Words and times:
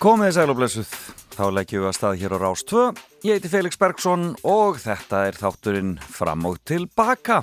Komið 0.00 0.30
sæl 0.32 0.48
og 0.48 0.56
blessuð, 0.56 0.92
þá 1.36 1.42
leggjum 1.52 1.82
við 1.82 1.86
að 1.90 1.96
stað 1.98 2.14
hér 2.22 2.32
á 2.32 2.38
Rás 2.40 2.62
2. 2.70 2.82
Ég 3.28 3.36
heiti 3.36 3.50
Felix 3.52 3.76
Bergsson 3.76 4.22
og 4.48 4.78
þetta 4.80 5.18
er 5.28 5.36
þátturinn 5.36 5.90
fram 6.00 6.46
og 6.48 6.54
tilbaka. 6.64 7.42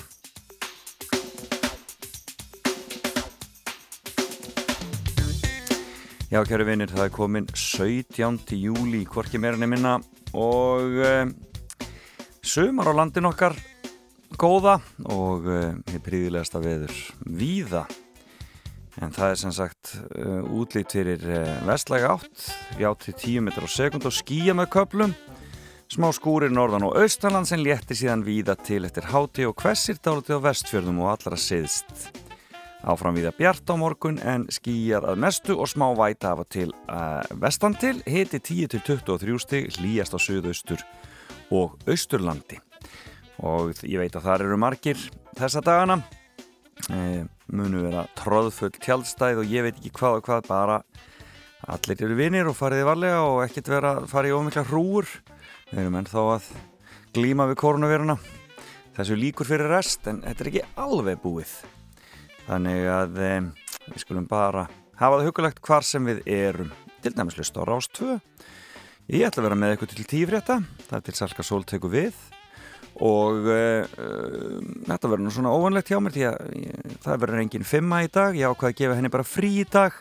Já, 6.34 6.41
kæru 6.50 6.66
vinnir, 6.66 6.90
það 6.90 7.04
er 7.04 7.14
komin 7.14 7.46
17. 7.54 8.41
júli, 8.58 9.04
hvorki 9.05 9.38
meirinni 9.38 9.70
minna 9.70 10.00
og 10.34 10.98
uh, 10.98 11.30
sumar 12.42 12.89
á 12.89 12.98
landin 13.04 13.30
okkar 13.30 13.54
góða 14.34 14.80
og 15.05 15.45
uh, 15.45 15.78
eh, 15.94 16.02
príðilegasta 16.02 16.66
veður 16.66 16.98
víða 17.22 17.86
en 19.02 19.14
það 19.14 19.32
er 19.32 19.42
sem 19.42 19.56
sagt 19.56 19.96
uh, 19.96 20.44
útlýtt 20.58 20.96
fyrir 20.98 21.26
uh, 21.30 21.50
vestlæga 21.68 22.16
átt. 22.18 22.46
Játti 22.82 23.14
10 23.14 23.48
metrar 23.48 23.68
á 23.68 23.72
sekund 23.72 24.08
og 24.10 24.16
skýja 24.16 24.58
með 24.58 24.72
köplum 24.78 25.18
smá 25.88 26.10
skúrir 26.12 26.52
norðan 26.52 26.84
og 26.90 26.98
austanland 27.00 27.48
sem 27.48 27.62
létti 27.64 27.96
síðan 27.96 28.26
víða 28.28 28.58
til 28.60 28.84
eftir 28.84 29.08
háti 29.08 29.46
og 29.48 29.56
hvessir 29.62 30.00
dáliti 30.04 30.36
á 30.36 30.40
vestfjörðum 30.44 31.00
og 31.06 31.14
allra 31.14 31.40
siðst 31.40 32.10
áfram 32.88 33.16
víða 33.18 33.32
bjart 33.36 33.72
á 33.72 33.76
morgun 33.80 34.20
en 34.20 34.46
skýjar 34.52 35.08
að 35.08 35.20
mestu 35.23 35.56
og 35.58 35.70
smá 35.72 35.90
væta 35.98 36.34
af 36.34 36.44
og 36.44 36.50
til 36.54 36.72
uh, 36.88 37.23
vestan 37.42 37.76
til. 37.76 38.00
Hiti 38.08 38.40
10-23 38.40 39.40
stig 39.44 39.72
hlýjast 39.78 40.16
á 40.16 40.20
söðaustur 40.22 40.84
og 41.52 41.78
austurlandi. 41.88 42.59
Og 43.44 43.76
ég 43.84 44.00
veit 44.02 44.16
að 44.16 44.28
það 44.28 44.45
eru 44.48 44.59
margir 44.62 45.02
þessa 45.38 45.62
dagana 45.66 46.02
munu 46.88 47.83
vera 47.83 48.06
tróðfull 48.20 48.73
tjálstæð 48.78 49.42
og 49.42 49.52
ég 49.52 49.66
veit 49.66 49.78
ekki 49.80 49.94
hvað 49.97 50.20
og 50.20 50.25
hvað 50.28 50.50
bara 50.50 50.80
allir 51.67 52.03
eru 52.06 52.17
vinir 52.17 52.47
og 52.47 52.58
fariði 52.58 52.88
varlega 52.88 53.22
og 53.25 53.44
ekkert 53.45 53.72
vera 53.72 53.94
farið 54.08 54.33
í 54.33 54.38
ómikla 54.38 54.66
hrúur 54.70 55.08
við 55.72 55.81
erum 55.83 55.98
ennþá 56.00 56.25
að 56.36 56.52
glíma 57.17 57.48
við 57.50 57.59
koronaviruna 57.64 58.17
þessu 58.98 59.17
líkur 59.17 59.50
fyrir 59.50 59.72
rest 59.72 60.08
en 60.09 60.23
þetta 60.25 60.44
er 60.44 60.52
ekki 60.52 60.64
alveg 60.80 61.20
búið. 61.22 61.52
Þannig 62.48 62.88
að 62.89 63.20
e, 63.22 63.31
við 63.89 64.03
skulum 64.03 64.30
bara 64.30 64.67
hafa 64.98 65.20
það 65.20 65.28
hugulegt 65.28 65.61
hvar 65.66 65.86
sem 65.86 66.08
við 66.08 66.23
erum. 66.38 66.72
Til 67.03 67.14
dæmis 67.14 67.38
hlust 67.38 67.59
á 67.59 67.61
Rástvö 67.67 68.17
ég 69.14 69.28
ætla 69.28 69.44
að 69.44 69.50
vera 69.50 69.59
með 69.59 69.73
eitthvað 69.73 69.94
til 69.94 70.08
tífrétta 70.14 70.58
það 70.88 70.98
er 70.98 71.05
til 71.08 71.17
Salka 71.20 71.45
Sól 71.45 71.64
teku 71.67 71.92
við 71.92 72.16
og 73.03 73.45
uh, 73.45 73.86
þetta 74.88 75.09
verður 75.09 75.26
nú 75.26 75.34
svona 75.34 75.53
óvanlegt 75.53 75.92
hjá 75.92 76.00
mér 76.02 76.16
því 76.16 76.23
að 76.31 76.56
ég, 76.58 76.95
það 77.04 77.22
verður 77.23 77.44
enginn 77.44 77.67
fimma 77.67 78.02
í 78.06 78.09
dag. 78.09 78.38
Ég 78.38 78.50
ákvaði 78.50 78.73
að 78.73 78.80
gefa 78.81 78.98
henni 78.98 79.14
bara 79.14 79.28
frí 79.28 79.52
í 79.62 79.67
dag. 79.70 80.00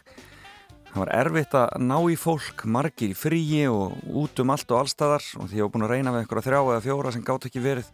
Það 0.97 1.03
var 1.03 1.11
erfitt 1.13 1.55
að 1.61 1.83
ná 1.85 1.97
í 2.09 2.15
fólk 2.17 2.63
margir 2.73 3.13
í 3.13 3.17
fríi 3.19 3.67
og 3.69 3.99
út 4.17 4.41
um 4.41 4.53
allt 4.55 4.71
og 4.73 4.81
allstæðar 4.81 5.27
og 5.37 5.51
því 5.51 5.59
ég 5.59 5.67
hef 5.67 5.75
búin 5.75 5.85
að 5.85 5.93
reyna 5.93 6.15
með 6.15 6.23
einhverja 6.23 6.47
þrjá 6.47 6.61
eða 6.63 6.85
fjóra 6.87 7.13
sem 7.13 7.27
gátt 7.27 7.49
ekki 7.51 7.65
verið. 7.67 7.91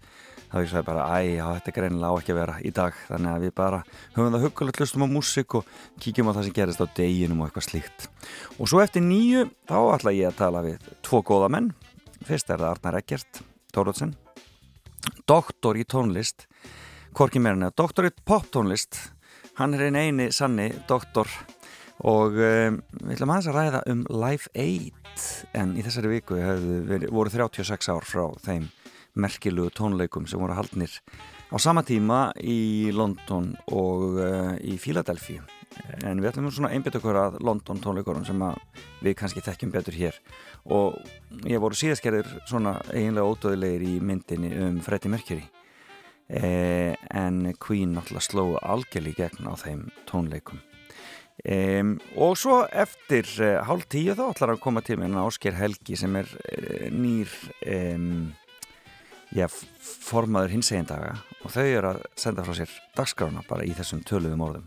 Þá 0.53 0.57
ég 0.61 0.71
sagði 0.71 0.87
bara, 0.87 1.09
æ, 1.11 1.19
já, 1.33 1.45
þetta 1.57 1.73
er 1.73 1.77
greinilega 1.81 2.13
á 2.13 2.19
ekki 2.21 2.35
að 2.35 2.39
vera 2.39 2.57
í 2.63 2.73
dag. 2.77 3.03
Þannig 3.09 3.33
að 3.33 3.47
við 3.49 3.55
bara 3.59 3.83
höfum 4.15 4.37
það 4.37 4.47
hugulegt 4.47 4.81
lustum 4.85 5.07
á 5.09 5.15
músik 5.17 5.59
og 5.59 5.77
kíkjum 6.05 6.31
á 6.31 6.35
það 6.37 6.47
sem 6.47 6.57
gerist 6.61 6.85
á 6.85 6.87
deginum 6.95 7.43
og 7.43 7.51
eitthvað 7.51 7.71
slíkt. 7.73 8.11
Og 8.61 8.71
svo 8.71 8.85
eftir 8.85 9.03
nýju, 9.03 9.49
þá 9.67 9.79
ætla 9.97 10.15
ég 10.15 10.31
að 10.31 10.43
tala 10.45 10.67
við 10.69 10.91
tvo 11.03 11.25
góða 11.27 11.51
menn. 11.57 11.73
Fyrst 12.29 12.53
er 12.53 12.63
það 12.63 12.77
Arnar 12.77 13.03
Eggert 13.03 13.43
Tórótsen 13.75 14.15
doktor 15.29 15.79
í 15.79 15.85
tónlist 15.89 16.47
Korki 17.13 17.43
Merina, 17.45 17.69
doktor 17.77 18.07
í 18.09 18.11
poptónlist. 18.25 18.97
Hann 19.59 19.75
er 19.77 19.91
einn 19.91 19.99
eini 20.01 20.31
sanni 20.33 20.71
doktor. 20.89 21.29
Og 22.09 22.39
um, 22.41 22.79
við 23.03 23.19
ætlum 23.19 23.33
aðeins 23.35 23.49
að 23.51 23.59
ræða 23.59 23.83
um 23.93 24.07
Life 24.09 24.49
8 24.57 25.27
en 25.61 25.75
í 25.77 25.85
þessari 25.85 26.15
viku 26.15 26.39
verið, 26.89 27.11
voru 27.13 27.31
36 27.31 27.91
ár 27.93 28.09
frá 28.09 28.25
þeim 28.47 28.71
merkilugu 29.13 29.75
tónleikum 29.77 30.25
sem 30.27 30.41
voru 30.41 30.57
haldnir 30.57 30.95
á 31.53 31.57
sama 31.61 31.85
tíma 31.85 32.31
í 32.41 32.89
London 32.97 33.53
og 33.69 34.17
uh, 34.17 34.55
í 34.65 34.79
Philadelphia 34.81 35.45
en 36.01 36.21
við 36.21 36.31
ætlum 36.31 36.49
svona 36.49 36.73
einbit 36.73 36.97
okkur 36.97 37.19
að 37.21 37.37
London 37.45 37.81
tónleikurum 37.85 38.25
sem 38.25 38.41
við 39.05 39.19
kannski 39.21 39.45
þekkjum 39.45 39.73
betur 39.77 39.99
hér 40.01 40.17
og 40.71 40.99
ég 41.49 41.63
voru 41.63 41.79
síðaskerðir 41.79 42.29
svona 42.47 42.77
eiginlega 42.93 43.29
ódöðilegir 43.29 43.87
í 43.89 43.95
myndinni 44.05 44.53
um 44.63 44.81
Freddie 44.85 45.11
Mercury. 45.13 45.47
Eh, 46.33 46.95
en 47.11 47.55
Queen 47.61 47.97
náttúrulega 47.97 48.29
slóðu 48.29 48.61
algjörlega 48.63 49.13
í 49.13 49.19
gegn 49.19 49.51
á 49.51 49.55
þeim 49.59 49.83
tónleikum. 50.09 50.63
Eh, 51.43 51.83
og 52.17 52.37
svo 52.39 52.63
eftir 52.69 53.27
eh, 53.43 53.59
hálf 53.67 53.89
tíu 53.91 54.15
þá 54.15 54.29
ætlar 54.31 54.55
að 54.55 54.63
koma 54.63 54.85
til 54.87 55.01
með 55.01 55.19
Ásker 55.25 55.59
Helgi 55.59 55.99
sem 55.99 56.15
er 56.21 56.31
eh, 56.47 56.89
nýr 56.95 57.33
já, 59.33 59.49
formaður 59.81 60.57
hins 60.57 60.71
egindaga 60.73 61.17
og 61.43 61.53
þau 61.53 61.65
eru 61.65 61.91
að 61.93 62.01
senda 62.21 62.45
frá 62.47 62.57
sér 62.57 62.73
dagskrána 62.97 63.45
bara 63.49 63.67
í 63.67 63.75
þessum 63.77 64.03
töluðum 64.07 64.45
orðum. 64.47 64.67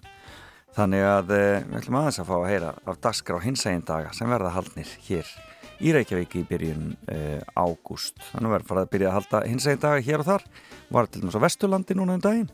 Þannig 0.76 1.06
að 1.08 1.30
eh, 1.32 1.64
við 1.64 1.78
ætlum 1.80 2.00
aðeins 2.02 2.20
að 2.20 2.30
fá 2.30 2.36
að 2.38 2.50
heyra 2.52 2.72
af 2.84 2.98
dagskrá 3.04 3.38
hins 3.46 3.64
egindaga 3.64 4.12
sem 4.16 4.32
verða 4.32 4.56
haldnir 4.58 4.90
hér 5.08 5.30
í 5.84 5.94
Reykjavík 5.96 6.38
í 6.40 6.44
byrjun 6.48 6.92
uh, 7.12 7.42
ágúst. 7.58 8.20
Þannig 8.32 8.54
verður 8.54 8.70
farið 8.70 8.86
að 8.86 8.92
byrja 8.94 9.10
að 9.10 9.16
halda 9.18 9.42
hins 9.50 9.68
egin 9.68 9.84
dag 9.84 10.06
hér 10.08 10.24
og 10.24 10.30
þar. 10.30 10.46
Var 10.96 11.10
til 11.12 11.24
á 11.26 11.44
Vesturlandi 11.46 11.98
núna 11.98 12.18
um 12.18 12.24
daginn. 12.24 12.52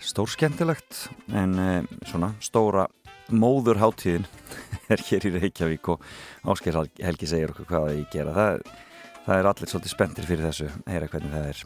Stór 0.00 0.30
skemmtilegt 0.32 1.04
en 1.36 1.58
uh, 1.60 1.90
svona 2.08 2.32
stóra 2.42 2.86
móðurháttíðin 3.30 4.26
er 4.92 5.04
hér 5.06 5.28
í 5.28 5.34
Reykjavík 5.36 5.92
og 5.92 6.06
Ásker 6.50 6.80
Helgi 6.98 7.28
segir 7.30 7.54
okkur 7.54 7.68
hvað 7.68 7.86
það 7.86 8.00
ég 8.00 8.10
gera. 8.14 8.34
Það, 8.38 8.64
það 9.26 9.36
er 9.36 9.50
allir 9.52 9.72
svolítið 9.74 9.94
spenntir 9.94 10.28
fyrir 10.30 10.48
þessu 10.48 10.72
heyra 10.88 11.10
hvernig 11.12 11.36
það 11.36 11.52
er. 11.52 11.62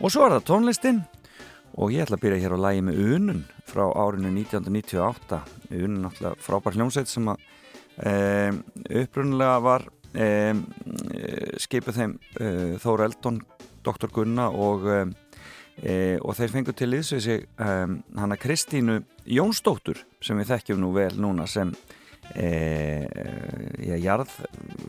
Og 0.00 0.12
svo 0.12 0.24
er 0.26 0.36
það 0.36 0.48
tónlistinn 0.52 1.04
og 1.76 1.92
ég 1.92 2.06
ætla 2.06 2.16
að 2.16 2.24
byrja 2.24 2.42
hér 2.44 2.56
á 2.56 2.64
lægi 2.64 2.86
með 2.86 3.02
Unun 3.16 3.44
frá 3.68 3.84
árinu 3.90 4.32
1998. 4.32 5.42
Unun 5.76 6.02
náttúrulega 6.06 6.46
frábær 6.46 6.78
hljómsveit 6.78 7.10
sem 7.10 7.28
að 7.28 7.44
um, 8.00 8.60
upprunnulega 9.02 9.58
var 9.64 9.86
um, 10.16 10.64
skipuð 11.62 12.00
þeim 12.00 12.16
uh, 12.40 12.74
Þóra 12.82 13.10
Eldon, 13.10 13.42
Dr. 13.86 14.10
Gunna 14.12 14.48
og, 14.50 14.86
um, 14.90 15.14
og 16.24 16.32
þeir 16.38 16.54
fengur 16.54 16.74
til 16.74 16.94
íðsvið 16.96 17.20
sig 17.20 17.42
hana 17.60 18.38
Kristínu 18.40 19.02
Jónsdóttur 19.28 20.00
sem 20.24 20.38
við 20.40 20.54
þekkjum 20.54 20.80
nú 20.80 20.88
vel 20.96 21.12
núna 21.20 21.44
sem 21.46 21.74
ja, 22.32 23.98
jarð 24.00 24.32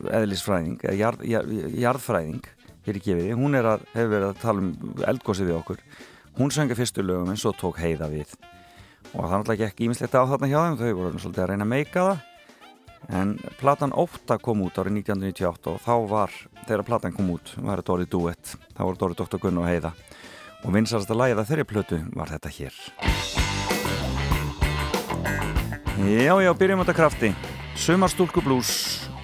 eðlisfræðing 0.07 0.87
jarð, 0.95 1.25
jarð, 1.27 1.51
jarðfræðing 1.75 2.47
hún 2.87 3.55
er 3.55 3.67
að, 3.67 3.83
hefur 3.93 4.13
verið 4.13 4.29
að 4.29 4.39
tala 4.41 4.63
um 4.63 4.95
eldgósið 5.03 5.49
við 5.49 5.57
okkur. 5.57 5.81
Hún 6.37 6.51
söngi 6.51 6.75
fyrstu 6.77 7.03
lögum 7.03 7.29
en 7.29 7.37
svo 7.37 7.51
tók 7.51 7.79
heiða 7.81 8.07
við. 8.07 8.31
Og 9.13 9.27
það 9.27 9.37
náttúrulega 9.41 9.67
ekki 9.67 9.87
ímislegt 9.87 10.16
á 10.16 10.23
þarna 10.23 10.47
hjá 10.47 10.59
þeim 10.61 10.77
þau 10.79 10.93
voru 10.95 11.19
svolítið 11.19 11.43
að 11.43 11.49
reyna 11.51 11.66
að 11.66 11.73
meika 11.73 12.05
það 12.07 12.36
en 13.09 13.38
platan 13.59 13.94
8 13.95 14.38
kom 14.44 14.62
út 14.66 14.79
árið 14.79 15.00
1998 15.01 15.73
og 15.73 15.81
þá 15.84 15.95
var, 16.12 16.35
þegar 16.66 16.85
platan 16.88 17.16
kom 17.16 17.31
út 17.35 17.53
var 17.57 17.81
þetta 17.81 17.95
orðið 17.95 18.12
duett, 18.13 18.53
þá 18.75 18.81
var 18.84 18.94
þetta 18.94 19.07
orðið 19.09 19.23
Dr. 19.23 19.41
Gunn 19.44 19.62
og 19.62 19.68
Heiða. 19.69 19.94
Og 20.66 20.73
vinsarasta 20.73 21.16
læða 21.16 21.46
þeirri 21.47 21.67
plötu 21.69 22.00
var 22.17 22.34
þetta 22.34 22.53
hér. 22.57 22.79
Já, 25.97 26.34
já, 26.44 26.51
byrjum 26.53 26.84
þetta 26.84 26.97
krafti. 26.97 27.34
Sumarstúlku 27.78 28.41
blues 28.46 28.72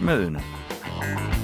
með 0.01 0.29
unum 0.29 1.42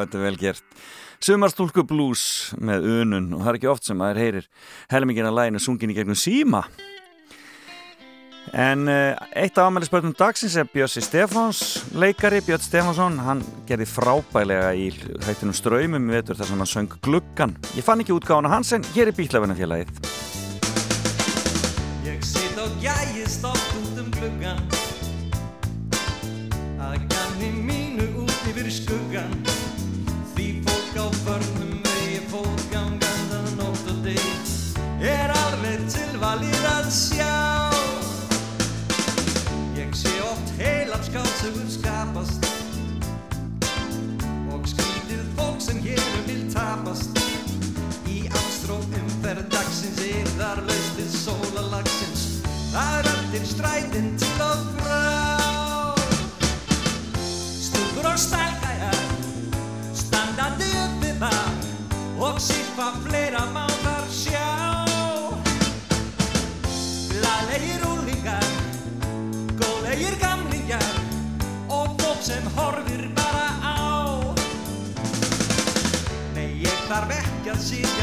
þetta 0.00 0.18
er 0.18 0.26
vel 0.26 0.40
gert. 0.40 0.82
Sumarstúlku 1.22 1.84
blues 1.86 2.24
með 2.58 2.88
unun 3.02 3.28
og 3.36 3.44
það 3.44 3.52
er 3.52 3.58
ekki 3.60 3.70
oft 3.70 3.86
sem 3.86 4.00
maður 4.00 4.24
heyrir 4.24 4.48
helmingina 4.90 5.30
læginu 5.30 5.60
sungin 5.62 5.92
í 5.92 5.94
gegnum 5.94 6.18
síma. 6.18 6.64
En 8.52 8.88
uh, 8.90 9.14
eitt 9.38 9.56
af 9.56 9.70
ámælisbörnum 9.70 10.16
dagsins 10.18 10.56
er 10.58 10.66
Björsi 10.68 11.00
Stefáns, 11.00 11.84
leikari 11.94 12.42
Björn 12.44 12.60
Stefánsson. 12.60 13.20
Hann 13.22 13.44
gerði 13.68 13.86
frábælega 13.88 14.72
í 14.74 14.90
hættinum 15.24 15.54
ströymum 15.56 16.10
við 16.10 16.34
þar 16.34 16.50
sem 16.50 16.60
hann 16.60 16.72
söng 16.72 16.98
gluggan. 17.06 17.54
Ég 17.78 17.86
fann 17.86 18.02
ekki 18.02 18.16
útgáðan 18.16 18.50
á 18.50 18.54
hans 18.58 18.74
en 18.74 18.84
hér 18.92 19.12
er 19.12 19.16
bílafennafélagið. 19.16 20.02
Ég 22.08 22.26
sitt 22.26 22.58
og 22.60 22.74
gæjist 22.82 23.46
oft 23.46 23.78
út 23.78 24.02
um 24.02 24.10
gluggan 24.18 24.60
að 26.82 26.98
ganni 27.14 27.54
mínu 27.62 28.10
út 28.26 28.50
yfir 28.50 28.68
skuggan 28.74 29.41
dagsins 50.12 50.34
yðar 50.36 50.60
laustið 50.66 51.12
sólalagsins 51.16 52.22
það 52.72 52.96
er 52.98 53.08
allir 53.12 53.46
strætin 53.46 54.08
til 54.18 54.42
og 54.44 54.64
frá. 54.76 55.94
Stúkur 57.62 58.08
og 58.10 58.18
stælgæjar 58.18 58.98
standandi 59.94 60.68
uppi 60.84 61.12
bar 61.20 61.52
og 62.18 62.40
sýpa 62.40 62.92
fleira 63.04 63.44
má 63.54 63.66
þar 63.84 64.06
sjá. 64.10 64.48
Glaðlegir 67.12 67.86
úlingar 67.88 68.48
góðlegir 69.60 70.18
gamlingar 70.20 70.88
og 71.68 71.96
fólk 72.00 72.22
sem 72.22 72.46
horfir 72.56 73.08
bara 73.16 73.48
á. 73.64 73.80
Nei, 76.34 76.64
ég 76.64 76.88
þarf 76.88 77.16
ekki 77.20 77.54
að 77.54 77.60
sitja 77.68 78.01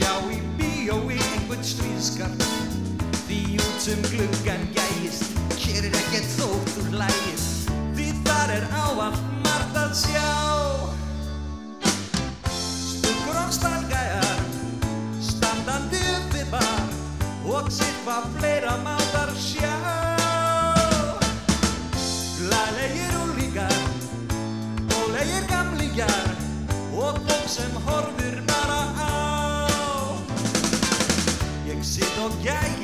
Sjá 0.00 0.16
í 0.32 0.38
bíói 0.56 1.18
einhvern 1.20 1.60
stríðskart 1.60 2.44
Því 3.26 3.58
út 3.60 3.82
sem 3.84 4.00
gluggan 4.06 4.62
gæjist 4.72 5.34
Hér 5.60 5.90
er 5.90 5.96
ekkert 5.98 6.30
þótt 6.38 6.78
úr 6.80 6.94
lægist 7.02 7.68
Því 7.98 8.06
þar 8.24 8.52
er 8.54 8.64
áallt 8.80 9.20
margt 9.44 9.76
að 9.76 9.92
sjá. 10.00 10.30
Stúkur 12.48 13.42
og 13.42 13.52
stalgæjar 13.52 14.40
Standandi 15.28 16.00
uppi 16.14 16.48
bar 16.54 16.88
Og 17.44 17.68
sippa 17.68 18.22
fleira 18.38 18.78
mátar 18.80 19.36
sjá. 19.36 19.76
Glaðlegir 22.40 23.20
úlingar 23.26 23.80
Ólegir 24.96 25.44
gamlingar 25.52 26.36
og 26.96 27.20
fólk 27.28 27.50
sem 27.52 27.82
horfir 27.84 28.39
Ég 32.00 32.06
sitt 32.06 32.18
og 32.18 32.32
gægist 32.42 32.79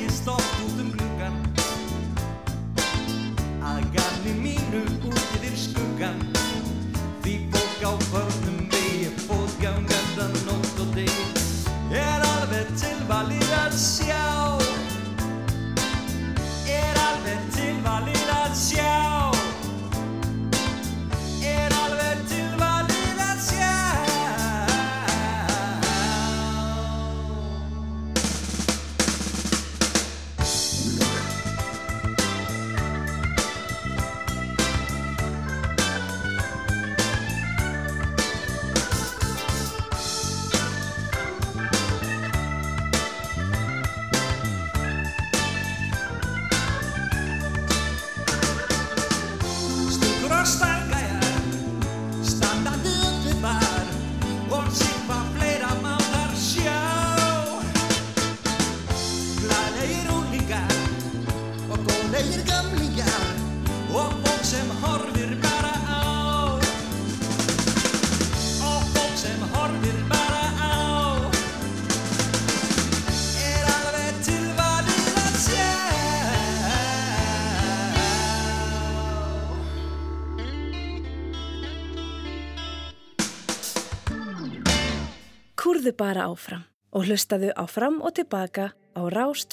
bara 85.97 86.29
áfram 86.29 86.63
og 86.93 87.07
hlustaðu 87.07 87.51
áfram 87.57 88.01
og 88.01 88.15
tilbaka 88.19 88.71
á 88.97 89.01
Rás 89.09 89.45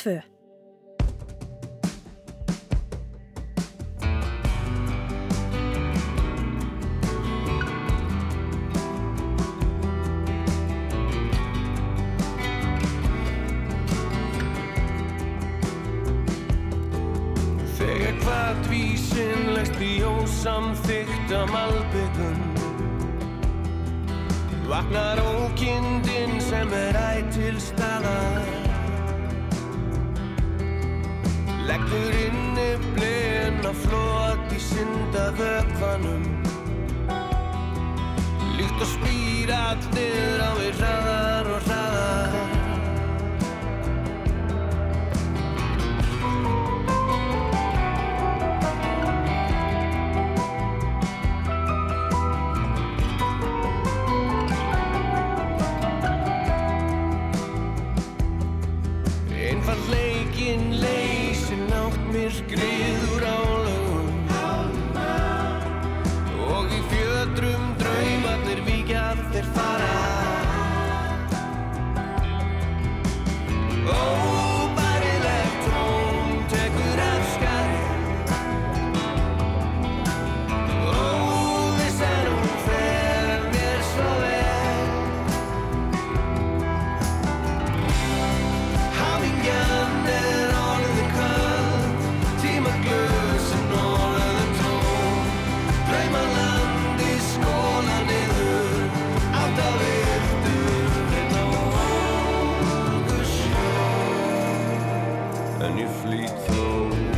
en 105.64 105.78
ég 105.80 105.92
flýt 106.02 106.48
þó 106.50 107.13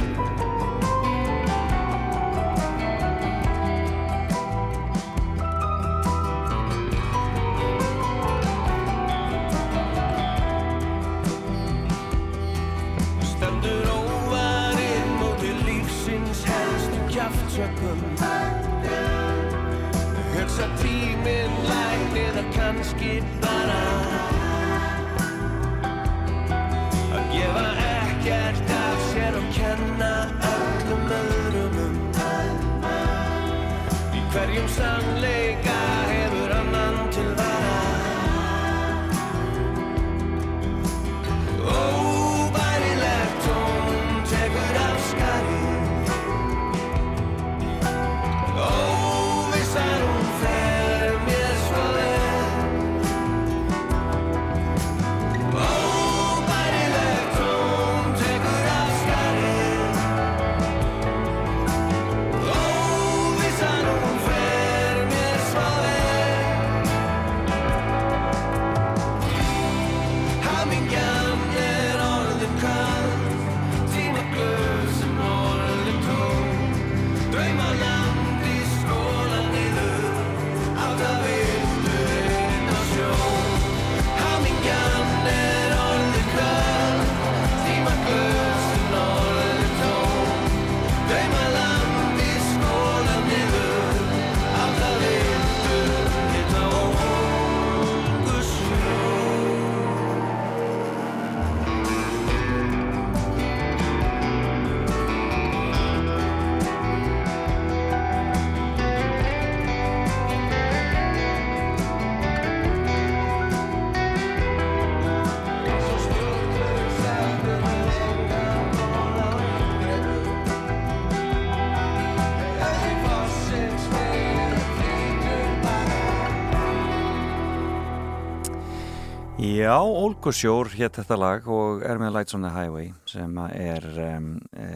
Já, 129.56 129.78
Olgusjór 129.80 130.68
hétt 130.74 130.98
þetta 130.98 131.16
lag 131.16 131.46
og 131.48 131.80
er 131.86 131.96
með 132.00 132.12
Lights 132.12 132.34
on 132.36 132.42
the 132.44 132.50
Highway 132.52 132.90
sem 133.08 133.38
er 133.46 133.84
um, 134.02 134.26
e, 134.52 134.66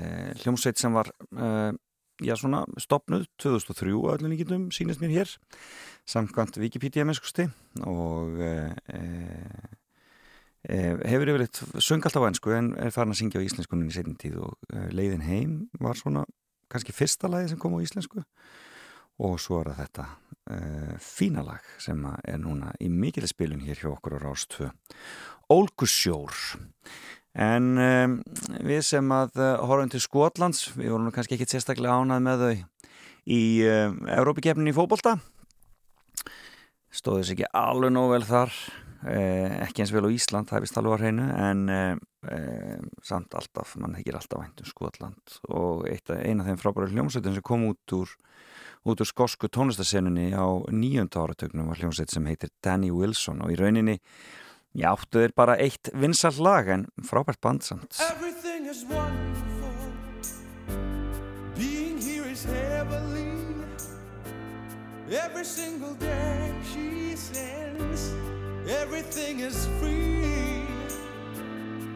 hljómsveit 0.41 0.81
sem 0.81 0.95
var 0.95 1.11
e, 1.11 1.49
já, 2.25 2.33
svona 2.39 2.63
stopnuð 2.81 3.27
2003 3.43 3.93
að 3.99 4.15
öllum 4.15 4.33
líkindum 4.33 4.65
sínist 4.73 5.03
mér 5.03 5.13
hér 5.19 5.35
samkvæmt 6.09 6.57
Wikipedia 6.63 7.05
mennskusti 7.05 7.49
og 7.85 8.41
e, 8.41 8.55
e, 8.95 10.79
hefur 11.11 11.35
yfirleitt 11.35 11.61
söng 11.77 12.07
alltaf 12.07 12.25
á 12.25 12.31
ennsku 12.31 12.57
en 12.57 12.73
er 12.81 12.95
farin 12.95 13.13
að 13.13 13.21
syngja 13.21 13.43
á 13.43 13.47
íslenskunni 13.51 13.91
í 13.91 13.97
setjum 13.99 14.17
tíð 14.23 14.41
og 14.47 14.57
e, 14.71 14.87
Leiðin 14.97 15.27
heim 15.27 15.59
var 15.83 16.01
svona 16.01 16.25
kannski 16.73 16.97
fyrsta 16.97 17.29
lagi 17.29 17.53
sem 17.53 17.61
kom 17.61 17.77
á 17.77 17.85
íslensku. 17.85 18.25
Og 19.21 19.37
svo 19.43 19.61
er 19.61 19.75
þetta 19.83 20.09
uh, 20.51 20.97
fína 21.01 21.45
lag 21.47 21.65
sem 21.81 22.03
að 22.07 22.19
er 22.35 22.43
núna 22.43 22.75
í 22.83 22.91
mikil 22.93 23.29
spilun 23.31 23.63
hér 23.65 23.79
hjá 23.79 23.93
okkur 23.95 24.19
á 24.19 24.25
Rástvö 24.27 24.71
Ólgusjór. 25.51 26.35
En 27.39 27.79
um, 27.79 28.19
við 28.67 28.83
sem 28.89 29.15
að 29.15 29.39
uh, 29.39 29.63
horfum 29.63 29.91
til 29.93 30.03
Skotlands, 30.03 30.65
við 30.75 30.91
vorum 30.91 31.13
kannski 31.15 31.37
ekki 31.37 31.47
sérstaklega 31.53 32.01
ánað 32.03 32.25
með 32.27 32.45
þau 32.45 32.55
í 33.31 33.43
uh, 33.63 33.95
Európikefnin 34.19 34.71
í 34.73 34.75
fótbolta. 34.75 35.17
Stóðu 36.91 37.23
þess 37.23 37.35
ekki 37.37 37.51
alveg 37.55 37.95
nóg 37.95 38.11
vel 38.17 38.25
þar 38.27 38.51
uh, 38.51 39.59
ekki 39.63 39.85
eins 39.85 39.95
vel 39.95 40.07
á 40.07 40.11
Ísland, 40.11 40.51
það 40.51 40.59
er 40.59 40.67
vist 40.67 40.81
alveg 40.81 40.99
á 40.99 41.01
hreinu 41.05 41.29
en 41.47 42.01
samt 43.07 43.33
alltaf, 43.33 43.71
mann 43.81 43.95
hekir 43.97 44.19
alltaf 44.19 44.43
vænt 44.43 44.59
um 44.61 44.67
Skotland. 44.69 45.39
Og 45.49 45.87
eina 45.89 46.43
af 46.43 46.51
þeim 46.51 46.59
frábæru 46.61 46.91
hljómsveitin 46.91 47.39
sem 47.39 47.47
kom 47.47 47.65
út 47.71 47.95
úr 47.97 48.13
út 48.85 49.01
úr 49.01 49.09
skosku 49.09 49.49
tónlistasenunni 49.53 50.33
á 50.33 50.47
nýjönda 50.73 51.21
áratögnum 51.21 51.69
var 51.69 51.81
hljómsveit 51.81 52.11
sem 52.11 52.25
heitir 52.27 52.49
Danny 52.65 52.91
Wilson 52.91 53.43
og 53.45 53.53
í 53.53 53.59
rauninni 53.61 53.99
já, 54.73 54.95
áttu 54.95 55.21
þeir 55.21 55.35
bara 55.37 55.59
eitt 55.61 55.93
vinsall 55.93 56.41
lag 56.41 56.69
en 56.69 56.87
frábært 57.05 57.41
bandsamt 57.45 58.01
Everything 58.01 58.67
is 58.71 58.85
wonderful. 58.89 59.51
Being 61.57 62.01
here 62.01 62.25
is 62.25 62.45
heavenly. 62.45 63.37
Every 65.11 65.45
single 65.45 65.95
day 65.95 66.53
she 66.73 67.17
sends. 67.17 68.15
Everything 68.67 69.41
is 69.41 69.67
free. 69.81 70.65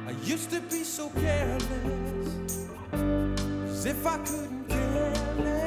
I 0.06 0.10
used 0.22 0.50
to 0.50 0.60
be 0.60 0.82
so 0.84 1.08
careless. 1.10 2.68
As 3.70 3.86
if 3.86 4.04
I 4.06 4.18
couldn't 4.18 4.68
care 4.68 5.12
less. 5.38 5.63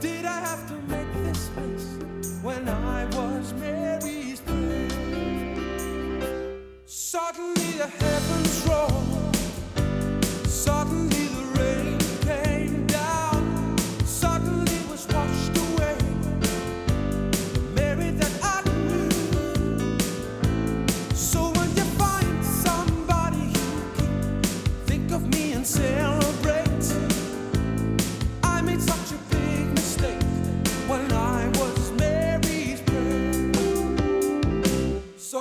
Did 0.00 0.24
I 0.26 0.40
have 0.40 0.68
to 0.68 0.74
make 0.86 1.12
this 1.24 1.50
mess 1.56 1.98
when 2.40 2.68
I 2.68 3.04
was 3.16 3.52
Mary's 3.54 4.38
friend? 4.40 4.92
Suddenly 6.86 7.72
the 7.72 7.88
heavens 7.88 8.66
rolled. 8.68 9.36
Suddenly 10.46 11.17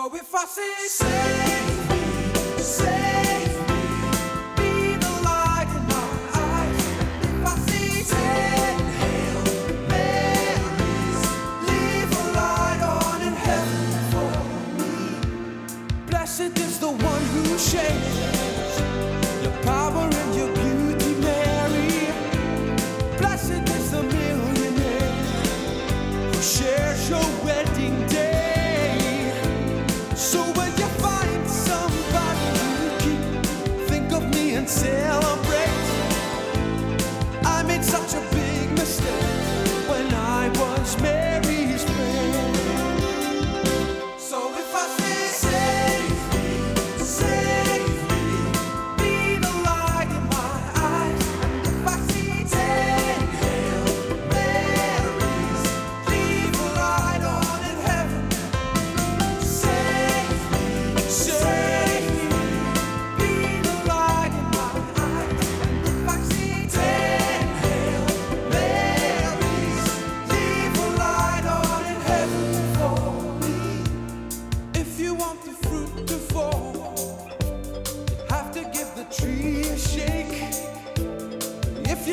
So 0.08 0.16
if 0.16 0.34
I 0.34 0.46
say 0.46 0.88
save 0.88 1.90
me, 1.90 2.02
save 2.64 3.56
me, 3.68 3.82
be 4.56 4.96
the 4.96 5.14
light 5.22 5.68
in 5.76 5.84
my 5.86 6.08
eyes. 6.34 6.84
If 7.26 7.46
I 7.46 7.56
hail 9.02 9.42
Marys, 9.92 11.22
leave 11.68 12.12
a 12.22 12.26
light 12.40 12.82
on 12.88 13.22
in 13.22 13.34
heaven 13.34 13.88
for 14.14 14.32
me. 14.80 14.96
Blessed 16.10 16.58
is 16.58 16.80
the 16.80 16.92
one 16.92 17.24
who 17.34 17.58
shares 17.58 18.80
your 19.44 19.56
power 19.64 20.10
and 20.10 20.36
your 20.36 20.57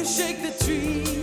shake 0.04 0.42
the 0.42 0.64
tree 0.64 1.13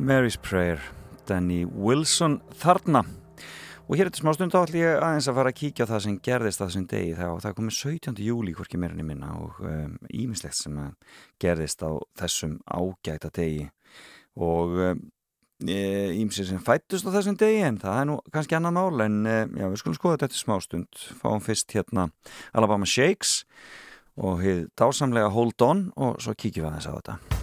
Mary's 0.00 0.36
Prayer, 0.40 0.80
Danny 1.28 1.64
Wilson 1.64 2.38
þarna. 2.56 3.02
Og 3.90 3.98
hér 3.98 4.08
eftir 4.08 4.22
smá 4.22 4.32
stund 4.32 4.54
þá 4.54 4.62
ætlum 4.62 4.80
ég 4.80 5.02
aðeins 5.02 5.28
að 5.28 5.36
fara 5.36 5.50
að 5.52 5.58
kíkja 5.58 5.84
á 5.84 5.90
það 5.90 6.02
sem 6.04 6.18
gerðist 6.24 6.62
það 6.62 6.70
sem 6.74 6.84
degi. 6.92 7.14
Það, 7.18 7.32
það 7.44 7.56
komið 7.58 7.76
17. 7.76 8.20
júli, 8.24 8.54
hvorki 8.56 8.78
í 8.78 8.80
minna 8.80 9.32
og 9.42 9.58
ímislegt 10.14 10.56
sem 10.56 10.78
að 10.80 11.16
gerðist 11.42 11.84
á 11.84 11.90
þessum 12.22 12.54
ágæta 12.64 13.32
degi. 13.34 13.66
Og 14.40 14.78
ímsið 15.60 16.48
sem 16.54 16.62
fættust 16.64 17.04
á 17.04 17.12
þessum 17.18 17.36
degi 17.36 17.60
en 17.66 17.80
það 17.82 18.00
er 18.00 18.08
nú 18.08 18.16
kannski 18.32 18.56
annað 18.56 18.76
mál 18.78 19.04
en 19.04 19.20
e, 19.26 19.36
já, 19.60 19.66
við 19.66 19.82
skulum 19.82 19.98
skoða 19.98 20.16
þetta 20.16 20.30
eftir 20.30 20.44
smá 20.46 20.56
stund. 20.64 21.04
Fáum 21.20 21.44
fyrst 21.44 21.76
hérna 21.76 22.08
Alabama 22.54 22.88
Shakes 22.88 23.42
og 24.16 24.40
hér 24.40 24.64
dásamlega 24.80 25.28
Hold 25.34 25.60
On 25.66 25.86
og 26.00 26.22
svo 26.24 26.32
kíkjum 26.32 26.64
við 26.64 26.72
aðeins 26.72 26.88
á 26.88 26.96
þetta. 26.96 27.39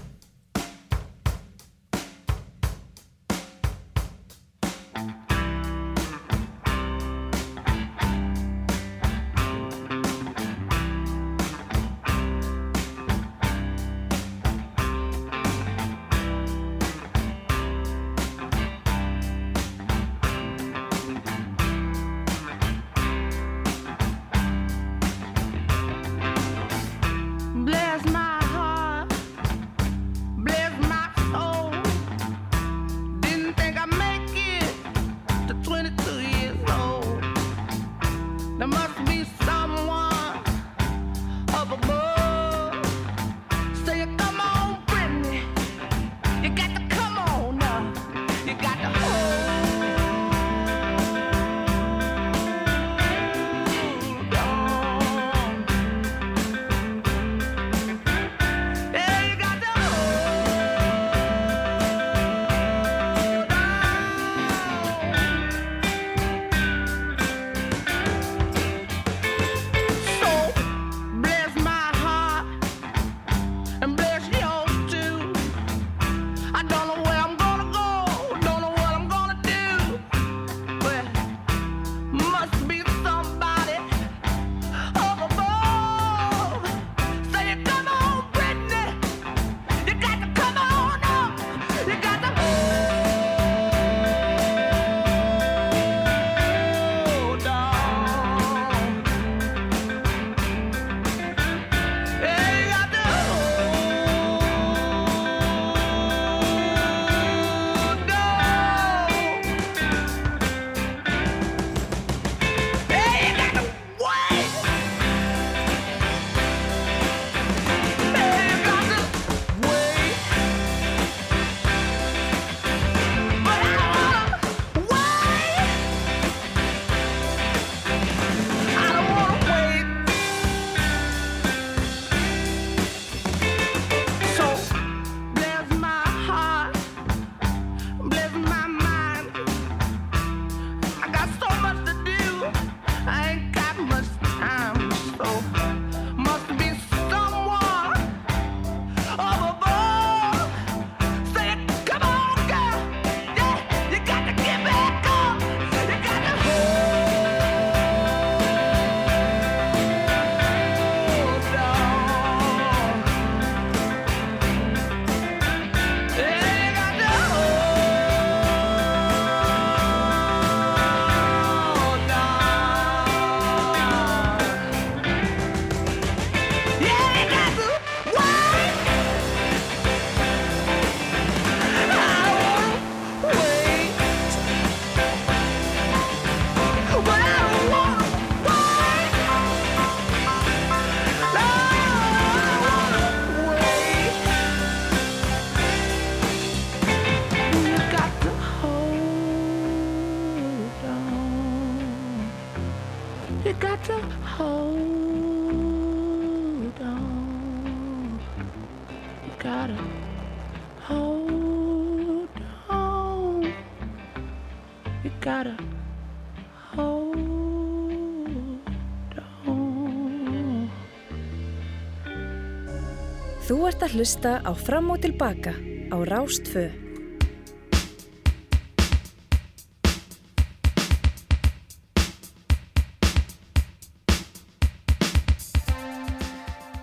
Þú 223.48 223.62
ert 223.64 223.80
að 223.86 223.94
hlusta 223.96 224.32
á 224.44 224.52
Fram 224.60 224.90
og 224.92 224.98
Tilbaka 225.00 225.54
á 225.88 225.98
Rástfö. 226.04 226.66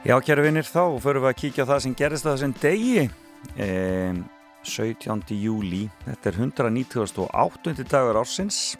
Já, 0.09 0.17
kæru 0.25 0.47
vinnir, 0.47 0.65
þá 0.65 0.97
förum 1.05 1.27
við 1.27 1.29
að 1.35 1.37
kíkja 1.43 1.67
á 1.69 1.71
það 1.75 1.83
sem 1.85 1.97
gerist 2.01 2.25
á 2.25 2.33
þessum 2.33 2.55
degi 2.63 3.03
eh, 3.61 4.17
17. 4.65 5.37
júli 5.37 5.83
þetta 6.07 6.31
er 6.31 6.39
198. 6.49 7.85
dagar 7.85 8.23
ársins 8.23 8.79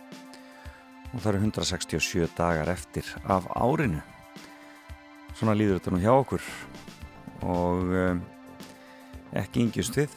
og 1.13 1.21
það 1.21 1.29
eru 1.35 1.43
167 1.51 2.33
dagar 2.33 2.73
eftir 2.73 3.13
af 3.29 3.45
árinu 3.53 4.01
svona 5.37 5.53
líður 5.53 5.83
þetta 5.83 5.93
nú 5.93 6.01
hjá 6.01 6.15
okkur 6.17 6.49
og 7.45 7.91
eh, 7.95 8.15
ekki 9.41 9.65
yngjust 9.65 9.99
við 9.99 10.15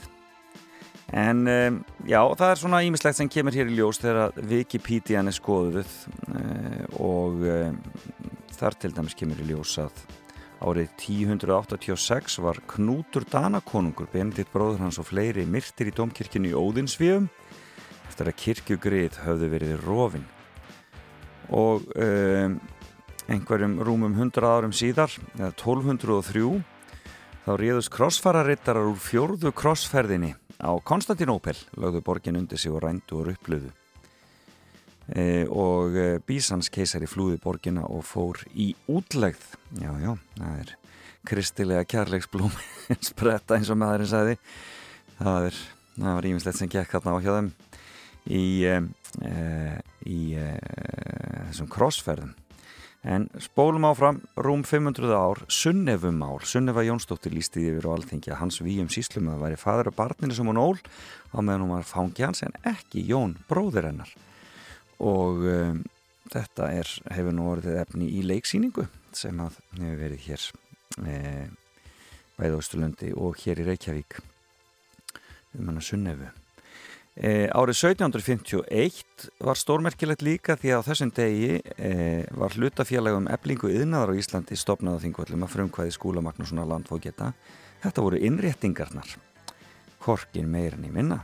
en 1.15 1.47
eh, 1.51 1.79
já, 2.09 2.21
það 2.35 2.51
er 2.51 2.61
svona 2.61 2.83
ímislegt 2.87 3.19
sem 3.19 3.31
kemur 3.31 3.55
hér 3.55 3.71
í 3.71 3.77
ljós 3.77 4.01
þegar 4.03 4.37
Wikipedia-n 4.49 5.31
er 5.31 5.37
skoðuð 5.37 5.97
eh, 6.35 6.85
og 7.03 7.43
þar 8.57 8.79
til 8.81 8.95
dæmis 8.95 9.17
kemur 9.17 9.43
í 9.43 9.51
ljós 9.51 9.77
að 9.83 10.07
Árið 10.57 10.89
1086 10.97 12.39
var 12.41 12.57
Knútur 12.65 13.27
Danakonungur, 13.29 14.07
Benedikt 14.09 14.49
bróður 14.49 14.87
hans 14.87 14.97
og 14.97 15.05
fleiri 15.11 15.43
myrtir 15.45 15.91
í 15.91 15.93
domkirkjunni 15.93 16.49
í 16.49 16.57
Óðinsvíum 16.57 17.27
eftir 18.07 18.31
að 18.31 18.39
kirkjugrið 18.41 19.19
höfðu 19.21 19.51
verið 19.51 19.83
rofin. 19.85 20.25
Og 21.53 21.85
um, 21.93 22.57
einhverjum 23.29 23.77
rúmum 23.85 24.15
100 24.17 24.49
árum 24.49 24.73
síðar, 24.73 25.13
eða 25.37 25.51
1203, 25.53 26.63
þá 27.47 27.53
réðust 27.61 27.91
krossfararittarar 27.95 28.89
úr 28.89 28.97
fjórðu 28.99 29.53
krossferðinni. 29.55 30.33
Á 30.59 30.71
Konstantinópel, 30.83 31.55
lögðu 31.79 32.01
borgin 32.03 32.35
undir 32.35 32.59
sig 32.59 32.73
og 32.75 32.81
rændu 32.83 33.21
og 33.21 33.29
upplöðu. 33.31 33.69
E, 35.07 35.45
og 35.47 35.95
e, 35.95 36.07
Bísans 36.27 36.67
keisari 36.73 37.07
flúði 37.07 37.37
borgina 37.39 37.85
og 37.87 38.03
fór 38.03 38.41
í 38.51 38.73
útlegð. 38.91 39.45
Já 39.79 39.93
já, 40.01 40.11
það 40.35 40.57
er 40.65 40.73
kristilega 41.29 41.87
kærleiksblóm 41.87 42.51
spretta 43.11 43.55
eins 43.55 43.71
og 43.71 43.79
maðurinn 43.79 44.11
sagði. 44.11 44.35
Það 45.21 45.47
er, 45.51 45.61
það 45.95 46.17
var 46.17 46.27
ímislegt 46.33 46.59
sem 46.59 46.73
gekk 46.73 46.97
hérna 46.97 47.15
á 47.15 47.23
hjá 47.23 47.31
þeim 47.37 47.53
í 48.27 48.47
e, 48.67 48.75
í 50.03 50.19
þessum 50.35 51.71
krossferðum 51.71 52.35
en 53.07 53.27
spólum 53.39 53.85
áfram 53.87 54.19
rúm 54.35 54.63
500 54.67 55.13
ár 55.15 55.39
Sunnefumál, 55.47 56.41
Sunneva 56.43 56.83
Jónsdóttir 56.83 57.31
lísti 57.31 57.63
yfir 57.69 57.87
og 57.87 58.01
alþingi 58.01 58.33
að 58.33 58.41
hans 58.41 58.59
víum 58.59 58.89
síslum 58.91 59.29
að 59.31 59.45
væri 59.45 59.59
fadur 59.61 59.91
af 59.91 59.95
barninu 59.95 60.35
sem 60.35 60.49
hún 60.49 60.59
ól 60.59 60.75
á 61.31 61.39
meðan 61.39 61.63
hún 61.63 61.75
var 61.77 61.87
fangi 61.87 62.25
hans 62.25 62.43
en 62.43 62.57
ekki 62.67 63.05
Jón 63.07 63.37
bróður 63.47 63.87
hennar. 63.87 64.11
Og 64.99 65.45
um, 65.47 65.79
þetta 66.33 66.71
er, 66.75 66.91
hefur 67.15 67.37
nú 67.37 67.47
orðið 67.53 67.79
efni 67.85 68.09
í 68.11 68.25
leiksýningu 68.27 68.89
sem 69.15 69.39
að 69.39 69.55
hefur 69.77 70.01
verið 70.01 70.25
hér 70.27 70.49
e, 71.07 71.15
bæði 72.35 72.59
Óstulundi 72.59 73.13
og 73.15 73.39
hér 73.45 73.63
í 73.63 73.69
Reykjavík. 73.69 74.19
Um 75.55 75.71
hann 75.71 75.79
að 75.79 75.87
sunnefu 75.93 76.33
e, 77.19 77.47
Árið 77.49 77.79
1751 77.81 79.27
var 79.43 79.59
stórmerkilegt 79.59 80.25
líka 80.25 80.57
því 80.57 80.73
að 80.73 80.83
á 80.83 80.87
þessum 80.87 81.13
degi 81.17 81.55
e, 81.77 81.91
var 82.37 82.55
hlutafélagum 82.57 83.29
eblingu 83.33 83.71
yðnaðar 83.73 84.13
á 84.13 84.19
Íslandi 84.19 84.57
stopnað 84.57 84.99
á 84.99 85.03
þingvöldum 85.05 85.47
að 85.47 85.53
frumkvæði 85.55 85.95
skúla 85.95 86.23
Magnússonar 86.25 86.69
landfóketa 86.69 87.31
þetta 87.83 88.05
voru 88.05 88.21
innréttingarnar. 88.21 89.17
Korkin 90.03 90.47
meirin 90.51 90.85
í 90.87 90.93
minna. 90.93 91.21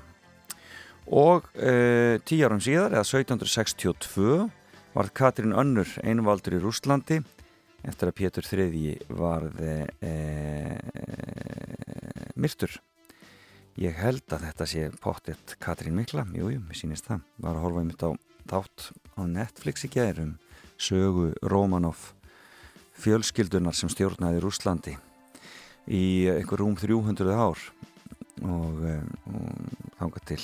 Og 1.14 1.46
uh, 1.60 2.16
tíu 2.24 2.46
árum 2.48 2.62
síðar 2.64 2.96
eða 2.96 3.04
1762 3.04 4.44
var 4.94 5.10
Katrín 5.16 5.56
Önnur 5.58 5.90
einvaldur 6.06 6.56
í 6.58 6.62
Rústlandi 6.64 7.20
eftir 7.84 8.10
að 8.10 8.18
Pétur 8.20 8.48
III 8.48 8.94
varð 9.12 9.60
e, 9.60 9.74
myrtur 12.40 12.78
ég 13.82 13.96
held 13.98 14.26
að 14.34 14.48
þetta 14.48 14.68
sé 14.70 14.90
pottitt 15.02 15.56
Katrín 15.64 15.96
Mikla, 15.98 16.26
jújú, 16.36 16.62
mér 16.62 16.78
sýnist 16.78 17.08
það 17.10 17.24
var 17.42 17.58
að 17.58 17.66
horfa 17.66 17.84
einmitt 17.84 18.06
á 18.06 18.10
þátt 18.50 18.90
á 19.18 19.22
Netflix 19.30 19.88
í 19.88 19.92
gærum 19.94 20.36
sögu 20.78 21.32
Romanov 21.42 22.12
fjölskyldunar 23.00 23.76
sem 23.78 23.90
stjórnaði 23.90 24.44
Rústlandi 24.44 24.98
í 25.90 26.30
einhver 26.32 26.62
rúm 26.62 26.76
300 26.80 27.34
ár 27.34 27.60
og, 28.44 28.84
og 28.84 29.98
þánga 30.00 30.24
til 30.30 30.44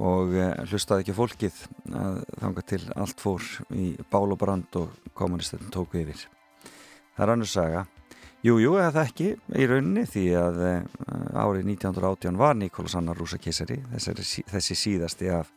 og 0.00 0.34
uh, 0.36 0.52
hlustaði 0.70 1.04
ekki 1.04 1.16
fólkið 1.16 1.62
að 1.96 2.20
þanga 2.40 2.66
til 2.72 2.82
allt 2.94 3.22
fór 3.22 3.46
í 3.74 3.92
bál 4.12 4.28
og 4.30 4.38
brand 4.40 4.78
og 4.80 4.92
kommunistin 5.16 5.72
tóku 5.74 6.00
yfir. 6.00 6.22
Það 7.16 7.24
er 7.24 7.32
annars 7.34 7.56
saga. 7.56 7.86
Jújú, 8.40 8.60
jú, 8.64 8.76
eða 8.80 9.02
ekki 9.04 9.34
í 9.36 9.64
rauninni 9.68 10.06
því 10.08 10.22
að 10.40 10.60
uh, 10.64 10.76
árið 11.36 11.66
1918 11.74 12.38
var 12.40 12.54
Nikolas 12.56 12.94
Annar 12.96 13.18
Rúsa 13.20 13.36
Kessari, 13.36 13.76
þessi, 13.92 14.46
þessi 14.48 14.76
síðasti 14.80 15.28
af 15.36 15.50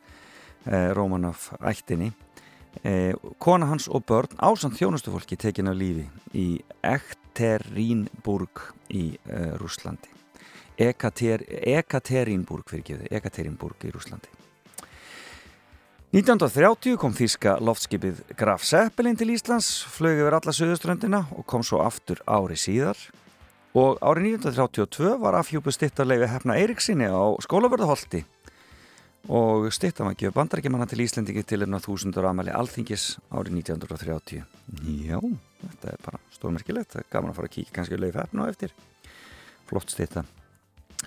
uh, 0.67 0.91
Rómanov 0.97 1.49
ættinni. 1.63 2.11
Kona 3.37 3.67
hans 3.69 3.85
og 3.85 4.01
börn 4.09 4.33
ásand 4.41 4.73
þjónustufólki 4.79 5.37
tekin 5.37 5.69
af 5.69 5.77
lífi 5.77 6.07
í 6.33 6.47
Ekterínburg 6.81 8.65
í 8.89 9.05
Rúslandi. 9.61 10.09
Ekater, 10.81 11.45
Ekaterinburg 11.77 12.73
fyrir 12.73 13.05
Ekaterinburg 13.13 13.85
í 13.85 13.93
Rúslandi 13.93 14.42
1930 16.13 16.93
kom 17.01 17.09
þíska 17.17 17.55
loftskipið 17.65 18.19
Graf 18.37 18.61
Zeppelin 18.69 19.15
til 19.17 19.31
Íslands 19.33 19.79
flög 19.89 20.19
yfir 20.21 20.35
alla 20.37 20.51
söðuströndina 20.53 21.23
og 21.33 21.47
kom 21.49 21.63
svo 21.65 21.79
aftur 21.81 22.19
ári 22.29 22.53
síðar. 22.53 22.99
Og 23.73 23.97
árið 23.97 24.35
1932 24.35 25.15
var 25.23 25.39
afhjúpu 25.39 25.73
stittarleifi 25.73 26.27
hefna 26.29 26.59
Eiríksinni 26.61 27.07
á 27.09 27.33
skólavörðaholti 27.41 28.21
og 29.25 29.65
stittar 29.73 30.05
maður 30.05 30.19
gefur 30.19 30.35
bandarækjumanna 30.37 30.85
til 30.91 31.01
Íslandingi 31.01 31.45
til 31.49 31.65
enna 31.65 31.81
þúsundur 31.81 32.29
amali 32.29 32.53
alþingis 32.53 33.07
árið 33.33 33.57
1930 33.63 34.45
Já, 34.85 35.17
þetta 35.63 35.95
er 35.95 36.05
bara 36.05 36.21
stórmerkilegt. 36.37 36.93
Það 36.93 37.01
er 37.01 37.09
gaman 37.17 37.33
að 37.33 37.41
fara 37.41 37.49
að 37.49 37.55
kíkja 37.57 37.77
kannski 37.79 38.01
leifi 38.03 38.21
hefna 38.21 38.45
á 38.45 38.51
eftir. 38.53 38.77
Flott 39.65 39.89
stitta 39.89 40.27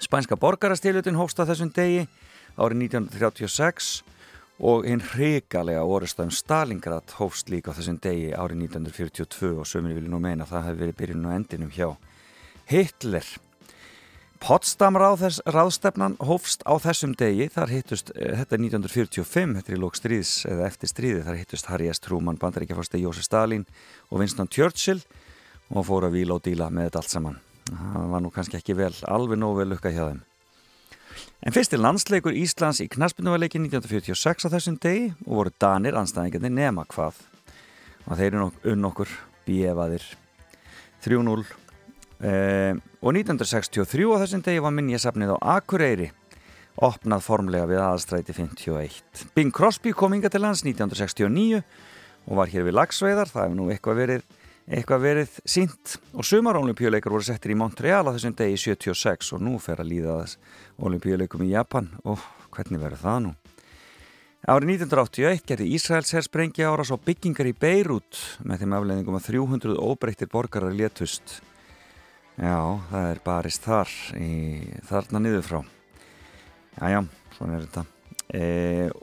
Spænska 0.03 0.35
borgarastiljutin 0.35 1.23
hófsta 1.23 1.47
þessum 1.47 1.71
degi 1.79 2.09
árið 2.59 2.89
1936 2.91 3.95
og 4.59 4.87
einn 4.89 5.03
hrigalega 5.13 5.85
orðstafn 5.85 6.33
Stalingrad 6.33 7.17
hófst 7.19 7.51
líka 7.53 7.73
á 7.73 7.77
þessum 7.77 7.99
degi 8.01 8.31
árið 8.33 8.63
1942 8.71 9.51
og 9.61 9.67
sömur 9.69 9.97
vilja 9.97 10.13
nú 10.13 10.21
meina 10.23 10.47
að 10.47 10.55
það 10.55 10.69
hefði 10.69 10.83
verið 10.83 11.01
byrjun 11.01 11.27
á 11.29 11.37
endinum 11.37 11.75
hjá 11.75 11.89
Hitler. 12.71 13.27
Potsdam 14.41 14.97
ráð 15.01 15.25
ráðstefnan 15.49 16.17
hófst 16.21 16.65
á 16.69 16.77
þessum 16.81 17.15
degi. 17.17 17.49
Þar 17.53 17.73
hittust, 17.73 18.13
þetta 18.13 18.57
er 18.57 18.63
1945 18.65 19.57
þetta 19.59 19.73
er 19.73 19.77
í 19.77 19.81
lók 19.81 19.97
stríðs 19.97 20.33
eða 20.49 20.69
eftir 20.69 20.93
stríði 20.93 21.25
þar 21.27 21.41
hittust 21.41 21.69
Harry 21.73 21.89
S. 21.93 22.01
Truman, 22.05 22.41
bandaríkjafasti 22.41 23.01
Jósef 23.01 23.29
Stalin 23.29 23.67
og 24.11 24.21
Winston 24.21 24.49
Churchill 24.53 25.03
og 25.73 25.89
fóru 25.89 26.09
að 26.09 26.21
vila 26.21 26.37
og 26.37 26.45
díla 26.45 26.71
með 26.71 26.91
þetta 26.91 27.03
allt 27.03 27.15
saman. 27.17 27.43
Það 27.67 28.09
var 28.13 28.25
nú 28.25 28.33
kannski 28.33 28.61
ekki 28.61 28.77
vel 28.79 28.95
alveg 29.09 29.41
nógu 29.41 29.61
vel 29.61 29.71
lukka 29.73 29.93
hjá 29.93 30.05
þeim 30.05 30.25
En 31.47 31.55
fyrstir 31.55 31.81
landsleikur 31.81 32.37
Íslands 32.37 32.83
í 32.85 32.89
knaspunuvarleikin 32.91 33.67
1946 33.69 34.47
á 34.47 34.49
þessum 34.57 34.79
degi 34.83 35.09
og 35.27 35.33
voru 35.41 35.55
Danir 35.63 35.99
anstæðingarnir 35.99 36.55
nema 36.55 36.87
hvað. 36.91 37.21
Og 38.07 38.19
þeir 38.19 38.33
eru 38.33 38.51
unn 38.73 38.89
okkur 38.91 39.13
bíefaðir. 39.47 40.05
3-0 41.07 41.45
eh, 42.27 42.75
og 43.01 43.13
1963 43.15 44.09
á 44.11 44.17
þessum 44.25 44.47
degi 44.47 44.63
var 44.65 44.75
minnjasafnið 44.75 45.37
á 45.37 45.57
Akureyri 45.57 46.11
opnað 46.83 47.25
formlega 47.25 47.69
við 47.71 47.81
aðstræti 47.81 48.35
51 48.37 49.29
Bing 49.37 49.55
Crosby 49.55 49.95
kom 49.97 50.13
hinga 50.17 50.29
til 50.33 50.43
lands 50.45 50.65
1969 50.67 51.63
og 52.27 52.41
var 52.41 52.51
hér 52.53 52.67
við 52.67 52.77
lagsveiðar 52.77 53.31
það 53.31 53.47
hefur 53.47 53.57
nú 53.57 53.69
eitthvað 53.73 54.01
verið 54.03 54.27
eitthvað 54.67 55.05
verið 55.05 55.41
sínt 55.47 55.97
og 56.13 56.27
sumarolimpíuleikar 56.27 57.15
voru 57.15 57.27
settir 57.27 57.55
í 57.55 57.59
Montreal 57.59 58.05
á 58.07 58.15
þessum 58.15 58.35
degi 58.39 58.59
76 58.75 59.35
og 59.37 59.45
nú 59.47 59.59
fer 59.63 59.83
að 59.83 59.93
líða 59.93 60.21
þess 60.23 60.39
olimpíuleikum 60.89 61.45
í 61.47 61.53
Japan 61.55 61.93
og 62.05 62.23
hvernig 62.51 62.83
verður 62.83 63.05
það 63.05 63.21
nú 63.27 63.37
Árið 64.47 64.77
1981 64.77 65.41
gerði 65.43 65.65
Ísraels 65.75 66.13
herr 66.15 66.23
sprengja 66.23 66.69
áras 66.71 66.93
á 66.95 66.97
byggingar 67.03 67.49
í 67.51 67.55
Beirut 67.59 68.19
með 68.47 68.61
þeim 68.63 68.75
afleðingum 68.77 69.17
að 69.19 69.25
300 69.33 69.75
óbreyttir 69.83 70.31
borgarar 70.31 70.71
létust. 70.71 71.41
Já, 72.39 72.79
það 72.93 73.09
er 73.11 73.21
barist 73.27 73.67
þar, 73.67 73.91
í, 74.23 74.31
þarna 74.87 75.23
niður 75.25 75.43
frá. 75.49 75.59
Jájá, 76.77 77.01
svona 77.35 77.57
er 77.57 77.67
þetta. 77.67 77.85
E, 78.39 78.45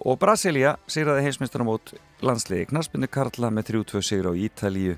og 0.07 0.21
Brasilia 0.21 0.77
sigraði 0.87 1.27
heimsmyndstunarmót 1.27 1.91
landsliði 2.23 2.69
Knarsbyndu 2.71 3.11
Karla 3.11 3.51
með 3.51 3.73
3-2 3.73 3.99
sigur 3.99 4.31
á 4.31 4.39
Ítalíu 4.47 4.95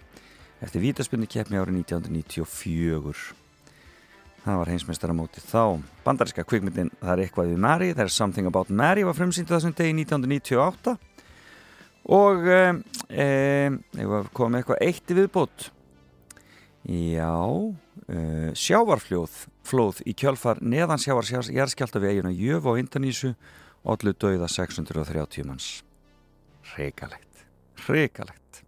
eftir 0.63 0.84
vítaspyndu 0.84 1.28
keppni 1.32 1.60
árið 1.60 1.82
1994. 1.82 3.26
Það 4.46 4.60
var 4.62 4.70
heimsmeistaramóti 4.70 5.41
þá. 5.41 5.82
Bandaríska 6.06 6.46
kvikmyndin 6.46 6.91
Það 7.00 7.12
er 7.15 7.24
eitthvað 7.24 7.52
við 7.52 7.62
Mary, 7.65 7.94
There's 7.98 8.18
Something 8.18 8.46
About 8.48 8.70
Mary 8.70 9.06
var 9.08 9.18
frumsýndu 9.18 9.56
þessum 9.56 9.74
degi 9.74 9.96
1998 10.04 10.98
og 12.06 12.46
um, 12.46 12.84
um, 13.10 13.80
kom 14.38 14.58
eitthvað 14.60 14.84
eitt 14.86 15.10
í 15.10 15.18
viðbót. 15.18 15.72
Já, 16.86 17.34
uh, 17.34 18.50
sjávarfljóð 18.54 19.39
flóð 19.65 20.04
í 20.06 20.13
kjölfar 20.13 20.62
neðan 20.62 21.02
sjávar 21.02 21.26
jærskjálta 21.26 22.02
við 22.04 22.13
eiguna 22.13 22.34
Jöf 22.38 22.68
og 22.70 22.78
Indonísu 22.78 23.34
allu 23.86 24.13
dauða 24.13 24.50
630 24.50 25.50
manns. 25.50 25.70
Regalegt, 26.76 27.46
regalegt. 27.88 28.62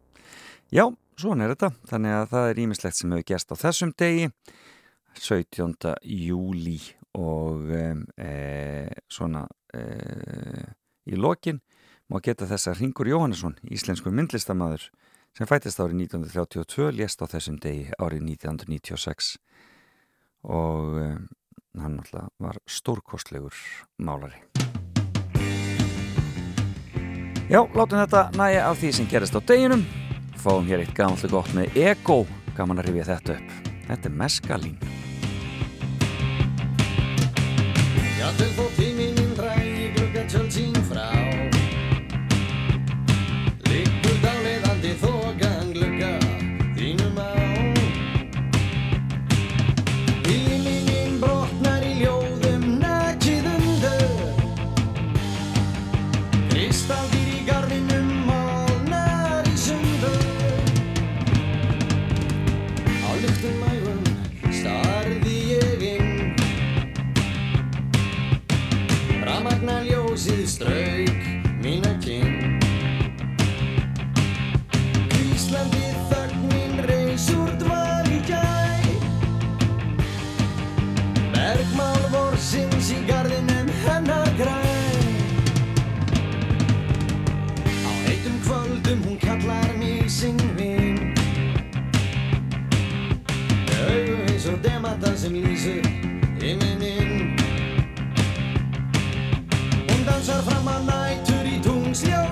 Já, 0.73 0.89
svona 1.21 1.45
er 1.45 1.55
þetta. 1.55 1.71
Þannig 1.89 2.15
að 2.17 2.29
það 2.33 2.49
er 2.49 2.61
ímislegt 2.63 2.99
sem 2.99 3.13
hefur 3.15 3.27
gæst 3.31 3.53
á 3.53 3.55
þessum 3.57 3.93
degi. 3.97 4.29
17. 5.17 5.95
júli 6.03 6.79
og 7.17 7.71
e, 7.73 8.87
svona 9.09 9.47
e, 9.73 9.81
í 11.09 11.17
lokin 11.17 11.61
má 12.11 12.19
geta 12.23 12.47
þess 12.47 12.69
að 12.69 12.83
Ringur 12.83 13.09
Jóhannesson, 13.09 13.57
íslensku 13.65 14.13
myndlistamæður 14.13 14.89
sem 15.37 15.49
fættist 15.49 15.81
árið 15.81 16.05
1932 16.05 16.91
lést 16.97 17.21
á 17.21 17.25
þessum 17.29 17.57
degi 17.61 17.89
árið 17.97 18.29
1996 18.37 19.33
og 20.47 21.01
e, 21.01 21.09
hann 21.81 21.99
alltaf 22.01 22.29
var 22.41 22.61
stórkostlegur 22.69 23.57
málari 23.97 24.39
Já, 27.47 27.63
látum 27.63 28.01
þetta 28.01 28.27
næja 28.35 28.67
af 28.67 28.81
því 28.81 28.93
sem 28.93 29.09
gerist 29.09 29.37
á 29.37 29.41
deginum 29.41 29.85
fáum 30.47 30.63
hér 30.63 30.79
eitt 30.79 30.95
gamanlega 30.95 31.27
gott 31.33 31.49
með 31.55 31.75
ego. 31.75 32.21
Gaman 32.55 32.79
að 32.79 32.87
rifja 32.87 33.07
þetta 33.09 33.33
upp. 33.35 33.71
Þetta 33.87 34.07
er 34.07 34.15
meskalín. 34.21 34.77
Jafnvel 38.17 38.53
strauk 70.57 71.17
mína 71.61 71.91
kinn 72.01 72.57
Íslandi 75.13 75.89
þögnin 76.09 76.79
reys 76.89 77.27
úr 77.35 77.51
dval 77.61 78.09
í 78.09 78.17
gæ 78.25 78.41
Bergmál 81.35 82.01
vorsins 82.09 82.89
í 82.89 83.03
garðinum 83.05 83.69
hennar 83.85 84.33
græn. 84.41 85.13
Á 87.85 87.91
heitum 88.07 88.41
kvöldum 88.47 89.05
hún 89.05 89.21
kallar 89.21 89.69
mig 89.77 90.09
sinn 90.09 90.41
vinn 90.57 91.13
Augu 93.77 94.21
eins 94.25 94.49
og 94.49 94.57
demata 94.65 95.13
sem 95.13 95.37
lýsur 95.37 95.85
himinin 96.41 96.96
Hún 96.96 96.96
dansar 100.07 100.41
fram 100.47 100.71
að 100.71 100.87
nætur 100.87 101.51
í 101.51 101.57
tungsljósinu 101.65 102.26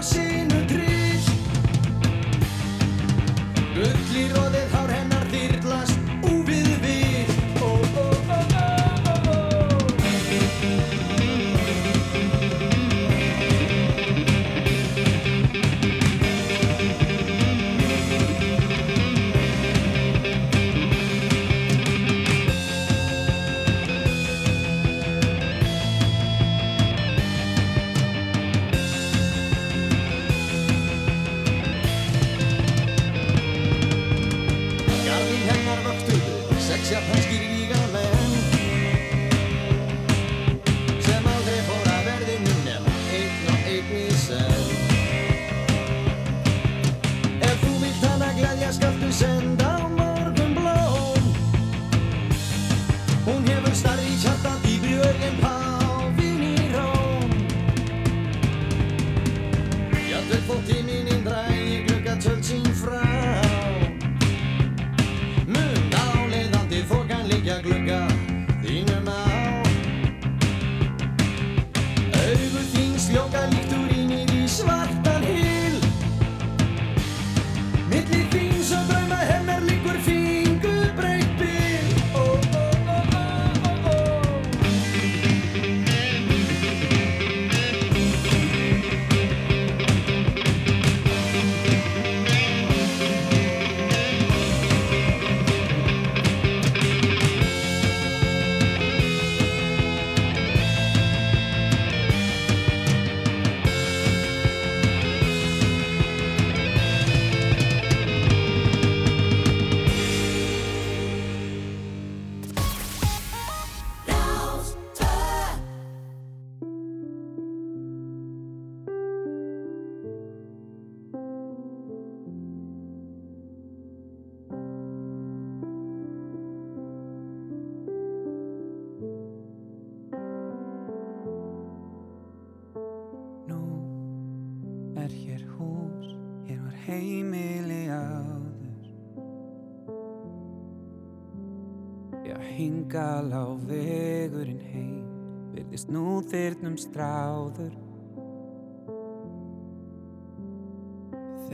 þyrnum 146.75 146.81
stráður. 146.83 147.73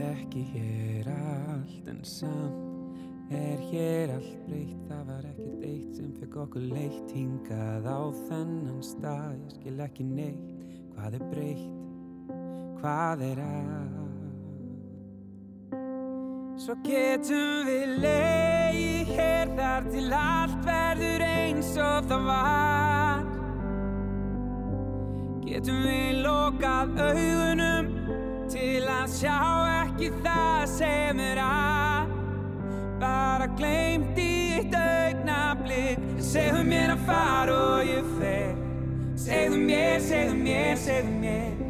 Ekki 0.02 0.42
hér 0.50 1.08
allt 1.12 1.88
en 1.88 2.00
samt 2.02 3.30
er 3.30 3.58
hér 3.70 4.10
allt 4.16 4.46
breytt. 4.48 4.80
Það 4.88 5.04
var 5.06 5.26
ekkert 5.28 5.64
eitt 5.68 5.96
sem 5.96 6.12
fekk 6.18 6.36
okkur 6.42 6.64
leitt 6.72 7.12
hingað 7.14 7.86
á 7.86 8.00
þennan 8.28 8.82
stað. 8.82 9.38
Ég 9.38 9.54
skil 9.56 9.80
ekki 9.86 10.04
neitt 10.08 10.42
hvað 10.96 11.18
er 11.18 11.26
breytt? 11.30 11.72
Hvað 12.80 13.22
er 13.30 13.42
að? 13.46 14.00
Svo 16.62 16.74
getum 16.84 17.66
við 17.66 17.94
leið 18.02 19.14
hér 19.14 19.54
þar 19.56 19.86
til 19.92 20.08
allt 20.14 20.58
verður 20.66 21.26
eins 21.26 21.76
og 21.78 22.10
það 22.10 22.26
var 22.26 23.31
Getum 25.52 25.82
við 25.84 26.22
lokað 26.24 26.94
augunum 26.96 27.88
til 28.48 28.86
að 28.88 29.10
sjá 29.12 29.40
ekki 29.82 30.06
það 30.24 30.62
sem 30.70 31.18
er 31.20 31.40
að? 31.44 32.14
Bara 33.02 33.48
gleymt 33.58 34.16
í 34.16 34.30
eitt 34.56 34.72
augnablík 34.72 36.06
Segðu 36.24 36.62
mér 36.70 36.94
að 36.94 37.02
fara 37.04 37.56
og 37.66 37.82
ég 37.84 38.08
fer. 38.16 38.54
Segðu 39.20 39.58
mér, 39.66 39.98
segðu 40.06 40.38
mér, 40.38 40.72
segðu 40.80 41.18
mér. 41.20 41.60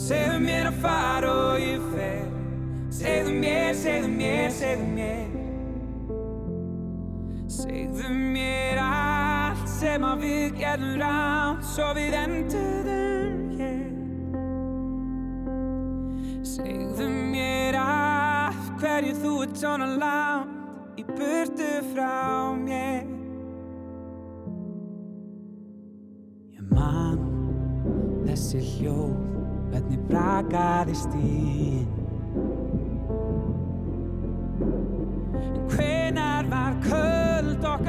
Segðu 0.00 0.40
mér 0.48 0.72
að 0.72 0.80
fara 0.82 1.36
og 1.44 1.62
ég 1.62 1.86
fer. 1.92 2.26
Segðu 2.98 3.36
mér, 3.44 3.70
segðu 3.84 4.10
mér, 4.16 4.50
segðu 4.58 4.90
mér. 4.96 5.30
Segðu 7.60 8.10
mér 8.34 8.82
allt 8.88 9.25
sem 9.76 10.04
að 10.06 10.22
við 10.24 10.54
gerðum 10.60 10.94
rátt 11.00 11.66
Svo 11.66 11.88
við 11.96 12.14
enduðum 12.22 13.40
hér. 13.58 13.82
Segðu 16.46 17.08
mér 17.34 17.76
af 17.80 18.62
hverju 18.80 19.16
þú 19.20 19.32
ert 19.44 19.60
svona 19.60 19.90
langt 20.00 20.54
Í 20.96 21.04
burtu 21.10 21.68
frá 21.90 22.56
mér. 22.56 23.04
Ég 26.56 26.72
man 26.72 27.20
þessi 28.24 28.62
hljóð 28.64 29.12
hvernig 29.68 30.08
brakaði 30.08 30.96
stíðin 31.02 32.05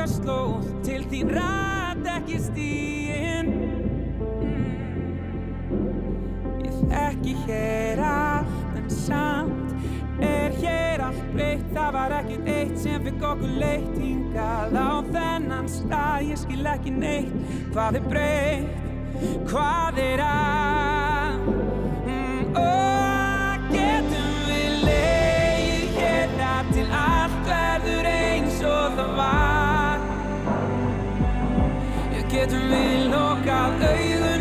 slóð 0.08 0.68
til 0.86 1.04
þín 1.12 1.32
rætt 1.36 2.08
ekki 2.18 2.40
stíðin 2.48 3.50
Ég 6.64 6.78
þekki 6.92 7.36
hér 7.46 8.02
allt 8.08 8.78
en 8.80 8.90
samt 8.92 9.74
er 10.24 10.56
hér 10.62 11.04
allt 11.06 11.24
breytt. 11.34 11.68
Það 11.76 11.92
var 11.98 12.16
ekkert 12.22 12.50
eitt 12.50 12.80
sem 12.82 13.04
fikk 13.06 13.22
okkur 13.32 13.54
leitt 13.62 13.94
hingað 14.02 14.74
á 14.74 14.90
þennan 15.12 15.70
stað. 15.70 16.26
Ég 16.32 16.42
skil 16.42 16.66
ekki 16.74 16.94
neitt 16.96 17.56
hvað 17.76 18.00
er 18.02 18.10
breytt, 18.12 18.84
hvað 19.52 20.04
er 20.08 20.26
að. 20.26 21.48
Mm, 22.08 22.58
Og 22.58 22.87
Getum 32.48 32.70
við 32.72 33.02
lokað 33.12 33.82
augunum 33.84 34.37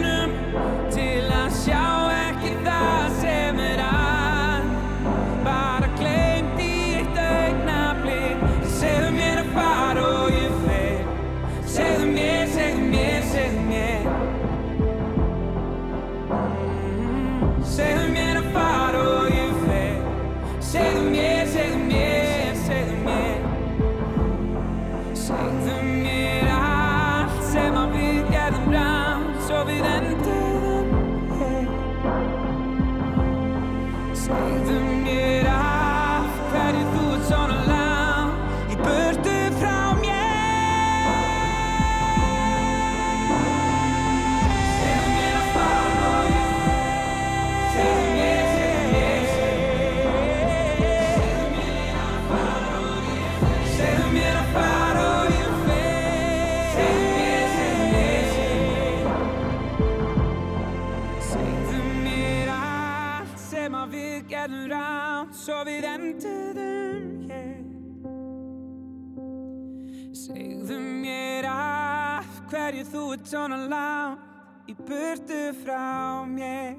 svona 73.27 73.61
langt 73.66 74.27
Í 74.66 74.74
burtu 74.74 75.53
frá 75.61 76.27
mér. 76.27 76.74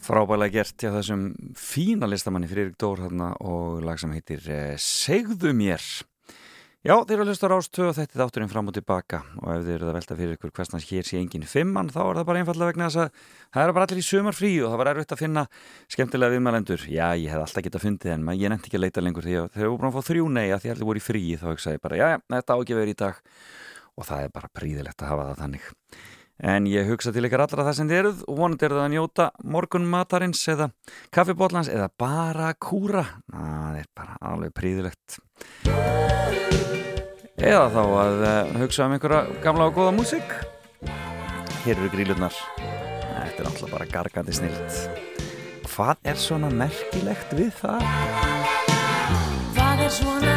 Frábælega 0.00 0.54
gert 0.56 0.80
hjá 0.80 0.88
þessum 0.94 1.26
fína 1.52 2.08
listamanni 2.08 2.48
Friðrik 2.48 2.78
Dór 2.80 3.02
þarna 3.04 3.34
og 3.44 3.82
lag 3.84 4.00
sem 4.00 4.14
heitir 4.16 4.40
eh, 4.48 4.72
Segðu 4.80 5.52
mér. 5.52 5.84
Já, 6.82 6.94
þeir 7.04 7.12
eru 7.18 7.26
að 7.26 7.28
hlusta 7.30 7.46
á 7.46 7.52
Rástöð 7.52 7.88
og 7.90 7.98
þetta 7.98 8.16
er 8.16 8.22
þátturinn 8.22 8.50
fram 8.50 8.72
og 8.72 8.74
tilbaka. 8.74 9.20
Og 9.42 9.50
ef 9.52 9.66
þeir 9.66 9.76
eru 9.76 9.90
að 9.90 9.98
velta 9.98 10.16
fyrir 10.18 10.38
ykkur 10.38 10.54
hversnans 10.56 10.88
hér 10.88 11.06
sé 11.06 11.20
enginn 11.20 11.44
fimmann 11.46 11.92
þá 11.92 12.00
er 12.06 12.22
það 12.22 12.28
bara 12.30 12.40
einfallega 12.40 12.72
vegna 12.72 12.88
þess 12.88 13.02
að 13.04 13.28
það 13.52 13.66
eru 13.66 13.76
bara 13.76 13.86
allir 13.86 14.00
í 14.00 14.08
sumarfrí 14.08 14.52
og 14.62 14.72
það 14.72 14.80
var 14.80 14.92
erfitt 14.94 15.14
að 15.14 15.22
finna 15.26 15.44
skemmtilega 15.92 16.34
viðmælendur. 16.38 16.86
Já, 16.88 17.06
ég 17.20 17.28
hef 17.36 17.44
alltaf 17.44 17.66
getað 17.68 17.84
fundið 17.84 18.16
en 18.16 18.30
ég 18.32 18.50
nefndi 18.50 18.72
ekki 18.72 18.80
að 18.80 18.86
leita 18.88 19.04
lengur 19.04 19.28
því 19.28 19.36
að 19.44 19.52
þeir 19.52 19.68
eru 19.68 19.76
búin 19.76 19.92
að 19.92 20.00
fá 20.00 20.08
þrjú 20.08 20.32
nei 20.40 20.46
að 20.48 20.64
því 20.64 20.72
allir 20.72 20.88
voru 20.88 21.04
í 21.04 21.06
frí 21.12 21.22
þá 21.36 21.50
hugsaði 21.52 21.78
ég 21.78 21.84
bara, 21.84 22.00
já, 22.00 22.06
já, 22.16 22.18
þetta 22.40 22.56
á 22.56 22.58
ekki 22.58 22.74
að 22.74 22.82
vera 22.82 22.96
í 22.96 23.02
dag 23.04 23.22
og 23.98 24.08
það 24.08 24.26
er 24.26 24.34
bara 24.34 24.52
príðilegt 24.56 25.02
að 25.02 25.12
hafa 25.12 25.28
það 25.30 25.40
þannig. 25.44 25.70
En 26.42 26.66
ég 26.66 26.88
hugsa 26.88 27.12
til 27.14 27.22
ykkar 27.28 27.44
allra 27.44 27.66
það 27.68 27.76
sem 27.78 27.90
þið 27.90 27.98
eruð 28.00 28.22
og 28.26 28.38
vonandi 28.40 28.66
er 28.66 28.72
það 28.74 28.84
að 28.84 28.94
njóta 28.96 29.26
morgunmatarins 29.54 30.40
eða 30.50 30.66
kaffibótlans 31.14 31.70
eða 31.70 31.86
bara 32.02 32.48
kúra. 32.58 33.04
Það 33.30 33.76
er 33.78 33.86
bara 33.94 34.16
alveg 34.32 34.54
príðilegt. 34.56 35.20
Eða 37.42 37.68
þá 37.74 37.80
að 37.84 38.24
uh, 38.26 38.58
hugsa 38.62 38.88
um 38.88 38.96
einhverja 38.96 39.38
gamla 39.44 39.68
og 39.70 39.78
góða 39.78 39.94
músík. 39.94 40.34
Hér 41.62 41.76
eru 41.76 41.92
grílurnar. 41.94 42.34
Þetta 42.58 43.38
er 43.38 43.48
alltaf 43.52 43.70
bara 43.70 43.88
gargandi 43.92 44.34
snilt. 44.34 44.82
Hvað 45.72 46.10
er 46.10 46.18
svona 46.20 46.50
merkilegt 46.52 47.32
við 47.38 47.54
það? 47.62 47.86
Hvað 49.54 49.86
er 49.86 49.94
svona 49.94 50.31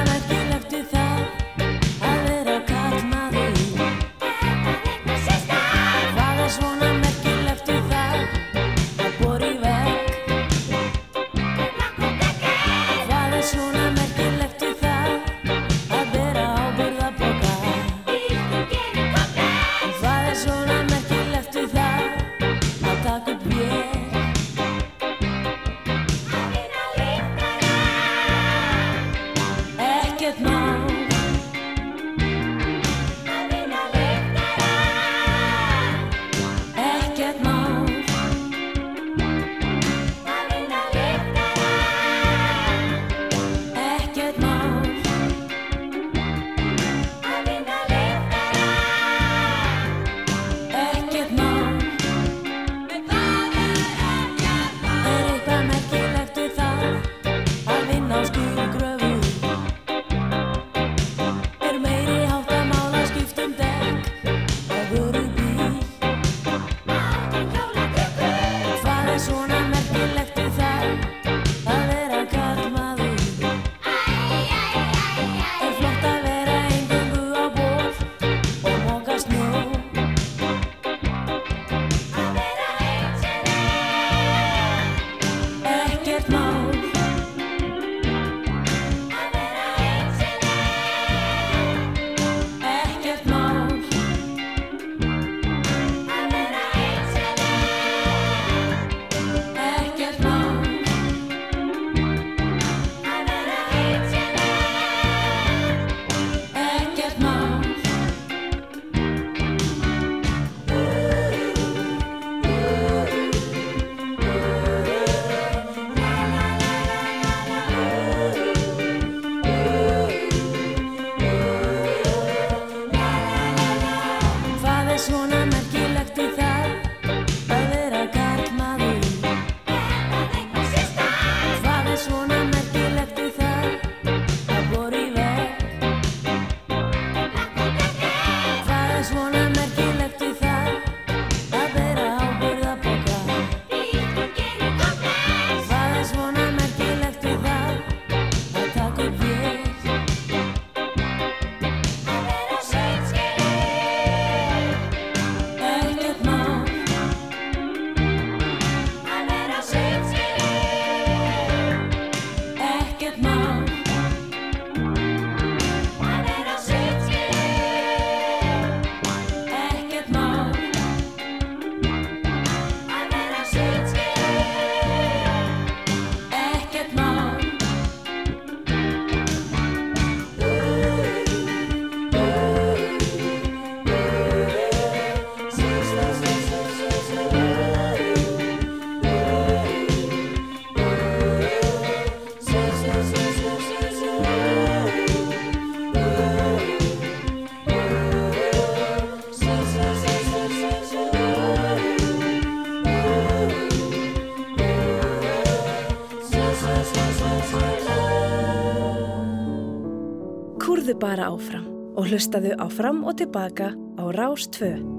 bara 211.01 211.29
áfram 211.31 211.67
og 211.95 212.09
hlustaðu 212.09 212.55
áfram 212.59 213.03
og 213.07 213.17
tilbaka 213.21 213.73
á 213.99 214.03
Rás 214.11 214.47
2. 214.51 214.94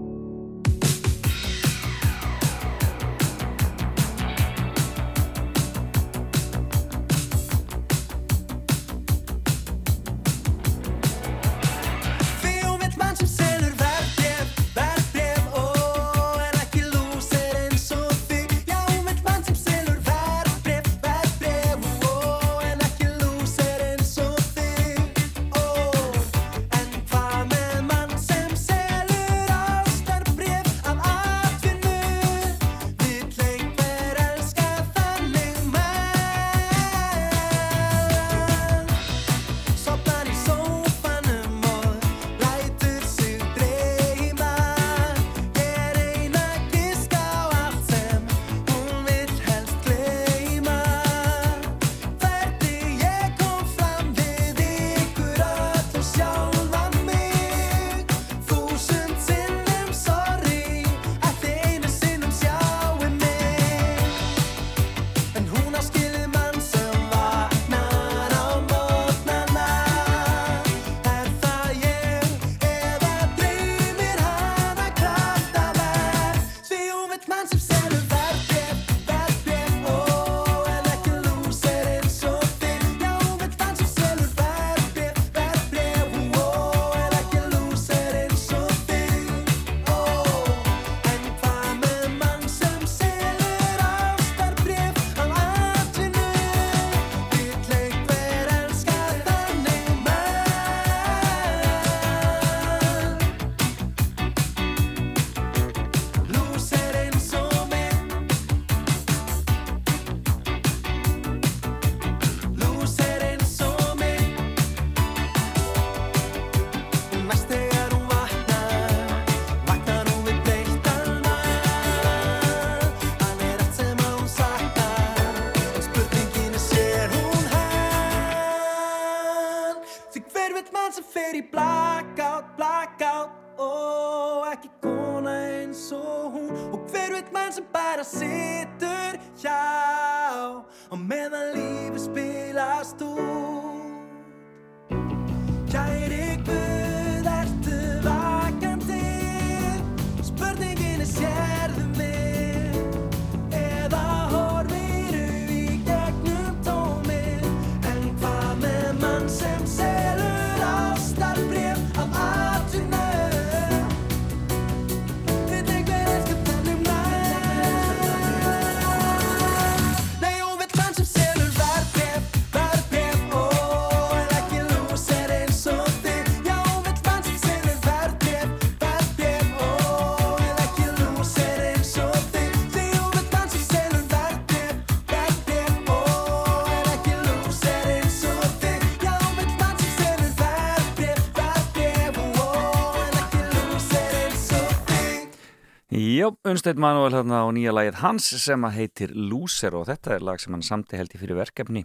Já, 196.26 196.32
Unstætt 196.50 196.78
Manuel 196.82 197.12
þarna 197.14 197.44
á 197.46 197.54
nýja 197.54 197.70
lagið 197.70 197.98
hans 198.00 198.24
sem 198.42 198.64
að 198.66 198.72
heitir 198.80 199.12
Lúser 199.14 199.76
og 199.78 199.84
þetta 199.86 200.16
er 200.16 200.24
lag 200.26 200.40
sem 200.42 200.56
hann 200.56 200.64
samti 200.66 200.98
held 200.98 201.12
í 201.14 201.20
fyrir 201.20 201.38
verkefni 201.38 201.84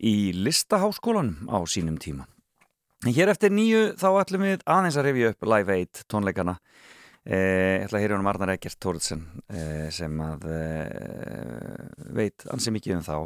í 0.00 0.30
listaháskólanum 0.32 1.50
á 1.52 1.60
sínum 1.68 1.98
tíma. 2.00 2.24
Hér 3.04 3.34
eftir 3.34 3.52
nýju 3.52 3.98
þá 4.00 4.06
ætlum 4.22 4.46
við 4.46 4.64
aðeins 4.64 4.96
að 4.96 5.06
revja 5.10 5.34
upp 5.34 5.48
Live 5.52 5.78
8 5.84 6.06
tónleikana. 6.08 6.56
Eh, 7.28 7.36
ég 7.82 7.86
ætla 7.90 8.00
að 8.00 8.06
heyra 8.06 8.20
um 8.22 8.32
Arnar 8.32 8.54
Egert 8.54 8.80
Tórðsen 8.80 9.28
eh, 9.52 9.92
sem 9.92 10.16
að 10.16 10.48
eh, 10.54 12.08
veit 12.16 12.48
ansi 12.48 12.72
mikið 12.72 13.02
um 13.02 13.04
þá 13.04 13.16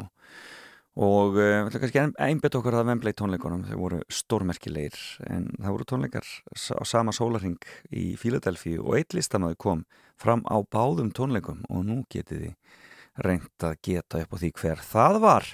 og 1.06 1.36
við 1.38 1.54
ætlum 1.60 1.86
kannski 1.86 2.06
einbet 2.18 2.58
okkar 2.58 2.82
að 2.82 2.88
vembla 2.90 3.14
í 3.14 3.20
tónleikunum, 3.22 3.68
þau 3.70 3.76
voru 3.78 4.02
stórmerkilegir 4.10 4.98
en 5.30 5.52
það 5.54 5.76
voru 5.76 5.92
tónleikar 5.94 6.26
á 6.50 6.82
sama 6.82 7.14
sólarhing 7.14 7.62
í 7.94 8.16
Fíladelfíu 8.18 8.82
og 8.82 8.98
eitt 8.98 9.14
listamöðu 9.14 9.60
kom 9.70 9.86
fram 10.22 10.44
á 10.48 10.56
báðum 10.62 11.12
tónleikum 11.14 11.62
og 11.68 11.84
nú 11.88 12.02
getið 12.12 12.46
þið 12.46 12.80
reynd 13.26 13.66
að 13.66 13.78
geta 13.84 14.22
upp 14.22 14.34
á 14.34 14.36
því 14.40 14.50
hver 14.60 14.82
það 14.86 15.18
var. 15.22 15.48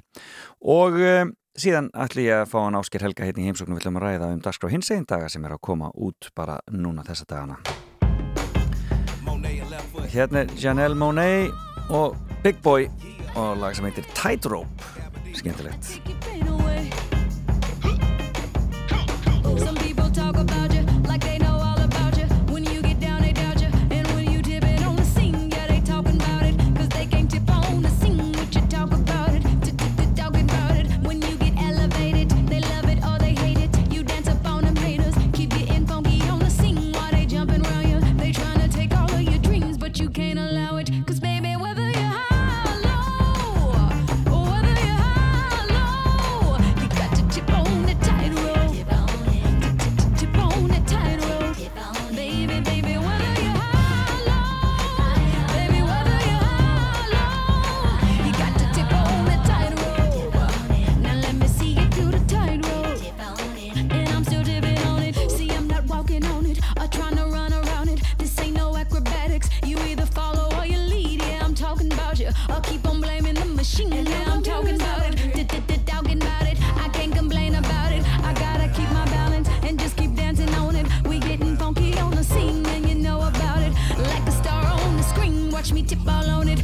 Og 0.63 0.99
um, 1.03 1.33
síðan 1.59 1.91
ætlum 1.97 2.29
ég 2.29 2.43
að 2.45 2.51
fá 2.53 2.59
hann 2.63 2.79
ásker 2.79 3.05
Helga 3.05 3.27
hérna 3.27 3.43
í 3.43 3.49
heimsóknum 3.49 3.81
viljum 3.81 3.99
að 3.99 4.07
ræða 4.07 4.31
um 4.37 4.43
dagskrá 4.45 4.71
hins 4.73 4.93
einn 4.95 5.09
daga 5.09 5.31
sem 5.33 5.45
er 5.45 5.57
að 5.57 5.65
koma 5.71 5.91
út 5.95 6.31
bara 6.39 6.61
núna 6.71 7.07
þessa 7.07 7.27
dagana. 7.29 7.59
Hérna 10.09 10.45
er 10.45 10.55
Janelle 10.57 10.97
Monáe 10.97 11.49
og 11.93 12.17
Big 12.45 12.63
Boy 12.65 12.89
og 13.37 13.59
lag 13.61 13.77
sem 13.77 13.89
heitir 13.89 14.07
Tightrope. 14.15 14.95
Skemmtilegt. 15.37 16.58
Machine. 73.69 74.07
Yeah, 74.07 74.33
I'm 74.33 74.43
talking 74.43 74.77
about 74.77 75.03
it, 75.03 75.87
talking 75.87 76.17
about 76.17 76.47
it. 76.47 76.59
I 76.77 76.89
can't 76.89 77.15
complain 77.15 77.55
about 77.55 77.93
it. 77.93 78.03
I 78.25 78.33
gotta 78.35 78.69
keep 78.69 78.91
my 78.91 79.05
balance 79.07 79.49
and 79.63 79.79
just 79.79 79.97
keep 79.97 80.15
dancing 80.15 80.53
on 80.55 80.77
it. 80.77 80.87
We 81.07 81.19
getting 81.19 81.57
funky 81.57 81.99
on 81.99 82.13
the 82.13 82.25
scene, 82.25 82.65
and 82.67 82.89
you 82.89 82.95
know 82.95 83.19
about 83.21 83.63
it. 83.63 83.73
Like 83.99 84.27
a 84.27 84.33
star 84.33 84.65
on 84.65 84.97
the 84.97 85.03
screen, 85.03 85.51
watch 85.51 85.73
me 85.73 85.83
tip 85.83 86.07
all 86.07 86.31
on 86.31 86.49
it. 86.49 86.61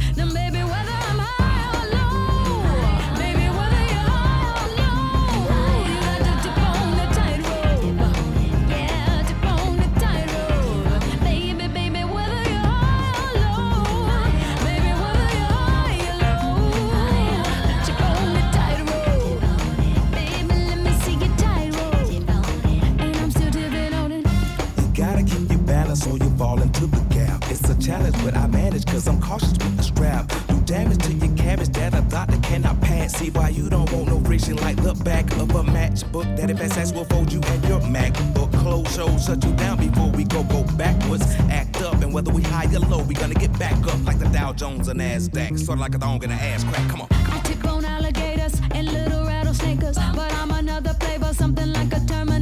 Fall 26.37 26.61
into 26.61 26.85
the 26.87 26.99
gap. 27.13 27.43
It's 27.49 27.69
a 27.69 27.79
challenge, 27.79 28.15
but 28.23 28.35
I 28.35 28.47
manage 28.47 28.85
cause 28.85 29.07
I'm 29.07 29.21
cautious 29.21 29.51
with 29.51 29.77
the 29.77 29.83
strap. 29.83 30.31
Do 30.47 30.59
damage 30.61 30.99
to 31.05 31.13
your 31.13 31.35
cabbage 31.35 31.69
that 31.69 31.93
a 31.93 32.01
doctor 32.01 32.37
cannot 32.41 32.79
pass. 32.81 33.13
See 33.13 33.29
why 33.29 33.49
you 33.49 33.69
don't 33.69 33.91
want 33.91 34.07
no 34.07 34.19
friction 34.21 34.57
like 34.57 34.81
the 34.81 34.93
back 34.93 35.31
of 35.37 35.49
a 35.51 35.63
matchbook. 35.63 36.35
That 36.37 36.49
if 36.49 36.59
SS 36.59 36.93
will 36.93 37.05
fold 37.05 37.31
you 37.31 37.41
and 37.45 37.63
your 37.65 37.79
MacBook. 37.81 38.51
Close 38.59 38.93
shows 38.95 39.25
shut 39.25 39.43
you 39.43 39.53
down 39.53 39.77
before 39.77 40.09
we 40.09 40.23
go 40.23 40.43
go 40.43 40.63
backwards. 40.75 41.25
Act 41.49 41.81
up, 41.81 42.01
and 42.01 42.13
whether 42.13 42.31
we 42.31 42.41
high 42.43 42.65
or 42.75 42.79
low, 42.79 43.03
we 43.03 43.13
gonna 43.13 43.33
get 43.33 43.57
back 43.57 43.77
up 43.87 44.03
like 44.05 44.19
the 44.19 44.29
Dow 44.29 44.53
Jones 44.53 44.87
and 44.87 44.99
Nasdaq. 44.99 45.57
Sort 45.59 45.77
of 45.77 45.81
like 45.81 45.95
a 45.95 45.99
thong 45.99 46.23
in 46.23 46.31
an 46.31 46.39
ass 46.39 46.63
crack. 46.63 46.89
Come 46.89 47.01
on. 47.01 47.07
I 47.11 47.39
tip 47.43 47.65
on 47.65 47.85
alligators 47.85 48.59
and 48.71 48.91
little 48.91 49.25
rattlesnakers, 49.25 49.95
but 50.15 50.33
I'm 50.33 50.51
another 50.51 50.93
flavor, 50.99 51.33
something 51.33 51.71
like 51.71 51.93
a 51.93 51.99
Terminator. 52.05 52.34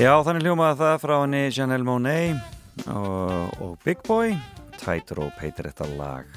Já, 0.00 0.14
þannig 0.24 0.46
hljómaði 0.46 0.78
það 0.80 0.94
frá 1.02 1.10
henni 1.12 1.40
Janelle 1.52 1.84
Monáe 1.84 2.28
og, 2.88 3.50
og 3.60 3.74
Big 3.84 3.98
Boy 4.06 4.30
Tightrope 4.80 5.36
heitir 5.42 5.68
þetta 5.68 5.88
lag. 5.98 6.30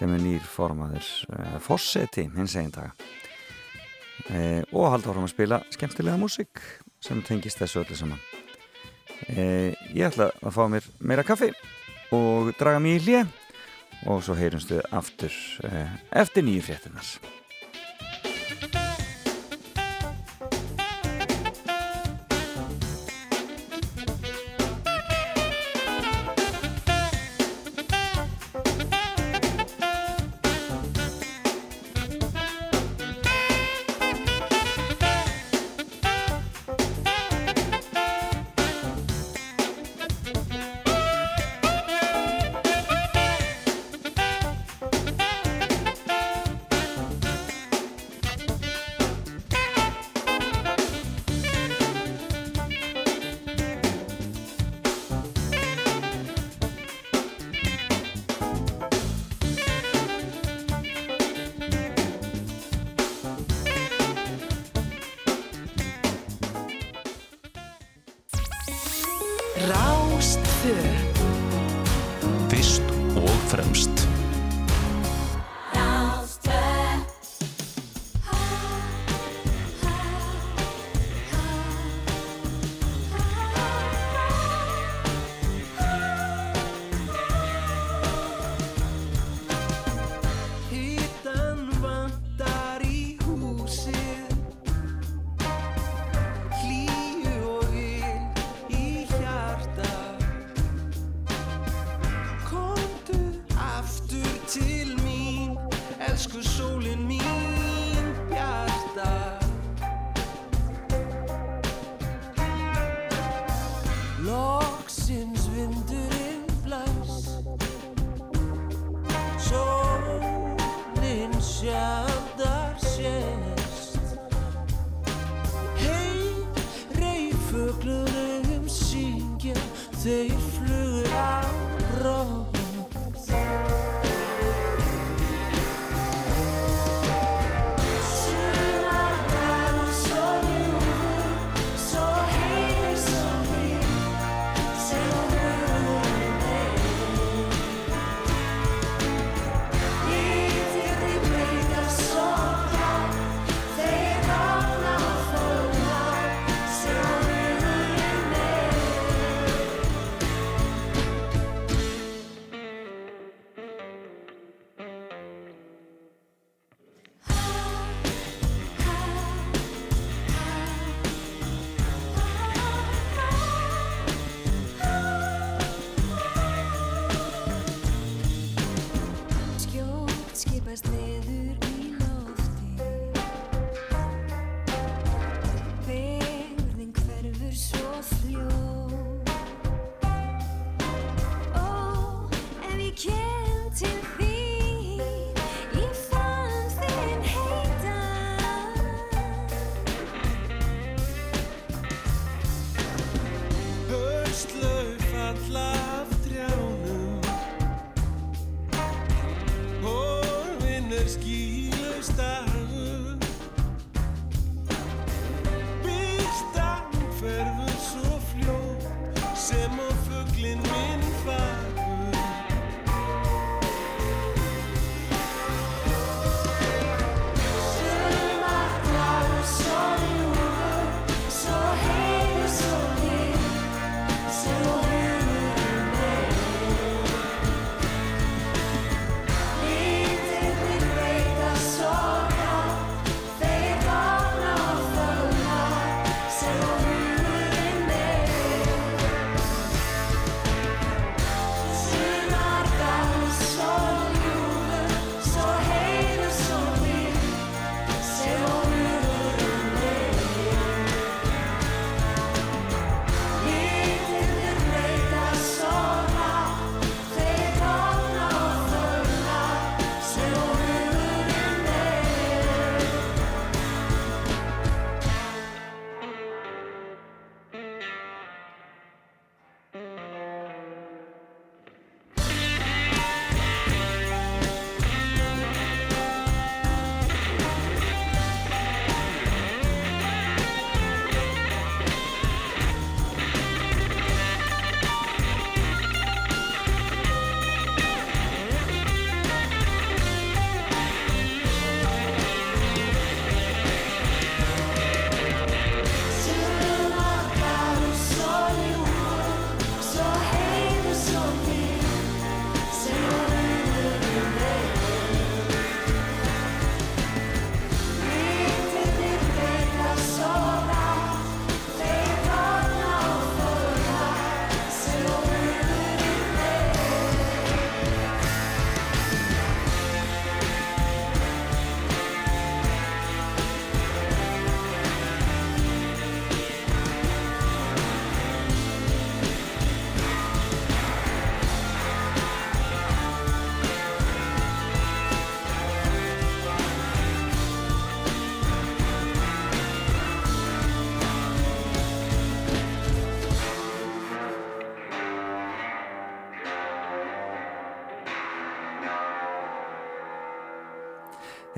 sem 0.00 0.12
er 0.16 0.22
nýr 0.24 0.44
formaður 0.48 1.08
eh, 1.36 1.56
Fosseti 1.60 2.24
hins 2.32 2.54
egin 2.56 2.72
daga. 2.72 2.94
Eh, 4.32 4.62
og 4.72 4.88
halda 4.94 5.10
áfram 5.10 5.26
að 5.26 5.34
spila 5.34 5.58
skemmtilega 5.74 6.20
músík 6.20 6.62
sem 7.04 7.20
tengist 7.26 7.60
þessu 7.60 7.82
öllu 7.82 7.98
saman. 7.98 8.22
Eh, 9.28 9.76
ég 9.92 10.06
ætla 10.08 10.30
að 10.40 10.56
fá 10.56 10.62
mér 10.72 10.88
meira 11.04 11.26
kaffi 11.26 11.50
og 12.16 12.54
draga 12.56 12.80
mér 12.80 12.96
í 12.96 13.04
hlje 13.04 13.26
og 14.08 14.24
svo 14.24 14.38
heyrumst 14.38 14.72
við 14.72 14.80
aftur 14.96 15.36
eftir 16.16 16.46
nýju 16.46 16.64
fréttinars 16.64 17.18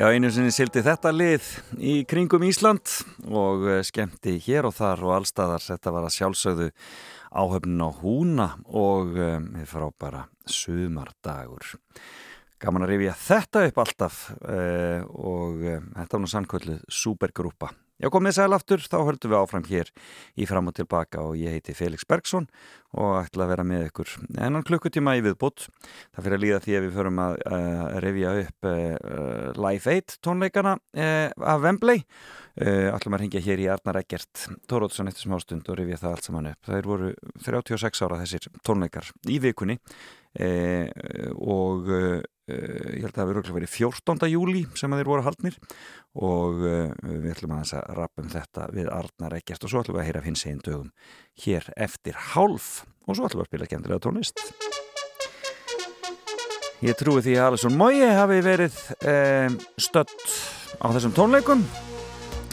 Já, 0.03 0.09
einu 0.11 0.33
sinni 0.35 0.51
sildi 0.51 0.81
þetta 0.83 1.13
lið 1.15 1.45
í 1.79 1.93
kringum 2.11 2.43
Ísland 2.43 2.91
og 3.31 3.69
eh, 3.71 3.85
skemmti 3.87 4.33
hér 4.43 4.67
og 4.67 4.73
þar 4.75 5.05
og 5.07 5.13
allstaðar. 5.15 5.63
Þetta 5.63 5.93
var 5.95 6.07
að 6.09 6.15
sjálfsögðu 6.17 6.67
áhöfnin 7.31 7.85
á 7.87 7.91
húna 8.01 8.49
og 8.67 9.15
um, 9.15 9.47
frábæra 9.63 10.25
sumardagur. 10.43 11.69
Gaman 12.59 12.89
að 12.89 12.97
rifja 12.97 13.15
þetta 13.29 13.63
upp 13.69 13.79
alltaf 13.85 14.19
uh, 14.41 15.07
og 15.07 15.63
um, 15.77 15.89
þetta 16.01 16.19
var 16.19 16.25
nú 16.25 16.33
sannkvölduð 16.35 16.83
supergrúpa. 16.91 17.71
Já, 18.03 18.09
komið 18.11 18.33
sæl 18.35 18.51
aftur, 18.51 18.81
þá 18.83 18.97
höldum 19.07 19.31
við 19.31 19.39
áfram 19.39 19.67
hér 19.69 19.91
í 20.35 20.47
fram 20.51 20.67
og 20.67 20.75
tilbaka 20.75 21.21
og 21.23 21.37
ég 21.39 21.55
heiti 21.55 21.75
Felix 21.79 22.03
Bergsson 22.11 22.49
og 22.99 23.13
ætla 23.21 23.45
að 23.45 23.53
vera 23.53 23.65
með 23.69 23.85
ykkur 23.93 24.15
ennan 24.43 24.65
klukkutíma 24.67 25.15
í 25.21 25.23
viðbútt. 25.23 25.69
Það 26.11 26.27
fyrir 26.27 26.35
að 26.35 26.43
líða 26.43 26.59
því 26.65 26.75
að 26.75 26.87
við 26.89 26.97
förum 26.97 27.21
að 27.23 27.37
uh, 27.47 27.85
revja 28.03 28.33
upp 28.41 28.69
uh, 28.73 29.53
Live 29.55 29.95
8 29.95 30.19
tónleikana 30.27 30.75
uh, 30.75 31.29
af 31.55 31.63
Wembley. 31.63 32.03
Ætlum 32.63 33.15
að 33.17 33.23
ringja 33.23 33.41
hér 33.47 33.63
í 33.63 33.71
Arnar 33.73 33.97
Eggert, 34.03 34.43
Tórótsson 34.69 35.09
eftir 35.09 35.25
smástund 35.25 35.71
og 35.73 35.79
revja 35.79 36.03
það 36.03 36.17
allt 36.17 36.27
saman 36.27 36.51
upp. 36.51 36.67
Það 36.67 36.91
voru 36.91 37.15
36 37.47 38.03
ára 38.05 38.19
þessir 38.21 38.51
tónleikar 38.67 39.09
í 39.31 39.39
vikunni 39.41 39.79
og 41.39 41.89
ég 42.53 43.05
held 43.05 43.13
að 43.13 43.19
það 43.19 43.33
hefur 43.33 43.57
verið 43.57 43.73
14. 43.75 44.29
júli 44.33 44.63
sem 44.79 44.95
þeir 44.97 45.11
voru 45.11 45.25
haldnir. 45.27 45.59
Og 46.19 46.63
uh, 46.63 46.93
við 47.03 47.31
ætlum 47.35 47.55
að 47.57 47.65
þess 47.65 47.79
að 47.79 47.99
rappum 47.99 48.31
þetta 48.33 48.69
við 48.77 48.91
Arnar 48.93 49.37
Ekkert 49.39 49.65
og 49.67 49.73
svo 49.73 49.83
ætlum 49.83 49.99
við 49.99 50.05
að 50.05 50.09
heyra 50.11 50.25
hins 50.27 50.47
einn 50.49 50.63
dögum 50.65 50.93
hér 51.45 51.69
eftir 51.77 52.19
hálf. 52.33 52.71
Og 53.07 53.17
svo 53.17 53.29
ætlum 53.29 53.43
við 53.43 53.47
að 53.47 53.51
spila 53.53 53.71
kendilega 53.73 54.05
tónlist. 54.07 54.45
Ég 56.83 56.99
trúi 56.99 57.23
því 57.23 57.37
að 57.39 57.53
Alisson 57.53 57.77
Mói 57.79 58.03
hafi 58.03 58.41
verið 58.43 58.79
um, 59.07 59.59
stödd 59.79 60.17
á 60.83 60.87
þessum 60.91 61.15
tónleikum. 61.15 61.63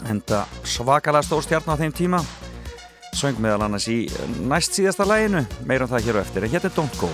Enda 0.08 0.44
svakalega 0.62 1.26
stór 1.26 1.42
stjarn 1.44 1.66
á 1.66 1.80
þeim 1.80 1.96
tíma. 1.98 2.22
Söng 3.18 3.42
meðal 3.42 3.66
annars 3.66 3.90
í 3.90 4.04
næst 4.46 4.78
síðasta 4.78 5.08
læginu 5.08 5.42
meirum 5.66 5.90
það 5.90 6.06
hér 6.06 6.20
og 6.20 6.28
eftir, 6.28 6.46
þetta 6.46 6.70
er 6.70 6.78
Don't 6.78 7.00
Go 7.02 7.10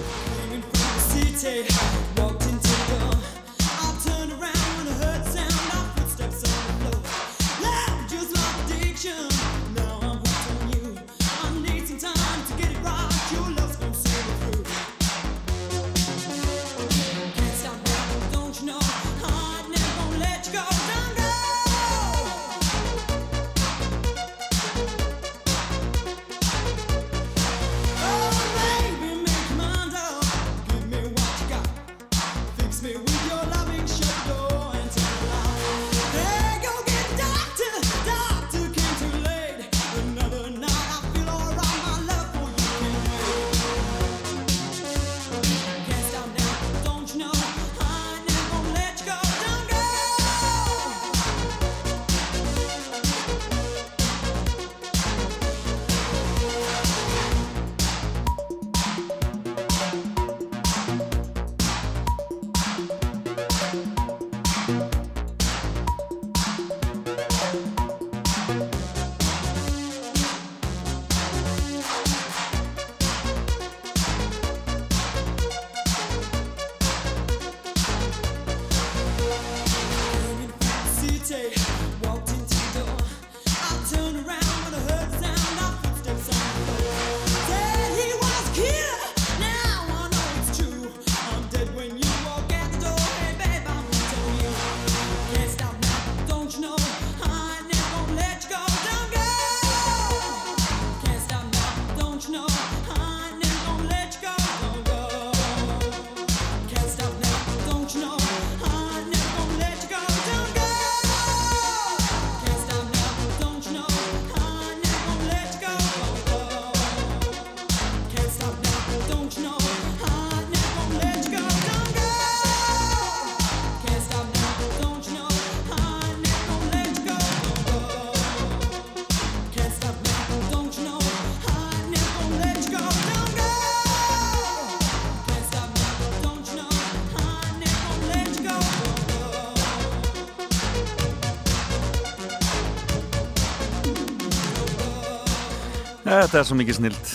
Þetta 146.37 146.45
er 146.45 146.49
svo 146.51 146.57
mikið 146.61 146.77
snilt. 146.77 147.11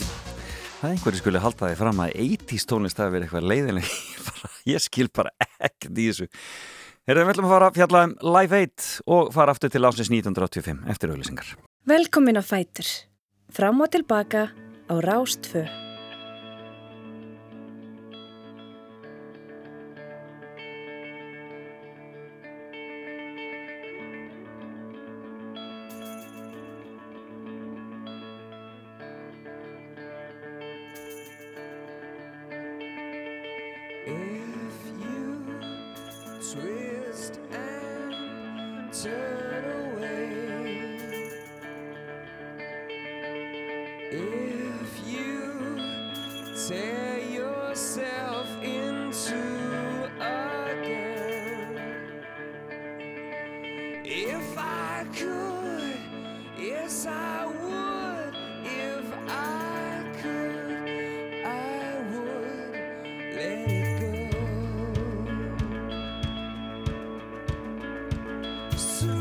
Það 0.79 0.85
er 0.87 0.93
einhverju 0.95 1.19
skuli 1.19 1.39
halda 1.43 1.67
því 1.67 1.75
fram 1.77 1.99
að 2.01 2.13
80's 2.23 2.63
tónlist 2.71 3.01
hafi 3.03 3.13
verið 3.13 3.27
eitthvað 3.27 3.43
leiðileg 3.51 3.91
Ég 4.71 4.81
skil 4.81 5.05
bara 5.13 5.29
ekkert 5.61 5.91
í 5.93 6.07
þessu. 6.07 6.25
Herðum 7.05 7.29
við 7.29 7.35
ætlum 7.35 7.47
að 7.51 7.53
fara 7.53 7.67
að 7.69 7.77
fjalla 7.77 8.01
um 8.07 8.15
Live 8.39 8.61
8 8.65 8.87
og 9.13 9.29
fara 9.37 9.53
aftur 9.53 9.73
til 9.75 9.83
ásins 9.85 10.09
1985 10.09 10.81
eftir 10.95 11.13
auðlýsingar 11.13 11.53
Velkomin 11.93 12.41
á 12.41 12.43
Fætur. 12.49 12.89
Fram 13.53 13.85
og 13.85 13.93
tilbaka 13.93 14.47
á 14.89 14.93
Rástfö 15.05 15.67
soon. 68.81 69.20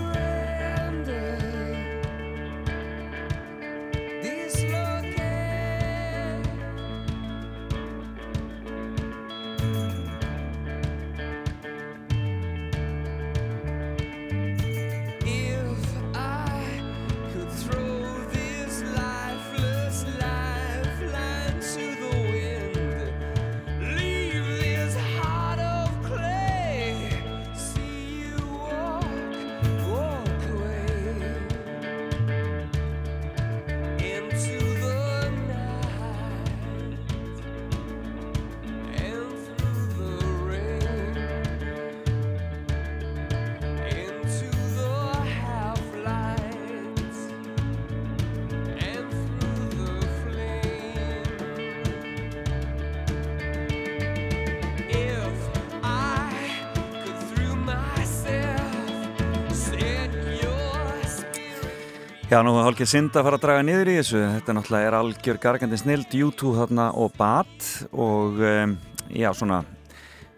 Já, 62.31 62.45
nú 62.47 62.53
er 62.55 62.63
hálfgeir 62.63 62.87
synd 62.87 63.17
að 63.19 63.25
fara 63.27 63.39
að 63.41 63.43
draga 63.43 63.63
niður 63.67 63.89
í 63.91 63.95
þessu. 63.97 64.21
Þetta 64.37 64.55
náttúrulega 64.55 64.87
er 64.87 64.95
algjör 64.95 65.39
gargandi 65.43 65.79
snild, 65.81 66.13
U2 66.15 66.53
þarna 66.61 66.85
og 67.03 67.09
Bat 67.17 67.65
og 67.91 68.37
um, 68.39 68.75
já, 69.11 69.27
svona 69.35 69.57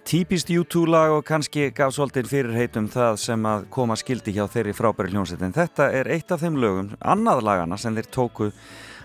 típist 0.08 0.48
U2 0.48 0.86
lag 0.88 1.12
og 1.12 1.26
kannski 1.28 1.66
gaf 1.76 1.92
svolítið 1.92 2.30
fyrir 2.30 2.56
heitum 2.56 2.86
það 2.88 3.18
sem 3.20 3.44
að 3.44 3.66
koma 3.76 3.98
skildi 4.00 4.32
hjá 4.32 4.46
þeirri 4.54 4.72
frábæri 4.78 5.12
hljómsveitin. 5.12 5.52
Þetta 5.52 5.90
er 5.98 6.08
eitt 6.16 6.32
af 6.32 6.40
þeim 6.40 6.56
lögum, 6.62 6.88
annað 6.96 7.42
lagana 7.44 7.76
sem 7.76 7.92
þeir 7.98 8.08
tóku 8.16 8.48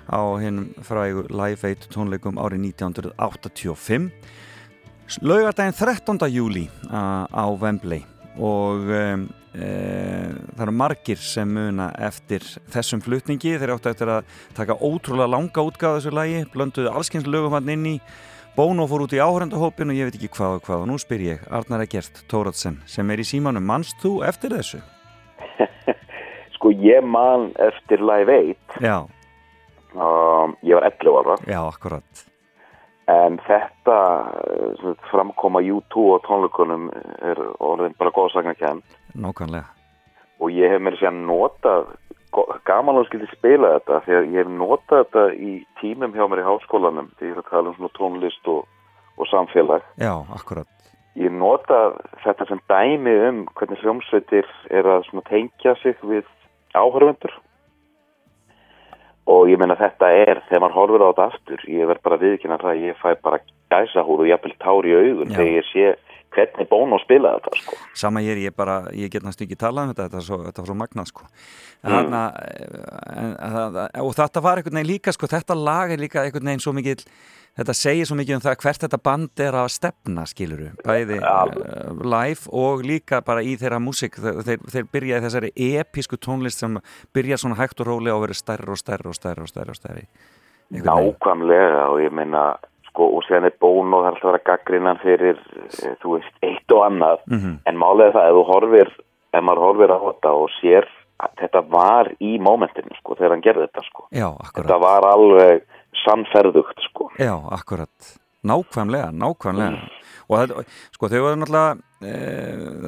á 0.07 0.23
hinn 0.39 0.69
frægu 0.87 1.25
Live 1.27 1.73
8 1.73 1.91
tónleikum 1.91 2.39
árið 2.39 2.69
1985. 2.69 4.07
Laugardaginn 5.27 5.75
13. 5.75 6.23
júli 6.31 6.69
á 6.87 7.51
Wembley 7.51 8.07
og 8.39 8.87
um, 8.95 9.27
það 9.57 10.63
eru 10.67 10.73
margir 10.77 11.19
sem 11.21 11.49
muna 11.49 11.89
eftir 12.07 12.45
þessum 12.73 13.01
flutningi. 13.03 13.55
Þeir 13.57 13.75
áttu 13.75 13.91
eftir 13.91 14.11
að 14.13 14.39
taka 14.57 14.77
ótrúlega 14.77 15.31
langa 15.33 15.65
útgáð 15.65 15.99
þessu 15.99 16.13
lagi, 16.15 16.41
blönduðu 16.53 16.93
allskynns 16.93 17.29
lögum 17.29 17.57
hann 17.57 17.73
inn 17.73 17.87
í, 17.95 17.95
Bono 18.57 18.87
fór 18.89 19.03
út 19.05 19.13
í 19.13 19.19
áhörendahópin 19.21 19.91
og 19.93 19.97
ég 19.99 20.07
veit 20.07 20.15
ekki 20.17 20.31
hvað 20.33 20.55
og 20.55 20.63
hvað 20.65 20.79
og 20.81 20.87
nú 20.89 20.95
spyr 20.97 21.21
ég 21.21 21.43
Arnar 21.53 21.83
Egert 21.83 22.23
Tóratsen 22.25 22.79
sem 22.89 23.05
er 23.13 23.21
í 23.21 23.25
símanum, 23.29 23.61
mannst 23.61 23.99
þú 24.01 24.15
eftir 24.25 24.55
þessu? 24.57 24.79
Sko 26.55 26.71
ég 26.73 27.05
man 27.05 27.51
eftir 27.67 28.01
Live 28.01 28.39
8 28.73 28.81
Já, 28.81 28.97
um, 29.93 30.57
ég 30.65 30.73
var 30.73 30.89
11 30.89 31.21
ára. 31.21 31.37
Já, 31.45 31.59
akkurat 31.67 32.26
en 33.07 33.39
þetta 33.47 33.97
eh, 34.51 34.91
framkoma 35.11 35.61
U2 35.63 36.05
á 36.15 36.17
tónleikunum 36.27 36.89
er 37.23 37.41
orðin 37.63 37.95
bara 37.99 38.13
góðsagnarkend 38.15 38.83
Nákvæmlega. 39.17 39.65
Og 40.43 40.53
ég 40.53 40.69
hef 40.69 40.83
mér 40.83 40.97
sér 40.99 41.15
notað 41.15 41.87
gaman 42.67 42.99
þú 42.99 43.03
skildi 43.07 43.29
spila 43.31 43.73
þetta 43.77 44.01
því 44.05 44.17
að 44.17 44.27
ég 44.27 44.43
hef 44.43 44.49
notað 44.53 45.03
þetta 45.03 45.23
í 45.33 45.53
tímum 45.81 46.13
hjá 46.13 46.25
mér 46.29 46.43
í 46.43 46.47
háskólanum 46.47 47.11
því 47.17 47.31
ég 47.31 47.37
er 47.37 47.41
að 47.41 47.51
tala 47.51 47.71
um 47.71 47.77
svona 47.79 47.95
tónlist 47.97 48.51
og, 48.51 48.67
og 49.17 49.31
samfélag. 49.31 49.85
Já, 49.97 50.13
akkurat. 50.35 50.69
Ég 51.17 51.33
nota 51.33 51.95
þetta 52.21 52.45
sem 52.45 52.59
dæmi 52.69 53.15
um 53.25 53.39
hvernig 53.57 53.81
hljómsveitir 53.81 54.45
er 54.69 54.85
að 54.85 55.07
tengja 55.31 55.73
sig 55.81 55.97
við 56.05 56.27
áhörfundur 56.77 57.33
og 59.27 59.49
ég 59.51 59.59
meina 59.59 59.75
þetta 59.79 60.09
er 60.15 60.41
þegar 60.47 60.63
maður 60.63 60.77
horfir 60.79 61.03
á 61.03 61.07
þetta 61.09 61.29
aftur 61.31 61.63
ég 61.71 61.89
verð 61.89 62.03
bara 62.07 62.21
viðkynna 62.23 62.59
það 62.61 62.73
að 62.73 62.83
ég 62.87 62.99
fæ 63.01 63.09
bara 63.23 63.41
gæsahúð 63.73 64.23
og 64.23 64.29
jafnvel 64.31 64.53
tár 64.63 64.87
í 64.87 64.93
augun 64.95 65.33
Já. 65.33 65.37
þegar 65.39 65.57
ég 65.57 65.71
sé 65.71 65.87
hvernig 66.37 66.69
Bono 66.69 66.99
spila 67.01 67.33
þetta 67.37 67.61
sko. 67.61 67.79
Sama 67.97 68.21
ég 68.25 68.35
er, 68.35 68.41
ég 68.49 68.55
bara, 68.55 68.77
ég 68.95 69.11
get 69.13 69.25
næstu 69.25 69.45
ekki 69.47 69.57
talað 69.59 69.87
um 69.87 69.93
þetta, 69.93 70.07
þetta 70.07 70.19
er 70.19 70.27
svo, 70.27 70.39
þetta 70.45 70.63
er 70.63 70.69
svo 70.69 70.77
magnað 70.77 71.09
sko. 71.09 71.25
Mm. 71.27 71.89
Þarna, 71.93 72.21
en, 73.23 73.33
það, 73.55 73.79
og 74.03 74.13
þetta 74.19 74.43
var 74.45 74.61
einhvern 74.61 74.79
veginn 74.79 74.91
líka, 74.91 75.15
sko, 75.15 75.29
þetta 75.31 75.57
lag 75.57 75.93
er 75.93 76.03
líka 76.03 76.23
einhvern 76.23 76.51
veginn 76.51 76.63
svo 76.63 76.75
mikið, 76.77 77.05
þetta 77.57 77.73
segir 77.73 78.05
svo 78.07 78.15
mikið 78.19 78.35
um 78.37 78.43
það 78.45 78.57
hvert 78.63 78.83
þetta 78.85 78.99
band 79.03 79.43
er 79.47 79.57
að 79.57 79.67
stefna, 79.73 80.25
skiluru, 80.29 80.69
bæði 80.85 81.17
uh, 81.19 81.91
live 82.05 82.47
og 82.53 82.83
líka 82.85 83.21
bara 83.25 83.41
í 83.41 83.55
þeirra 83.59 83.79
músík, 83.81 84.19
þeir, 84.21 84.61
þeir, 84.69 84.87
byrja 84.93 85.17
í 85.19 85.25
þessari 85.25 85.51
episku 85.81 86.17
tónlist 86.21 86.61
sem 86.63 86.77
byrja 87.13 87.37
svona 87.41 87.57
hægt 87.59 87.81
og 87.81 87.87
rólega 87.91 88.15
og 88.15 88.25
verið 88.27 88.41
stærri 88.41 88.69
og 88.71 88.77
stærri 88.81 89.09
og 89.09 89.17
stærri 89.17 89.41
og 89.45 89.49
stærri 89.51 89.73
og 89.73 89.79
stærri. 89.81 90.05
Nákvæmlega 90.83 91.85
og 91.91 92.01
ég 92.03 92.11
meina 92.13 92.43
sko, 92.89 93.07
og 93.17 93.25
séðan 93.27 93.47
er 93.49 93.55
Bono 93.61 94.01
það 94.03 94.07
er 94.07 94.13
alltaf 94.15 94.27
að 94.27 94.31
vera 94.33 94.45
gaggrinnan 94.51 94.99
fyrir 95.03 95.37
eh, 95.39 95.95
þú 96.03 96.15
veist, 96.17 96.33
eitt 96.43 96.73
og 96.75 96.85
annað 96.87 97.19
Mhm. 97.27 97.59
en 97.65 97.77
málega 97.77 98.13
það, 98.15 98.29
ef 98.29 98.37
þú 98.37 98.45
horfir 98.51 98.89
ef 99.33 99.43
maður 99.43 99.63
horfir 99.65 99.91
á 99.93 99.99
þetta 100.07 100.29
og 100.41 100.49
sér 100.61 100.87
að 101.17 101.31
þetta 101.41 101.61
var 101.69 102.11
í 102.21 102.37
mómentinu 102.39 102.93
sko, 102.99 103.15
þegar 103.17 103.31
hann 103.33 103.41
gerði 103.41 103.67
þetta 103.67 103.83
sko. 103.87 104.07
Já, 104.13 104.29
þetta 104.53 104.77
var 104.79 105.07
alveg 105.09 105.63
sannferðugt 106.03 106.81
sko. 106.89 107.11
Já, 107.19 107.35
akkurat. 107.51 108.13
Nákvæmlega, 108.47 109.11
nákvæmlega. 109.11 109.87
Og 110.27 110.41
þetta, 110.41 110.65
sko, 110.95 111.09
þau 111.11 111.21
var 111.23 111.39
náttúrulega, 111.39 111.77
e, 112.01 112.11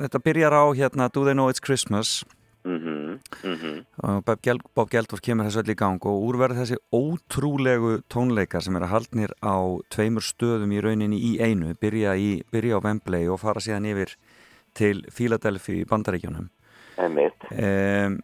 þetta 0.03 0.25
byrjar 0.27 0.55
á 0.55 0.63
hérna 0.77 1.09
Do 1.09 1.23
They 1.25 1.33
Know 1.33 1.49
It's 1.49 1.63
Christmas 1.63 2.23
mm 2.63 3.19
-hmm. 3.43 3.85
og 3.97 4.25
Bob, 4.25 4.41
Geld, 4.41 4.61
Bob 4.75 4.89
Geldorf 4.89 5.21
kemur 5.21 5.45
þessu 5.45 5.59
öll 5.63 5.71
í 5.71 5.75
gang 5.75 6.05
og 6.05 6.23
úrverð 6.27 6.59
þessi 6.59 6.77
ótrúlegu 6.91 8.01
tónleikar 8.09 8.61
sem 8.61 8.75
eru 8.75 8.85
haldnir 8.85 9.31
á 9.43 9.55
tveimur 9.89 10.21
stöðum 10.21 10.71
í 10.71 10.81
rauninni 10.81 11.17
í 11.17 11.39
einu, 11.39 11.73
byrja, 11.73 12.15
í, 12.15 12.43
byrja 12.51 12.77
á 12.77 12.83
Wembley 12.83 13.27
og 13.27 13.39
fara 13.39 13.59
síðan 13.59 13.85
yfir 13.85 14.15
til 14.73 15.05
Philadelphia 15.11 15.75
í 15.75 15.85
Bandaríkjunum. 15.85 16.49
Um, 16.99 18.15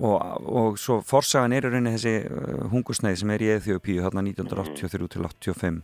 og, 0.00 0.16
og 0.48 0.78
svo 0.80 1.00
forsagan 1.04 1.52
er 1.52 1.66
í 1.66 1.70
rauninni 1.70 1.94
þessi 1.94 2.14
uh, 2.24 2.68
hungusneið 2.72 3.18
sem 3.20 3.32
er 3.34 3.44
í 3.44 3.50
Eþjópíu 3.58 4.04
hérna 4.04 4.24
1983 4.24 5.10
til 5.12 5.26
85 5.28 5.82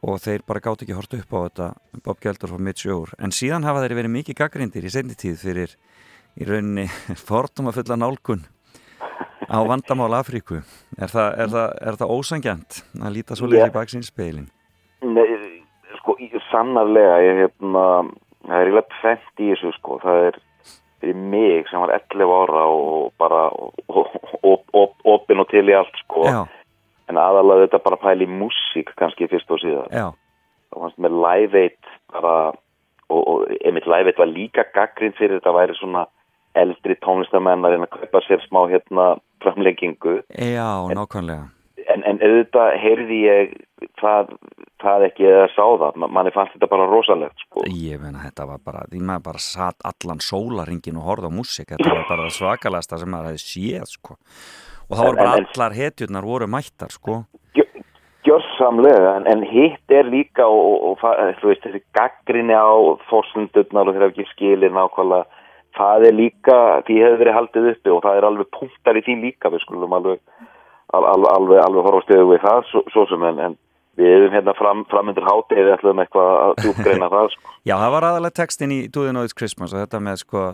og 0.00 0.20
þeir 0.22 0.44
bara 0.46 0.62
gátt 0.62 0.84
ekki 0.84 0.96
hort 0.96 1.14
upp 1.16 1.34
á 1.34 1.38
þetta 1.40 1.66
Bob 2.04 2.20
Geldof 2.22 2.54
og 2.54 2.62
Mitch 2.62 2.86
Ure 2.88 3.16
en 3.18 3.34
síðan 3.34 3.66
hafa 3.66 3.82
þeir 3.84 3.96
verið 3.98 4.14
mikið 4.14 4.38
gaggrindir 4.38 4.86
í 4.86 4.92
seinni 4.92 5.16
tíð 5.18 5.40
fyrir 5.42 5.74
í 6.38 6.46
rauninni 6.48 6.86
forduma 7.28 7.74
fulla 7.74 7.98
nálgun 7.98 8.46
á 9.50 9.58
vandamál 9.66 10.14
Afríku. 10.14 10.60
Er 11.00 11.10
það, 11.10 11.28
er 11.42 11.48
það, 11.50 11.68
er 11.88 11.96
það 11.98 12.12
ósangjant 12.14 12.80
að 13.00 13.14
líta 13.16 13.38
svo 13.38 13.48
leiði 13.50 13.64
Já. 13.64 13.70
í 13.70 13.74
baksinspeilin 13.74 14.48
Nei, 15.00 15.26
sko, 15.98 16.14
sannarlega 16.50 17.16
ég 17.24 17.42
hérna, 17.44 17.84
það 18.44 18.56
er 18.56 18.68
eiginlega 18.68 18.98
tvent 19.00 19.42
í 19.42 19.50
þessu 19.50 19.72
sko, 19.78 19.98
það 20.04 20.26
er 20.28 20.40
fyrir 21.00 21.16
mig 21.16 21.68
sem 21.70 21.82
var 21.82 21.92
11 21.96 22.32
ára 22.36 22.64
og 22.70 23.12
bara 23.20 23.42
opinn 25.14 25.42
og 25.42 25.48
til 25.50 25.68
í 25.68 25.76
allt 25.76 26.02
sko. 26.04 26.24
Já, 26.28 26.40
en 27.10 27.20
aðalega 27.20 27.66
þetta 27.66 27.82
bara 27.84 28.00
pæli 28.00 28.28
í 28.28 28.38
músík 28.40 28.94
kannski 29.00 29.28
fyrst 29.30 29.50
og 29.50 29.62
síðan 29.62 29.94
já, 29.94 30.08
og 30.70 30.84
fannst 30.84 31.00
með 31.02 31.18
Live 31.24 31.64
8 31.66 31.94
bara, 32.14 32.34
og, 33.10 33.20
og 33.20 33.46
einmitt 33.60 33.88
Live 33.90 34.14
8 34.14 34.22
var 34.22 34.32
líka 34.32 34.66
gaggrind 34.74 35.18
fyrir 35.18 35.40
þetta 35.40 35.56
væri 35.56 35.78
svona 35.80 36.06
eldri 36.58 36.96
tónlistamenn 37.04 37.66
að 37.66 37.76
reyna 37.76 37.86
að 37.86 37.96
kaupa 37.98 38.22
sér 38.26 38.42
smá 38.48 38.64
hérna 38.70 39.14
framlengingu. 39.42 40.20
Já, 40.34 40.70
nákvæmlega 40.90 41.48
en, 41.88 42.02
en 42.04 42.18
auðvitað 42.20 42.76
heyrði 42.82 43.18
ég 43.24 43.52
það, 44.00 44.32
það 44.82 45.04
ekki 45.08 45.26
eða 45.30 45.46
sá 45.54 45.62
það 45.82 45.96
Ma- 46.02 46.10
manni 46.18 46.32
fannst 46.34 46.54
þetta 46.56 46.68
bara 46.72 46.86
rosalegt 46.90 47.44
sko. 47.46 47.64
Ég 47.70 48.00
meina 48.02 48.22
þetta 48.26 48.46
var 48.50 48.60
bara, 48.64 48.84
því 48.92 49.00
maður 49.08 49.26
bara 49.30 49.42
satt 49.44 49.80
allan 49.90 50.20
sólaringin 50.24 50.98
og 51.00 51.08
horfði 51.08 51.30
á 51.32 51.38
músík 51.40 51.72
þetta 51.74 51.94
var 51.96 52.06
bara 52.10 52.26
það 52.28 52.36
svakalegasta 52.38 52.98
sem 53.02 53.10
maður 53.14 53.32
hefði 53.32 53.44
séð 53.46 53.92
sko. 53.96 54.16
og 54.90 54.96
það 54.96 55.04
En- 55.04 55.08
voru 55.10 55.16
bara 55.22 55.32
en- 55.36 55.44
en- 55.44 55.50
allar 55.54 55.76
hetjurnar 55.80 56.24
voru 56.32 56.46
mættar 56.50 56.90
sko. 56.92 57.24
gjörsamlega 58.24 59.16
en, 59.16 59.26
en 59.32 59.42
hitt 59.48 59.88
er 59.96 60.04
líka 60.04 60.44
og, 60.44 60.60
og, 60.90 60.98
og 61.04 61.36
þú 61.40 61.48
veist 61.48 61.62
þessi 61.64 61.80
gaggrinni 61.96 62.52
á 62.52 62.68
fórsundurnar 63.08 63.88
og 63.88 63.94
þeir 63.96 64.04
hafa 64.04 64.12
ekki 64.12 64.26
skilir 64.34 64.74
nákvæmlega 64.76 65.24
það 65.78 66.04
er 66.10 66.14
líka, 66.18 66.56
því 66.84 66.96
hefur 67.00 67.20
verið 67.22 67.36
haldið 67.38 67.68
uppi 67.72 67.92
og 67.94 68.02
það 68.04 68.18
er 68.20 68.26
alveg 68.28 68.50
punktar 68.58 68.98
í 69.00 69.04
því 69.06 69.14
líka 69.22 69.52
við 69.54 69.62
skulum 69.64 69.94
alveg 69.96 70.20
al, 70.96 71.04
al, 71.14 71.26
alveg, 71.34 71.60
alveg 71.64 71.88
horfa 71.88 72.04
stöðu 72.06 72.30
við 72.34 72.44
það 72.44 72.62
svo, 72.70 72.84
svo 72.94 73.04
sem 73.10 73.26
en, 73.30 73.42
en 73.46 73.56
við 74.00 74.12
erum 74.16 74.32
hérna 74.36 74.54
fram, 74.56 74.84
framundur 74.90 75.26
hátið 75.26 75.64
við 75.64 75.74
ætlum 75.74 76.00
eitthvað 76.04 76.30
að 76.44 76.54
djúpgreina 76.62 77.10
það 77.12 77.28
sko. 77.34 77.54
Já, 77.68 77.74
það 77.76 77.92
var 77.96 78.08
aðalega 78.10 78.38
textin 78.40 78.72
í 78.76 78.80
Do 78.88 79.04
They 79.04 79.14
Know 79.14 79.26
It's 79.28 79.36
Christmas 79.36 79.74
og 79.74 79.82
þetta 79.82 80.00
með 80.04 80.22
sko 80.24 80.46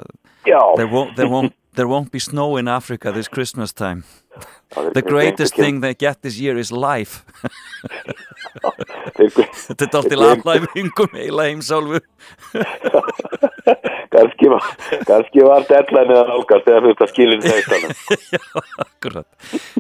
there 0.46 0.88
won't, 0.90 1.14
there, 1.16 1.28
won't, 1.30 1.54
there 1.78 1.88
won't 1.90 2.10
be 2.10 2.18
snow 2.22 2.56
in 2.56 2.68
Africa 2.68 3.12
this 3.12 3.28
Christmas 3.28 3.72
time. 3.72 4.04
The 4.92 5.02
greatest 5.02 5.54
thing 5.54 5.80
they 5.80 5.94
get 5.94 6.22
this 6.22 6.40
year 6.40 6.58
is 6.58 6.72
life. 6.72 7.22
Þetta 9.16 9.84
er 9.84 9.88
þeir 9.88 10.02
gleymdu- 10.02 10.18
laflæfingum 10.22 11.14
heila 11.16 11.46
heimsálfu 11.48 12.00
kannski 14.16 14.48
var, 14.52 14.66
var 15.48 15.66
deadline 15.70 16.14
eða 16.16 16.24
nálgast 16.30 16.70
eða 16.72 16.82
fyrst 16.86 17.04
að 17.06 17.12
skilin 17.12 17.44
þeirstanum 17.44 17.94
Akkurat. 18.86 19.28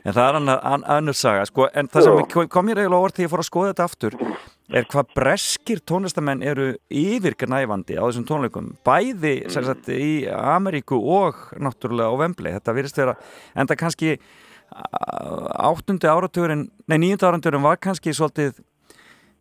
En 0.04 0.12
það 0.12 0.22
er 0.28 0.38
annar, 0.40 0.60
an, 0.72 0.84
annur 0.96 1.16
saga, 1.18 1.46
sko, 1.48 1.68
en 1.72 1.88
það 1.92 2.06
sem 2.08 2.22
kom- 2.34 2.50
kom 2.52 2.68
mér 2.68 2.82
eiginlega 2.84 3.08
orð 3.08 3.16
þegar 3.18 3.26
ég 3.28 3.34
fór 3.34 3.44
að 3.44 3.50
skoða 3.50 3.72
þetta 3.72 3.88
aftur 3.90 4.18
er 4.76 4.86
hvað 4.90 5.12
breskir 5.14 5.82
tónlistamenn 5.86 6.42
eru 6.42 6.72
yfirgnæfandi 6.90 7.94
á 7.98 8.02
þessum 8.02 8.24
tónleikum. 8.26 8.72
Bæði 8.86 9.34
sagt, 9.54 9.86
í 9.94 10.26
Ameríku 10.26 10.98
og 10.98 11.38
náttúrulega 11.62 12.10
á 12.10 12.14
Vembli 12.24 12.54
þetta 12.56 12.74
virðist 12.74 12.98
vera, 12.98 13.14
en 13.54 13.70
það 13.70 13.80
kannski 13.84 14.16
áttundi 15.62 16.08
áratugurinn 16.10 16.66
nei, 16.90 16.98
nýjunda 16.98 17.30
áratugurinn 17.30 17.62
var 17.66 17.78
kannski 17.82 18.14
svolítið 18.16 18.58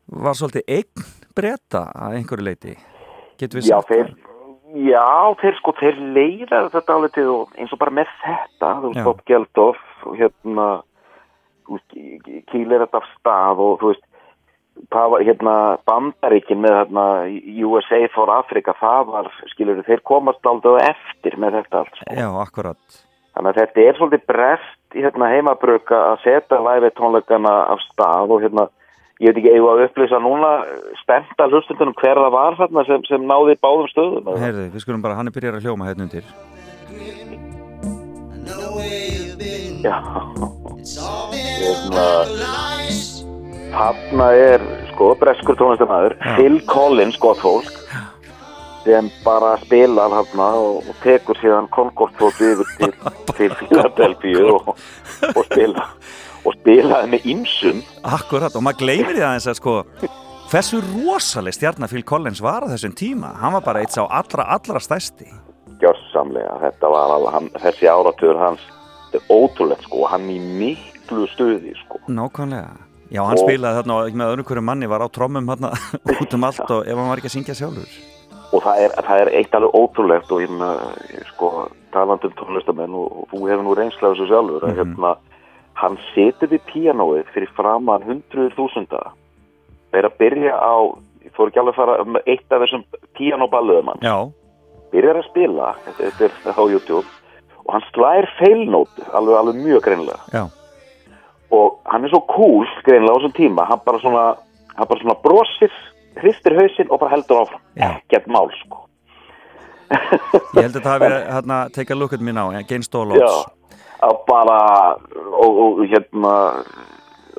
var 0.06 0.38
svolítið 0.38 0.68
eign 0.78 1.08
breyta 1.36 1.88
að 1.98 2.20
einhverju 2.20 2.46
leiti 2.46 2.76
getur 3.42 3.60
við 3.60 3.72
Já, 3.72 3.80
sagt 3.80 3.90
þeir, 3.90 4.12
já, 4.76 5.36
þeir 5.42 5.56
sko, 5.60 5.76
þeir 5.80 6.02
leiða 6.16 6.66
þetta 6.74 6.98
alveg 6.98 7.16
til 7.16 7.28
og 7.34 7.56
eins 7.60 7.72
og 7.74 7.82
bara 7.82 7.96
með 8.02 8.12
þetta, 8.24 8.74
þú 8.82 8.92
veist, 8.92 9.06
Bob 9.08 9.24
Geldof, 9.30 9.80
og 10.06 10.20
hérna, 10.20 10.68
þú 11.66 11.80
veist, 11.80 11.98
kýlir 12.52 12.84
þetta 12.86 13.02
af 13.02 13.10
stað 13.16 13.64
og 13.66 13.80
þú 13.82 13.94
veist, 13.94 14.06
var 14.92 15.24
hérna 15.24 15.56
bandaríkin 15.88 16.60
með 16.64 16.78
hérna 16.82 17.08
USA 17.70 18.02
for 18.14 18.32
Africa, 18.34 18.76
það 18.82 19.12
var, 19.14 19.34
skilur 19.54 19.84
þeir 19.88 20.04
komast 20.08 20.48
aldrei 20.50 20.84
eftir 20.90 21.38
með 21.40 21.62
þetta 21.62 21.84
allt, 21.84 22.00
sko. 22.02 22.16
Já, 22.20 22.30
akkurat 22.44 23.04
Þannig 23.36 23.52
að 23.52 23.58
þetta 23.60 23.84
er 23.84 23.98
svolítið 23.98 24.28
brest 24.32 24.96
í 24.96 25.02
hérna 25.04 25.28
heimabröka 25.28 25.98
að 26.14 26.22
setja 26.24 26.60
live 26.64 26.92
tónleikana 26.96 27.56
af 27.74 27.82
stað 27.90 28.32
og 28.32 28.46
hérna, 28.46 28.70
ég 29.24 29.32
veit 29.32 29.40
ekki, 29.40 29.52
eigum 29.54 29.72
að 29.72 29.84
upplýsa 29.86 30.20
núna 30.20 30.50
spennta 31.02 31.48
hlustundunum 31.48 31.96
hver 32.02 32.20
það 32.20 32.34
var 32.36 32.58
þarna 32.60 32.84
sem, 32.88 33.06
sem 33.08 33.28
náði 33.30 33.56
báðum 33.64 33.88
stöðum. 33.92 34.32
Heyrðu, 34.42 34.66
við 34.74 34.84
skulum 34.84 35.06
bara, 35.06 35.16
hann 35.20 35.32
er 35.32 35.36
byrjar 35.36 35.60
að 35.60 35.68
hljóma 35.70 35.88
hérna 35.88 36.08
undir. 36.08 36.28
Já, 39.86 39.96
hérna, 41.32 42.06
þarna 43.76 44.30
er, 44.42 44.68
sko, 44.92 45.14
breskur 45.22 45.60
tónlistamæður, 45.62 46.18
Phil 46.36 46.60
Collins, 46.68 47.20
gott 47.22 47.40
fólk, 47.44 47.72
sem 48.86 49.08
bara 49.24 49.56
spilar 49.64 50.14
hérna 50.14 50.52
og, 50.60 50.84
og 50.90 51.00
tekur 51.06 51.40
síðan 51.40 51.70
Concorde-tóti 51.74 52.52
yfir 52.52 52.74
til, 52.82 52.94
til 53.38 53.56
Philadelphia 53.62 54.46
og, 54.52 54.76
og 55.32 55.44
spila 55.48 55.88
og 56.46 56.54
spilaði 56.60 57.10
með 57.16 57.26
ýmsum. 57.34 57.82
Akkurat, 58.06 58.56
og 58.56 58.64
maður 58.66 58.84
gleymir 58.86 59.16
því 59.18 59.24
aðeins 59.26 59.48
að 59.50 59.60
sko 59.60 59.76
hversu 60.52 60.80
rosaleg 60.94 61.56
stjarnar 61.58 61.90
Phil 61.92 62.04
Collins 62.06 62.42
var 62.46 62.64
á 62.64 62.70
þessum 62.70 62.94
tíma, 62.96 63.34
hann 63.42 63.56
var 63.58 63.64
bara 63.66 63.82
eitt 63.82 63.96
sá 63.96 64.04
allra, 64.06 64.46
allra 64.56 64.80
stærsti. 64.84 65.28
Gjörsamlega, 65.82 66.56
þetta 66.62 66.90
var 66.94 67.16
alveg 67.18 67.34
hann, 67.36 67.50
þessi 67.66 67.90
áratur 67.92 68.38
hans, 68.40 68.62
þetta 69.12 69.22
er 69.24 69.34
ótrúlegt 69.36 69.84
sko, 69.88 70.06
hann 70.12 70.30
í 70.32 70.38
miklu 70.40 71.26
stuði 71.34 71.74
sko. 71.84 72.00
Nákvæmlega. 72.08 72.76
Já, 73.14 73.22
hann 73.26 73.38
Og- 73.38 73.44
spilaði 73.46 73.82
þarna 73.82 73.96
og 74.02 74.16
með 74.18 74.32
öðru 74.34 74.46
hverju 74.50 74.64
manni 74.66 74.88
var 74.90 75.04
á 75.06 75.08
trommum 75.14 75.46
þarna 75.50 75.74
út 76.22 76.34
um 76.38 76.44
allt 76.48 76.72
og 76.74 76.86
ef 76.88 76.96
hann 76.98 77.10
var 77.12 77.22
ekki 77.22 77.30
að 77.32 77.36
syngja 77.40 77.58
sjálfur. 77.60 77.98
Og 78.56 78.62
það 78.64 78.80
er, 78.86 78.94
það 79.04 79.22
er 79.26 79.30
eitt 79.42 79.56
alveg 79.58 79.76
ótrúlegt 79.76 80.32
og 80.32 80.42
hérna, 80.42 80.70
sko, 81.34 81.50
talandi 81.94 82.30
um 82.30 82.36
tónlistamenn 82.40 82.96
og, 82.96 83.26
þú 83.34 83.42
hefur 83.50 83.66
nú 83.66 83.76
reynslega 83.78 84.14
þessu 84.16 84.28
sjálfur 84.32 84.66
að 84.70 84.80
hérna, 84.80 85.12
hann 85.76 85.98
setur 86.14 86.52
við 86.52 86.64
píanóið 86.72 87.30
fyrir 87.36 87.52
framan 87.58 88.06
hundruður 88.08 88.56
þúsunda. 88.58 89.02
Það 89.92 90.00
er 90.02 90.10
að 90.10 90.18
byrja 90.22 90.56
á 90.56 90.76
ég 91.26 91.34
fór 91.36 91.50
ekki 91.50 91.62
alveg 91.62 91.76
að 91.76 91.80
fara 91.82 91.98
um 92.04 92.20
eitt 92.24 92.54
af 92.54 92.64
þessum 92.64 92.84
píanóballuðum 93.18 93.92
hann 93.92 94.06
Já, 94.06 94.18
byrjar 94.94 95.20
að 95.22 95.30
spila, 95.30 95.72
þetta, 95.88 96.30
er 96.30 96.60
á 96.60 96.64
YouTube 96.64 97.06
og 97.66 97.74
hann 97.74 97.88
slær 97.90 98.30
feilnótu 98.38 99.08
alveg, 99.10 99.40
alveg 99.40 99.62
mjög 99.64 99.82
greinlega 99.88 100.20
já, 100.30 100.44
og 101.56 101.80
hann 101.90 102.06
er 102.06 102.14
svo 102.14 102.22
cool 102.30 102.70
greinlega 102.86 103.16
á 103.16 103.18
þessum 103.18 103.36
tíma 103.40 103.66
hann 103.72 103.82
bara 103.88 104.02
svona, 104.04 104.26
hann 104.76 104.92
bara 104.92 105.02
svona 105.02 105.18
brosir 105.24 105.74
hristir 106.22 106.56
hausinn 106.56 106.92
og 106.92 107.02
bara 107.02 107.16
heldur 107.16 107.44
áfram. 107.44 107.64
Ekkert 107.76 108.28
mál 108.32 108.52
sko. 108.62 108.84
Ég 110.56 110.64
held 110.64 110.78
að 110.80 110.82
það 110.82 110.92
hafi 110.92 111.04
verið 111.04 111.26
hérna, 111.30 111.58
take 111.76 111.94
a 111.94 111.98
look 111.98 112.14
at 112.16 112.22
me 112.24 112.34
now, 112.34 112.50
Against 112.56 112.96
all 112.96 113.12
odds 113.12 113.22
Já, 113.22 113.34
að 114.06 114.18
bara 114.28 114.60
og, 114.96 115.62
og 115.66 115.86
hérna 115.92 116.34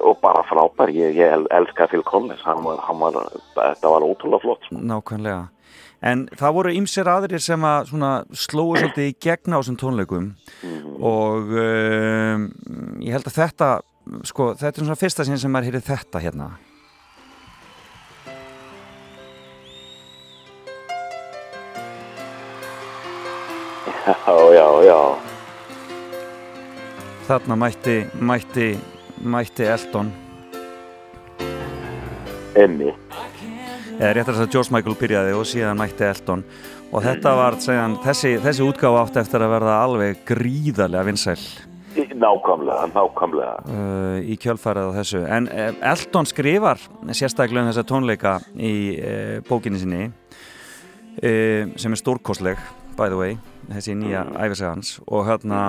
og 0.06 0.18
bara 0.20 0.42
frábær, 0.44 0.90
ég, 0.92 1.14
ég 1.16 1.32
el- 1.32 1.48
elska 1.56 1.86
Phil 1.88 2.02
Collins, 2.04 2.42
hann 2.44 2.60
var, 2.64 2.80
hann 2.84 2.98
var 3.00 3.14
þetta 3.56 3.92
var 3.94 4.04
ótrúlega 4.04 4.42
flott 4.42 4.66
sko. 4.66 4.76
Nákvæmlega. 4.76 5.46
En 6.04 6.26
það 6.36 6.52
voru 6.58 6.72
ymsir 6.76 7.08
aðrir 7.08 7.40
sem 7.40 7.62
að 7.64 7.88
svona 7.88 8.10
slóu 8.36 8.74
svolítið 8.76 9.08
í 9.08 9.14
gegn 9.24 9.56
á 9.56 9.58
þessum 9.58 9.78
tónleikum. 9.80 10.26
Og 11.00 11.48
um, 11.56 12.44
ég 13.00 13.16
held 13.16 13.30
að 13.30 13.38
þetta 13.40 13.70
sko, 14.28 14.50
þetta 14.60 14.74
er 14.82 14.84
svona 14.84 15.00
fyrsta 15.00 15.24
sinn 15.26 15.40
sem 15.40 15.50
maður 15.50 15.70
heyrið 15.72 15.88
þetta 15.88 16.22
hérna. 16.26 16.50
Já, 24.06 24.54
já, 24.54 24.82
já 24.84 25.35
Þarna 27.26 27.56
mætti, 27.58 27.96
mætti, 28.22 28.68
mætti 29.26 29.66
Elton. 29.66 30.12
Emmi 32.56 32.92
eða 33.96 34.12
réttar 34.16 34.36
þess 34.36 34.44
að 34.44 34.52
George 34.54 34.74
Michael 34.74 34.96
byrjaði 35.00 35.36
og 35.36 35.46
síðan 35.48 35.78
mætti 35.80 36.04
Elton. 36.06 36.44
Og 36.92 37.02
þetta 37.04 37.32
var, 37.36 37.56
segjan, 37.62 37.96
þessi, 38.04 38.36
þessi 38.44 38.66
útgáfa 38.66 39.02
átti 39.02 39.20
eftir 39.22 39.44
að 39.44 39.54
verða 39.56 39.78
alveg 39.82 40.22
gríðarlega 40.28 41.06
vinsæl. 41.08 41.38
Nákvæmlega, 41.96 42.90
nákvæmlega. 42.92 43.54
Uh, 43.72 44.18
í 44.20 44.36
kjölfærið 44.40 44.92
á 44.92 44.96
þessu. 44.98 45.22
En 45.32 45.48
uh, 45.48 45.70
Elton 45.92 46.28
skrifar 46.28 46.82
sérstaklega 47.08 47.64
um 47.64 47.70
þessa 47.72 47.86
tónleika 47.88 48.38
í 48.54 48.74
uh, 49.00 49.36
bókinni 49.48 49.80
sinni 49.80 50.02
uh, 50.06 51.72
sem 51.74 51.96
er 51.96 52.02
stórkostleg 52.02 52.60
by 52.96 53.10
the 53.12 53.16
way, 53.18 53.34
þessi 53.68 53.96
nýja 53.98 54.22
æfisegans 54.40 54.96
og 55.04 55.26
hérna 55.28 55.66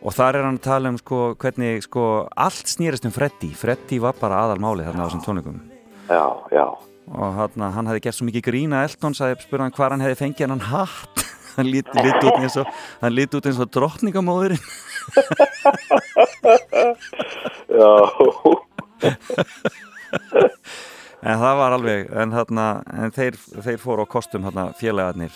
og 0.00 0.14
þar 0.16 0.38
er 0.38 0.46
hann 0.48 0.58
að 0.58 0.66
tala 0.66 0.92
um 0.92 0.98
sko 1.00 1.18
hvernig 1.40 1.84
sko 1.84 2.04
allt 2.36 2.70
snýrist 2.70 3.06
um 3.08 3.14
Freddy. 3.14 3.50
Freddy 3.56 4.00
var 4.02 4.16
bara 4.20 4.42
aðalmáli 4.46 4.86
þarna 4.86 5.04
á 5.04 5.06
þessum 5.08 5.24
tónleikum. 5.26 5.58
Já, 6.10 6.24
já. 6.54 6.66
Og 7.10 7.34
hérna, 7.36 7.72
hann 7.74 7.90
hefði 7.90 8.04
gert 8.06 8.18
svo 8.18 8.28
mikið 8.28 8.46
grína 8.46 8.84
Elton 8.86 9.16
sagði, 9.18 9.40
spurði 9.44 9.66
hann 9.66 9.76
hvað 9.76 9.94
hann 9.96 10.04
hefði 10.06 10.20
fengið 10.22 10.54
hann 10.54 10.68
hatt. 10.70 11.16
Hann 11.50 11.66
lít, 11.66 11.88
lít 11.90 12.22
út 12.22 12.36
eins 12.38 12.54
og 12.60 12.68
hann 13.00 13.10
lít 13.10 13.32
út 13.34 13.46
eins 13.50 13.58
og 13.58 13.72
drottningamóðurinn 13.74 14.60
já. 17.74 17.90
En 21.20 21.36
það 21.36 21.56
var 21.58 21.74
alveg 21.76 22.06
en, 22.16 22.32
þarna, 22.32 22.66
en 22.96 23.12
þeir, 23.12 23.36
þeir 23.66 23.80
fóru 23.82 24.06
á 24.08 24.12
kostum 24.14 24.46
þarna, 24.46 24.70
félagarnir 24.78 25.34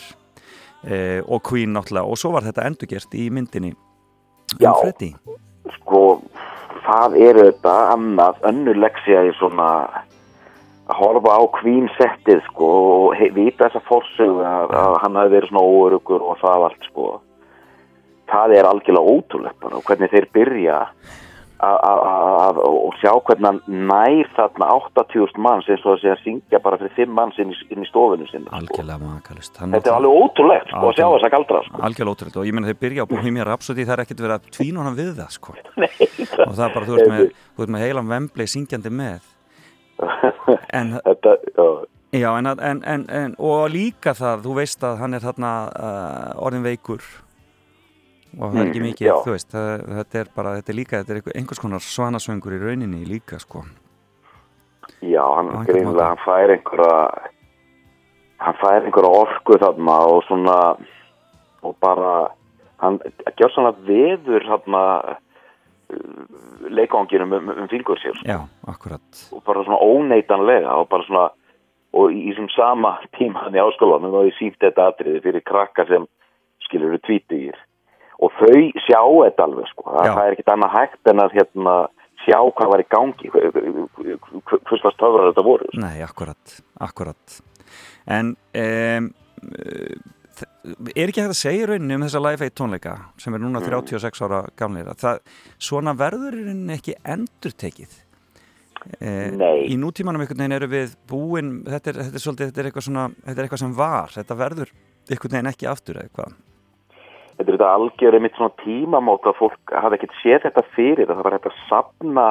e, 0.87 1.21
og 1.27 1.43
Queen 1.45 1.75
náttúrulega. 1.77 2.09
Og 2.09 2.21
svo 2.21 2.33
var 2.33 2.47
þetta 2.47 2.65
endurgert 2.71 3.17
í 3.19 3.27
myndinni 3.35 3.75
Já. 4.61 4.73
um 4.73 5.73
sko, 5.79 6.01
það 6.85 7.17
er 7.29 7.39
þetta 7.41 7.75
annað, 7.95 8.41
önnur 8.51 8.77
leksja 8.77 9.25
í 9.29 9.33
svona 9.39 9.69
að 10.85 10.99
horfa 11.01 11.37
á 11.41 11.43
Queen 11.57 11.89
settið 11.97 12.43
sko 12.51 12.71
og 13.09 13.23
vita 13.35 13.69
þessa 13.69 13.81
forsögu 13.89 14.43
að, 14.45 14.75
að 14.77 14.97
hann 15.03 15.17
hafi 15.17 15.33
verið 15.33 15.49
svona 15.53 15.65
óörugur 15.65 16.23
og 16.29 16.39
það 16.43 16.67
allt 16.69 16.89
sko. 16.91 17.07
Það 18.29 18.57
er 18.59 18.69
algjörlega 18.69 19.15
ótrúlegt 19.15 19.61
bara 19.61 19.77
og 19.81 19.85
hvernig 19.89 20.11
þeir 20.13 20.27
byrja. 20.33 20.81
að- 20.81 21.23
og 21.65 22.95
sjá 23.01 23.13
hvernig 23.25 23.47
hann 23.47 23.61
nær 23.89 24.29
þarna 24.37 24.67
80.000 24.97 25.39
manns 25.45 25.69
eins 25.71 25.85
og 25.87 25.95
að 25.95 26.01
segja 26.03 26.17
að 26.17 26.23
syngja 26.25 26.61
bara 26.65 26.79
fyrir 26.81 26.93
5 26.99 27.15
manns 27.15 27.39
inn 27.41 27.53
í, 27.55 27.57
inn 27.73 27.85
í 27.85 27.89
stofinu 27.89 28.27
sinni 28.29 28.49
sko. 28.49 28.57
algjörlega 28.59 28.99
makalust 29.05 29.61
þetta 29.63 29.91
er 29.93 29.97
alveg 29.97 30.19
ótrúlegt 30.25 30.73
sko 30.73 30.91
að 30.91 30.99
sjá 30.99 31.07
þessa 31.15 31.31
galdra 31.37 31.63
sko. 31.69 31.81
algjörlega 31.89 32.17
ótrúlegt 32.19 32.37
og 32.43 32.49
ég 32.51 32.57
meina 32.59 32.71
þeir 32.73 32.81
byrja 32.85 33.07
á 33.07 33.11
Bohemian 33.15 33.49
Rhapsody 33.49 33.87
það 33.87 33.97
er 33.97 34.05
ekkert 34.05 34.25
verið 34.27 34.37
að 34.37 34.51
tvína 34.59 34.85
hann 34.89 34.99
við 34.99 35.13
það 35.21 35.33
sko. 35.39 35.57
og 36.49 36.55
það 36.59 36.67
er 36.69 36.75
bara, 36.77 36.87
þú 36.91 36.99
ert 36.99 37.13
með, 37.15 37.25
þú 37.57 37.67
ert 37.67 37.75
með 37.77 37.85
heilan 37.87 38.13
Wembley 38.13 38.51
syngjandi 38.51 38.93
með 38.95 39.33
en, 40.79 40.97
þetta, 41.07 41.37
já, 41.55 41.67
já, 42.19 42.31
en, 42.39 42.49
að- 42.51 42.65
en, 42.71 42.81
en, 42.95 43.05
en 43.23 43.37
og 43.39 43.69
líka 43.73 44.13
það, 44.19 44.43
þú 44.49 44.57
veist 44.59 44.83
að 44.87 44.99
hann 45.05 45.15
er 45.15 45.23
þarna 45.25 45.53
uh, 45.71 46.45
orðin 46.45 46.67
veikur 46.67 47.05
og 48.41 48.53
það 48.53 48.61
er 48.61 48.67
ekki 48.71 48.81
Mm, 48.81 48.87
mikið, 48.91 49.07
já. 49.09 49.15
þú 49.25 49.31
veist 49.35 49.51
það, 49.55 49.85
þetta 49.99 50.19
er 50.21 50.29
bara, 50.37 50.55
þetta 50.59 50.71
er 50.73 50.79
líka, 50.81 50.99
þetta 51.03 51.11
er 51.15 51.19
einhver- 51.21 51.37
einhvers 51.39 51.61
konar 51.63 51.81
svanasöngur 51.81 52.53
í 52.57 52.61
rauninni 52.65 53.05
líka 53.07 53.39
sko 53.41 53.65
Já, 55.05 55.23
hann 55.37 55.49
Á 55.49 55.53
einhvern 55.53 55.67
greinlega, 55.67 56.07
hann 56.09 56.23
fær 56.25 56.51
einhverja 56.55 57.31
hann 58.39 58.55
fær 58.61 58.83
einhverja 58.85 59.11
orku 59.23 59.59
þarna 59.61 59.99
og 60.09 60.23
svona 60.29 60.59
og 61.63 61.77
bara 61.81 62.29
hann 62.81 62.99
gjör 63.39 63.53
svona 63.55 63.73
veður 63.87 64.45
þarna 64.49 65.17
leikanginum 66.71 67.33
um, 67.33 67.49
um 67.63 67.69
fingur 67.69 67.99
sér 68.01 68.15
sko. 68.17 68.27
já, 68.29 68.39
akkurat 68.69 69.21
og 69.33 69.43
bara 69.45 69.65
svona 69.65 69.79
óneitanlega 69.85 70.73
og 70.81 70.89
bara 70.89 71.05
svona 71.09 71.27
og 71.95 72.11
í 72.11 72.25
þessum 72.33 72.49
sama 72.57 72.97
tíma 73.19 73.45
hann 73.45 73.55
í 73.55 73.63
áskólanum 73.63 74.15
og 74.19 74.27
ég 74.29 74.37
sínt 74.39 74.59
þetta 74.61 74.89
atriði 74.91 75.21
fyrir 75.23 75.45
krakka 75.47 75.85
sem 75.87 76.07
skilur 76.67 76.95
eru 76.95 76.99
tvítugir 77.07 77.55
og 78.25 78.33
þau 78.39 78.63
sjá 78.87 79.01
þetta 79.03 79.47
alveg 79.49 79.69
sko 79.73 79.85
Já. 79.93 80.13
það 80.15 80.23
er 80.25 80.37
ekkit 80.37 80.53
annað 80.55 80.75
hægt 80.79 81.13
en 81.13 81.23
að 81.25 81.37
hérna 81.39 81.75
sjá 82.25 82.39
hvað 82.57 82.71
var 82.73 82.83
í 82.85 82.89
gangi 82.95 83.31
hvers 83.35 84.81
slags 84.81 84.99
töfrar 85.01 85.29
þetta 85.31 85.45
voru 85.47 85.69
sko. 85.71 85.83
Nei, 85.85 85.99
akkurat, 86.07 86.59
akkurat 86.87 87.41
En 88.05 88.35
um, 88.61 89.11
er 90.95 91.09
ekki 91.09 91.23
hægt 91.23 91.33
að 91.35 91.39
segja 91.39 91.65
í 91.65 91.69
rauninni 91.71 91.97
um 91.99 92.05
þessa 92.07 92.23
1 92.35 92.55
tónleika 92.59 92.95
sem 93.21 93.35
er 93.37 93.41
núna 93.45 93.61
Mm. 93.63 93.69
36 93.71 94.25
ára 94.27 94.41
gamlir 94.57 94.89
að 94.91 94.99
það, 95.05 95.21
svona 95.59 95.95
verður 95.97 96.35
í 96.41 96.47
rauninni 96.49 96.79
ekki 96.79 96.97
endurtekið 97.05 98.01
Eh, 99.01 99.31
Nei. 99.33 99.65
Í 99.73 99.79
nútímanum 99.81 100.21
einhvern 100.21 100.43
veginn 100.43 100.53
eru 100.59 100.67
við 100.69 100.91
búin 101.09 101.63
þetta 101.65 101.89
er, 101.89 101.99
þetta 102.05 102.19
er 102.19 102.25
svolítið, 102.25 102.49
þetta 102.51 102.61
er 102.61 102.67
eitthvað 102.69 102.85
svona 102.85 103.05
þetta 103.15 103.39
er 103.39 103.47
eitthvað 103.47 103.63
sem 103.63 103.77
var, 103.79 104.11
þetta 104.13 104.37
verður 104.37 104.73
einhvern 105.09 105.33
veginn 105.37 105.49
ekki 105.55 105.69
aftur 105.71 106.01
eða 106.03 106.13
hvað 106.19 106.35
þetta 107.37 107.49
er 107.51 107.57
þetta 107.57 107.71
algjör 107.75 108.17
einmitt 108.19 108.37
svona 108.39 108.55
tímamót 108.65 109.27
að 109.27 109.39
fólk 109.41 109.75
hafði 109.75 109.99
ekkert 109.99 110.19
séð 110.23 110.43
þetta 110.47 110.67
fyrir 110.77 111.09
það 111.11 111.23
var 111.27 111.37
þetta 111.39 111.53
að 111.53 111.63
sapna 111.69 112.27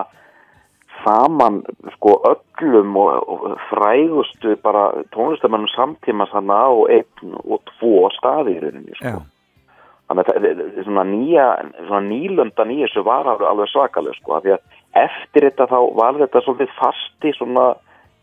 saman 1.03 1.61
sko 1.95 2.15
öllum 2.29 2.95
og, 3.01 3.29
og 3.33 3.45
frægustu 3.69 4.55
bara 4.63 4.91
tónlistamennum 5.15 5.71
samtímas 5.73 6.31
hana 6.35 6.59
á 6.69 6.73
einn 6.93 7.37
og 7.43 7.63
tvo 7.73 8.09
staði 8.13 8.57
í 8.57 8.61
rauninni 8.63 8.97
sko. 8.99 9.09
Já, 9.09 9.17
þannig 10.07 10.23
að 10.23 10.29
það- 10.29 10.43
það- 10.59 10.83
svona 10.85 11.05
nýja 11.09 11.47
svona 11.87 12.03
nýlöndan 12.09 12.73
í 12.75 12.77
þessu 12.83 13.03
var 13.03 13.25
alveg, 13.25 13.47
alveg 13.49 13.71
svakaleg 13.73 14.15
sko, 14.19 14.35
af 14.37 14.43
því 14.43 14.53
að 14.53 14.61
eftir 15.07 15.49
þetta 15.49 15.67
þá 15.73 15.79
var 15.97 16.13
þetta 16.21 16.43
svolítið 16.45 16.77
fasti 16.77 17.33
svona 17.39 17.65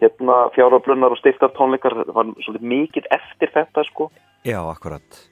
hérna 0.01 0.37
fjáröflunar 0.55 1.13
og 1.13 1.19
styrtar 1.19 1.51
tónleikar 1.59 1.93
það 2.07 2.15
var 2.15 2.25
svolítið 2.47 2.71
mikið 2.77 3.11
eftir 3.11 3.51
þetta 3.53 3.85
sko 3.91 4.11
Já, 4.45 4.61
akkurat. 4.71 5.27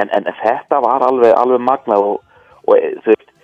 En, 0.00 0.12
en 0.12 0.28
þetta 0.42 0.80
var 0.84 1.04
alveg, 1.06 1.32
alveg 1.36 1.64
magnað 1.64 2.06
og, 2.10 2.38
og 2.66 2.78
e, 2.78 2.94
þú 3.04 3.14
veist 3.14 3.34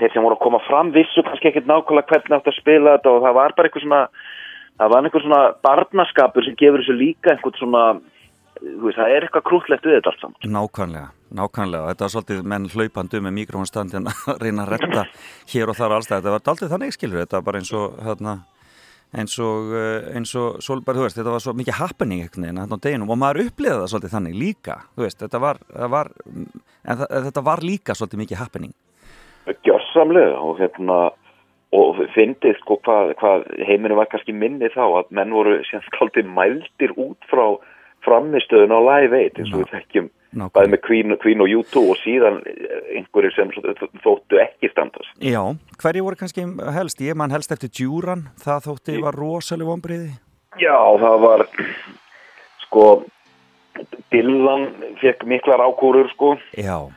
þeir 0.00 0.12
sem 0.14 0.24
voru 0.24 0.36
að 0.36 0.44
koma 0.44 0.60
fram 0.66 0.92
vissu 0.94 1.24
kannski 1.26 1.50
ekkert 1.50 1.68
nákvæmlega 1.68 2.08
hvernig 2.12 2.36
átt 2.38 2.52
að 2.52 2.60
spila 2.60 2.96
þetta 2.96 3.14
og 3.14 3.24
það 3.24 3.36
var 3.38 3.56
bara 3.56 3.70
eitthvað 3.70 3.86
svona 3.86 4.02
það 4.80 4.92
var 4.94 5.06
einhver 5.06 5.26
svona 5.26 5.42
barnaskapur 5.66 6.46
sem 6.46 6.56
gefur 6.60 6.82
þessu 6.82 6.96
líka 6.96 7.34
einhvern 7.34 7.58
svona 7.58 7.84
þú 8.60 8.86
veist, 8.86 8.98
það 8.98 9.14
er 9.14 9.26
eitthvað 9.26 9.46
krútlegt 9.48 9.88
við 9.88 9.98
þetta 9.98 10.12
allt 10.12 10.24
saman 10.24 10.54
Nákvæmlega, 10.56 11.10
nákvæmlega. 11.40 11.90
Þetta 11.90 12.06
var 12.06 12.14
svolítið 12.14 12.48
menn 12.52 12.70
hlaupandi 12.74 13.20
með 13.24 13.36
mikrofónstandin 13.40 14.08
að 14.10 14.42
reyna 14.44 14.66
að 14.66 14.72
retta 14.74 15.04
hér 15.52 15.72
og 15.72 15.78
þar 15.78 15.90
og 15.90 15.98
alls 15.98 16.10
það. 16.10 16.20
Þetta 16.20 16.34
var 16.34 16.46
daldið 16.48 16.72
þannig 16.74 16.96
skilur, 16.96 17.22
þetta 17.22 17.38
var 17.38 17.46
bara 17.48 17.62
eins 17.62 17.72
og 17.76 18.00
hérna, 18.04 18.34
eins 19.16 19.38
og, 19.42 19.72
eh, 19.74 20.10
eins 20.16 20.34
og 20.38 20.60
þú 20.62 20.82
veist, 21.02 21.18
þetta 21.18 21.32
var 21.34 21.42
svo 21.42 21.56
mikið 21.58 21.80
happening 21.80 22.22
einhvern 22.22 22.78
veginn 22.78 23.08
og 23.08 23.18
maður 23.18 23.48
upplýði 23.48 23.80
það 23.80 23.90
svolítið 23.94 24.14
þannig 24.14 24.38
líka, 24.38 24.76
veist, 24.96 25.18
þetta 25.18 25.40
var, 25.42 25.58
var 25.90 26.12
en 26.28 26.96
það, 27.00 27.08
þetta 27.26 27.42
var 27.42 27.64
líka 27.64 27.96
svolítið 27.98 28.24
mikið 28.24 28.42
happening 28.44 28.74
gjörsamlega 29.64 30.38
og 30.38 30.60
hérna 30.60 31.00
og 31.76 32.00
fyndið 32.14 32.56
sko 32.58 32.80
hvað, 32.84 33.12
hvað 33.20 33.44
heiminu 33.66 33.98
var 33.98 34.08
kannski 34.10 34.34
minni 34.34 34.70
þá 34.74 34.82
að 34.86 35.12
menn 35.14 35.34
voru 35.34 35.60
sem 35.68 35.82
skaldið 35.86 36.30
mældir 36.34 36.94
út 36.98 37.28
frá 37.30 37.44
framistöðun 38.06 38.74
á 38.74 38.80
Live 38.80 39.20
8 39.30 39.42
eins 39.42 39.52
og 39.54 39.62
við 39.62 39.74
þekkjum. 39.76 40.08
Bæði 40.30 40.72
með 40.72 40.82
Queen, 40.86 41.16
Queen 41.22 41.42
og 41.42 41.52
U2 41.60 41.84
og 41.90 42.00
síðan 42.00 42.40
einhverjir 42.94 43.34
sem 43.34 43.52
þóttu 44.04 44.40
ekki 44.42 44.70
standast. 44.72 45.12
Já, 45.18 45.42
hverju 45.82 46.06
voru 46.06 46.20
kannski 46.20 46.46
helst? 46.76 47.02
Ég 47.02 47.18
man 47.18 47.34
helst 47.34 47.52
eftir 47.54 47.72
Djúran, 47.72 48.28
það 48.42 48.66
þótti 48.68 48.98
var 49.02 49.18
rosalega 49.18 49.72
vonbriði 49.72 50.12
Já, 50.58 50.76
það 50.98 51.20
var 51.22 51.46
sko 52.66 52.86
Dylan 54.10 54.66
fekk 55.00 55.22
miklar 55.30 55.62
ákúrur 55.62 56.10
sko. 56.10 56.34
Já, 56.58 56.90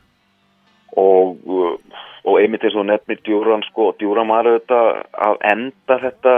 og, 0.98 1.38
uh, 1.46 2.02
og 2.26 2.40
einmitt 2.42 2.66
eins 2.66 2.76
og 2.78 2.88
nefnir 2.90 3.22
Djúran 3.24 3.64
sko, 3.70 3.92
Djúran 4.00 4.32
var 4.34 4.50
auðvitað 4.50 4.90
að 5.28 5.40
enda 5.54 6.00
þetta 6.02 6.36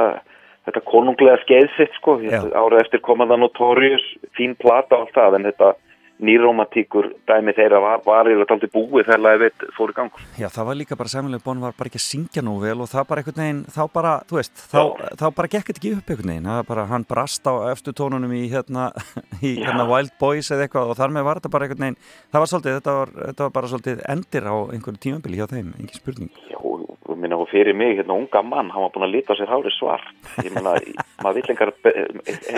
þetta 0.65 0.81
konunglega 0.89 1.39
skeið 1.43 1.67
sitt 1.77 1.97
sko. 1.99 2.17
Árið 2.25 2.81
eftir 2.81 3.03
komaða 3.05 3.37
Notorious 3.39 4.05
fín 4.37 4.55
plata 4.59 4.97
og 4.97 5.05
allt 5.05 5.17
það 5.17 5.39
en 5.39 5.49
þetta 5.51 5.73
nýromantíkur 6.23 7.09
dæmi 7.27 7.53
þeirra 7.55 7.81
var, 7.83 8.03
var 8.05 8.29
þetta 8.29 8.55
aldrei 8.55 8.71
búið 8.71 9.07
þegar 9.07 9.21
lagið 9.23 9.43
veit 9.43 9.65
fór 9.75 9.91
í 9.91 9.95
gang. 9.97 10.19
Já, 10.39 10.47
það 10.53 10.67
var 10.69 10.79
líka 10.79 10.97
bara 10.99 11.11
sæmulega 11.11 11.45
Bonn 11.45 11.63
var 11.63 11.75
bara 11.77 11.91
ekki 11.91 11.99
að 11.99 12.05
syngja 12.05 12.43
nú 12.45 12.55
vel 12.61 12.77
og 12.85 12.91
það 12.91 13.07
bara 13.09 13.23
einhvern 13.23 13.41
veginn, 13.43 13.63
þá 13.75 13.81
bara, 13.97 14.13
þú 14.29 14.39
veist, 14.39 14.63
þá, 14.71 14.79
þá 15.19 15.25
bara 15.39 15.51
gekk 15.55 15.71
þetta 15.71 15.81
ekki 15.81 15.93
upp 15.97 16.13
einhvern 16.13 16.33
veginn, 16.33 16.49
það 16.51 16.61
bara, 16.71 16.87
hann 16.93 17.07
brast 17.09 17.49
á 17.51 17.53
eftir 17.73 17.97
tónunum 17.99 18.35
í 18.35 18.45
hérna, 18.53 18.87
í 19.49 19.55
hérna 19.59 19.87
Wild 19.91 20.15
Boys 20.21 20.51
eða 20.55 20.67
eitthvað 20.67 20.93
og 20.93 20.99
þar 21.01 21.17
með 21.17 21.27
var 21.27 21.41
þetta 21.41 21.53
bara 21.57 21.67
einhvern 21.67 21.87
veginn, 21.87 22.01
það 22.31 22.45
var 22.45 22.53
svolítið, 22.53 22.79
þetta 22.79 22.97
var, 23.01 23.15
þetta 23.19 23.47
var 23.47 23.55
bara 23.59 23.73
svolítið 23.73 24.05
endir 24.15 24.47
á 24.47 24.55
einhverju 24.55 25.03
tímabili 25.07 25.41
hjá 25.41 25.49
þeim, 25.51 25.75
engin 25.75 25.99
spurning. 25.99 26.31
Já, 26.51 26.59
og 26.61 27.19
minna 27.19 27.37
og 27.39 27.49
fyrir 27.51 27.75
mig 27.77 27.97
hérna 27.99 28.15
unga 28.15 28.41
mann, 28.41 28.69
hann 28.73 28.85
var 28.85 28.91
búin 28.93 29.05
að 29.07 29.15
lita 29.15 29.35
sér 29.37 29.49
hári 29.49 29.71
svart. 29.73 30.07
Ég 30.43 30.53
meina, 30.55 30.75
maður 31.23 31.39
vill 31.39 31.53
engar, 31.53 31.71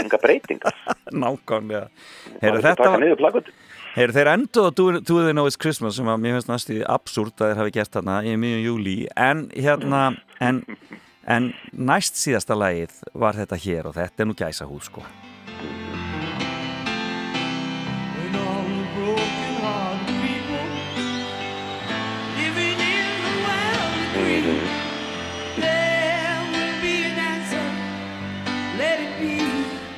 engar 0.01 0.23
breytingar. 0.23 0.79
Nákvæmlega. 1.23 1.87
maður 2.41 3.46
Plakutin 3.47 3.77
Heyrðu, 3.97 4.13
þeir 4.13 4.29
endur 4.29 4.67
á 4.69 4.71
Do, 4.77 4.83
Do 5.01 5.15
They 5.23 5.33
Know 5.33 5.47
It's 5.49 5.57
Christmas 5.57 5.95
sem 5.97 6.05
að 6.05 6.19
mér 6.21 6.35
finnst 6.35 6.51
næstu 6.51 6.75
absúrt 6.85 7.41
að 7.41 7.49
þeir 7.49 7.61
hafi 7.63 7.71
gert 7.79 7.95
þarna 7.95 8.17
í 8.29 8.35
miðjum 8.37 8.65
júli 8.67 8.97
en 9.17 9.47
hérna 9.55 10.01
en, 10.37 10.59
en 11.25 11.47
næst 11.73 12.19
síðasta 12.21 12.53
lagið 12.53 12.93
var 13.17 13.39
þetta 13.39 13.57
hér 13.63 13.89
og 13.89 13.97
þetta 13.97 14.21
er 14.21 14.29
nú 14.29 14.37
gæsa 14.37 14.69
hús 14.69 14.91
sko 14.91 15.01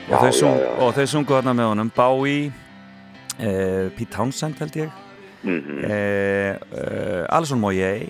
be. 0.10 0.48
og, 0.80 0.96
þau 0.96 1.06
sungu 1.18 1.36
þarna 1.36 1.54
með 1.60 1.72
honum 1.74 1.92
eh, 1.92 2.69
Pete 3.96 4.12
Townsend 4.16 4.60
held 4.60 4.76
ég 4.80 4.90
eh, 5.88 6.56
eh, 6.56 7.24
Alison 7.32 7.62
Moyet 7.62 8.10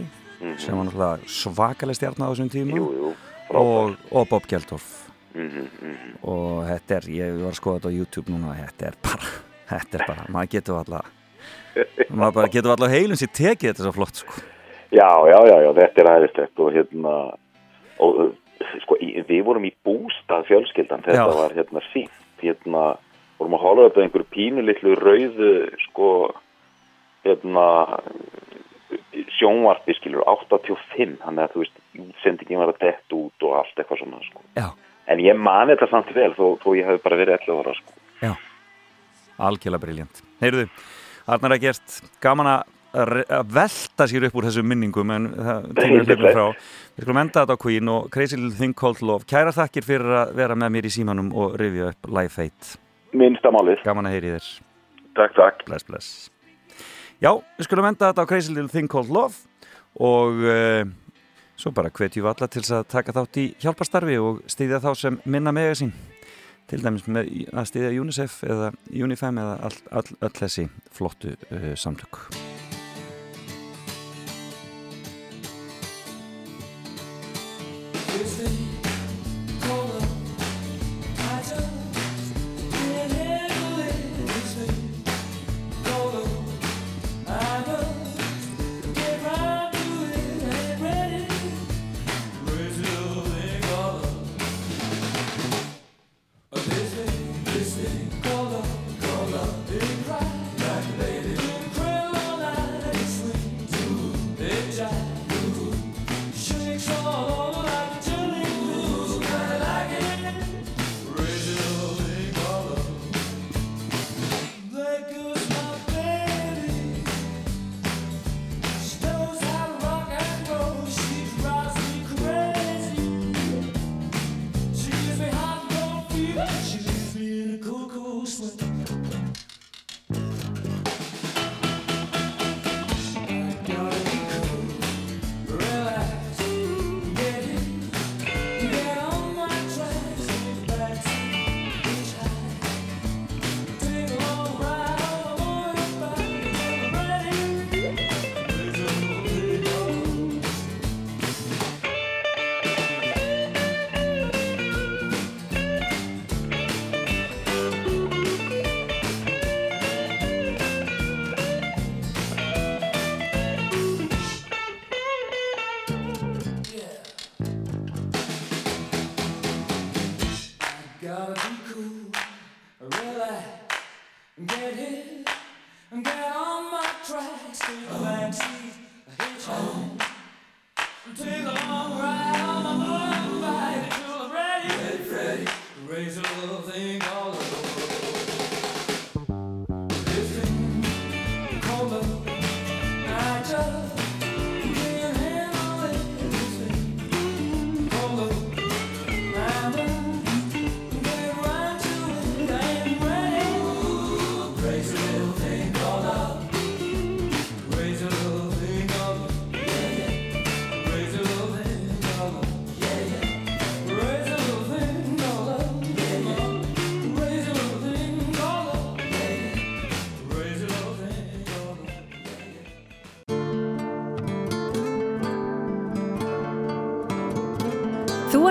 sem 0.57 0.73
var 0.75 0.87
náttúrulega 0.87 1.29
svakaleg 1.29 1.97
stjarn 1.99 2.23
á 2.23 2.31
þessum 2.31 2.49
tíma 2.53 2.77
jú, 2.79 2.87
jú, 2.95 3.13
og, 3.59 3.95
og 4.11 4.27
Bob 4.31 4.47
Geldof 4.49 5.09
Mhm, 5.29 5.65
mhm. 5.81 6.13
og 6.25 6.63
þetta 6.65 6.95
er, 6.97 7.05
ég 7.13 7.35
var 7.37 7.51
að 7.51 7.57
skoða 7.59 7.77
þetta 7.77 7.91
á 7.93 7.97
YouTube 7.99 8.31
núna 8.33 8.55
þetta 8.57 8.87
er 8.89 8.95
bara, 9.05 9.27
þetta 9.71 9.99
er 9.99 10.03
bara 10.07 10.23
maður 10.33 10.51
getur 10.55 10.79
alla 10.79 11.01
maður 12.09 12.33
bara 12.39 12.49
getur 12.55 12.73
alla 12.73 12.89
á 12.89 12.95
heilum 12.95 13.19
sér 13.19 13.29
tekið 13.37 13.69
þetta 13.69 13.85
svo 13.85 13.93
flott 13.93 14.21
sko. 14.23 14.41
Já, 14.89 15.05
já, 15.29 15.37
já, 15.45 15.55
já, 15.63 15.69
þetta 15.77 16.01
er 16.01 16.09
aðeinslegt 16.15 16.63
og 16.65 16.71
hérna 16.73 17.13
og 18.01 18.17
uh, 18.23 18.31
sko, 18.83 18.97
í, 19.05 19.11
við 19.29 19.43
vorum 19.45 19.67
í 19.69 19.71
bústað 19.85 20.47
fjölskyldan 20.49 21.05
þetta 21.05 21.27
Já. 21.29 21.37
var 21.37 21.53
hérna 21.55 21.83
sínt 21.91 22.41
hérna, 22.41 22.83
vorum 23.39 23.55
að 23.57 23.65
hóla 23.65 23.87
upp 23.89 23.97
einhverju 23.97 24.29
pínu 24.33 24.65
litlu 24.67 24.95
rauðu 24.99 25.51
sko 25.87 26.11
hérna 27.25 27.65
sjónvarpi 29.37 29.95
skilur 29.97 30.23
85, 30.27 31.17
þannig 31.23 31.43
að 31.43 31.53
þú 31.53 31.63
veist 31.63 31.81
útsendingin 31.99 32.61
var 32.61 32.71
að 32.73 32.81
dett 32.85 33.15
út 33.15 33.45
og 33.45 33.57
allt 33.59 33.81
eitthvað 33.81 34.01
svona 34.01 34.21
sko. 34.25 34.43
Já. 34.57 34.69
en 35.09 35.21
ég 35.23 35.37
man 35.37 35.69
þetta 35.71 35.89
samt 35.89 36.09
vel 36.15 36.31
þó, 36.37 36.57
þó 36.61 36.69
ég 36.77 36.89
hef 36.89 37.03
bara 37.03 37.19
verið 37.19 37.39
11 37.41 37.61
ára 37.61 37.77
sko. 37.77 37.95
Já, 38.19 38.33
algjörlega 39.49 39.85
briljant 39.85 40.21
Heyrðu, 40.43 40.67
Arnar 41.29 41.55
að 41.55 41.63
gert 41.67 42.01
gaman 42.23 42.53
að 42.57 42.75
að 42.89 43.51
velta 43.53 44.07
sér 44.09 44.23
upp 44.25 44.37
úr 44.39 44.47
þessum 44.47 44.65
minningum 44.65 45.11
en 45.13 45.27
það 45.35 45.65
tímur 45.77 46.07
hlifin 46.07 46.33
frá 46.33 46.45
Við 46.49 47.03
skulum 47.05 47.19
enda 47.21 47.43
þetta 47.43 47.53
á 47.53 47.61
Queen 47.61 47.91
og 47.93 48.07
Crazy 48.09 48.39
Little 48.39 48.57
Thing 48.57 48.73
Called 48.73 49.03
Love 49.05 49.29
Kæra 49.29 49.53
þakkir 49.53 49.85
fyrir 49.85 50.15
að 50.23 50.33
vera 50.39 50.57
með 50.57 50.73
mér 50.73 50.89
í 50.89 50.93
símanum 50.97 51.29
og 51.37 51.53
rifja 51.61 51.91
upp 51.93 52.09
Life 52.09 52.41
8 52.49 52.88
Minnsta 53.17 53.51
málið. 53.53 53.81
Gaman 53.85 54.09
að 54.09 54.17
heyri 54.17 54.33
þér. 54.35 54.49
Takk, 55.17 55.37
takk. 55.37 55.63
Bless, 55.67 55.87
bless. 55.87 56.09
Já, 57.19 57.33
við 57.57 57.67
skulum 57.67 57.89
enda 57.89 58.11
þetta 58.11 58.23
á 58.23 58.29
Crazy 58.29 58.53
Little 58.53 58.71
Thing 58.71 58.91
Called 58.91 59.11
Love 59.11 59.49
og 59.99 60.43
uh, 60.45 60.83
svo 61.59 61.73
bara 61.75 61.91
hvetjum 61.91 62.23
við 62.23 62.31
alla 62.31 62.51
til 62.51 62.63
að 62.63 62.85
taka 62.93 63.15
þátt 63.17 63.41
í 63.41 63.47
hjálparstarfi 63.59 64.19
og 64.23 64.43
stýðja 64.47 64.83
þá 64.85 64.91
sem 65.01 65.19
minna 65.25 65.55
mega 65.55 65.75
sín. 65.75 65.91
Til 66.69 66.83
dæmis 66.83 67.07
með 67.09 67.33
að 67.49 67.71
stýðja 67.71 67.95
UNICEF 67.97 68.37
eða 68.45 68.69
UNIFEM 68.93 69.41
eða 69.41 69.57
all, 69.67 69.75
all, 69.89 70.07
all 70.21 70.35
þessi 70.37 70.69
flottu 70.93 71.35
uh, 71.49 71.73
samtök 71.75 72.23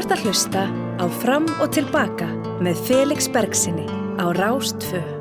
ert 0.09 0.23
að 0.23 0.29
hlusta 0.31 0.61
á 0.97 1.05
Fram 1.21 1.45
og 1.61 1.69
Tilbaka 1.77 2.31
með 2.65 2.81
Felix 2.89 3.29
Bergsinni 3.29 3.85
á 4.17 4.33
Rástfö. 4.33 5.18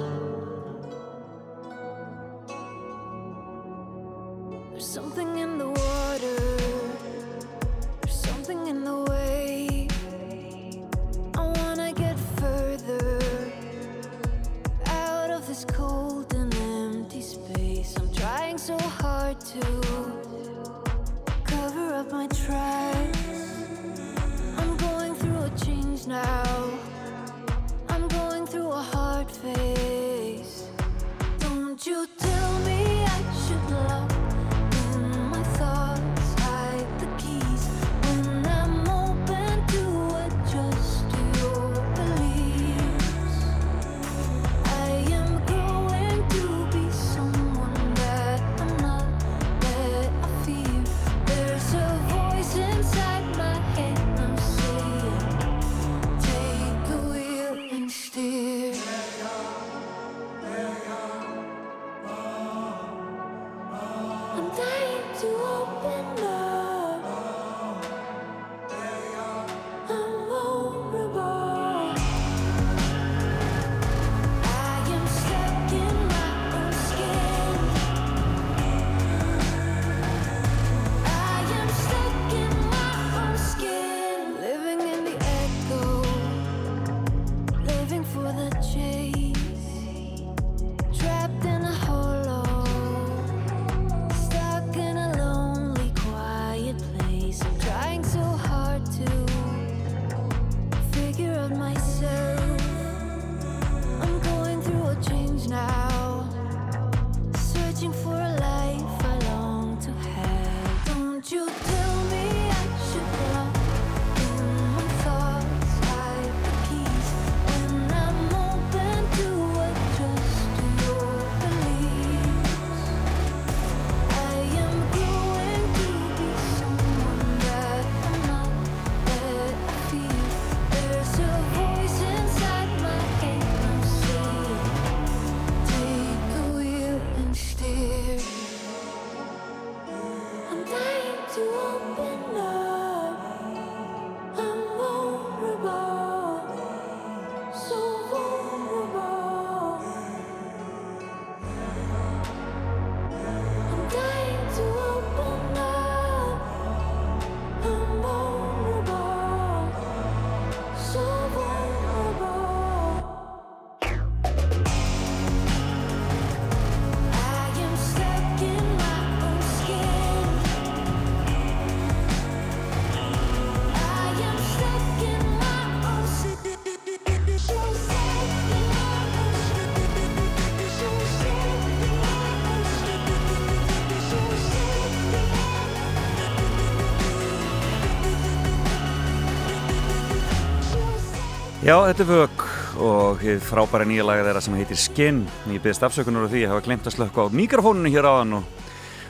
Já, 191.67 191.73
þetta 191.83 192.03
er 192.05 192.07
vög 192.07 192.43
og 192.79 193.23
frábæra 193.43 193.83
nýja 193.83 194.05
laga 194.07 194.23
þeirra 194.23 194.39
sem 194.45 194.53
heitir 194.55 194.77
Skin. 194.79 195.17
Ég 195.51 195.59
byrðist 195.59 195.83
afsökunar 195.83 196.23
á 196.23 196.31
því 196.31 196.45
að 196.45 196.53
hafa 196.53 196.63
glemt 196.63 196.87
að 196.87 196.93
slökka 196.95 197.25
á 197.27 197.35
mikrofónunu 197.35 197.91
hér 197.91 198.07
áðan 198.07 198.37
og 198.37 198.45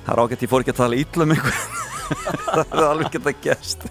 það 0.08 0.10
er 0.16 0.22
ágætt 0.24 0.46
ég 0.48 0.50
fór 0.50 0.66
ekki 0.66 0.74
að 0.74 0.80
tala 0.80 0.98
illa 0.98 1.28
um 1.28 1.36
einhvern. 1.36 1.62
það 2.56 2.74
er 2.80 2.88
alveg 2.88 3.14
gett 3.14 3.30
að 3.30 3.46
gæst. 3.46 3.86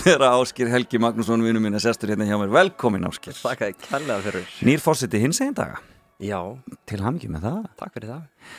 Þeirra 0.00 0.32
Áskir 0.38 0.72
Helgi 0.72 1.02
Magnússon, 1.04 1.44
vinnu 1.44 1.60
mín, 1.60 1.76
er 1.76 1.84
sestur 1.84 2.14
hérna 2.14 2.24
hjá 2.24 2.40
mér. 2.40 2.56
Velkomin 2.56 3.04
Áskir. 3.10 3.36
Þakka 3.42 3.68
þið 3.68 3.84
kærlega 3.84 4.20
fyrir. 4.30 4.50
Nýr 4.70 4.84
fórseti 4.86 5.20
hins 5.20 5.44
egin 5.44 5.60
daga. 5.60 5.84
Já. 6.16 6.40
Til 6.88 7.04
hamngi 7.04 7.28
með 7.28 7.50
það. 7.50 7.62
Takk 7.76 7.98
fyrir 7.98 8.14
það. 8.14 8.52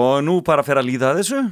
Og 0.00 0.20
nú 0.24 0.40
bara 0.40 0.64
fer 0.64 0.80
að 0.80 0.88
líða 0.88 1.12
að 1.12 1.20
þessu. 1.20 1.44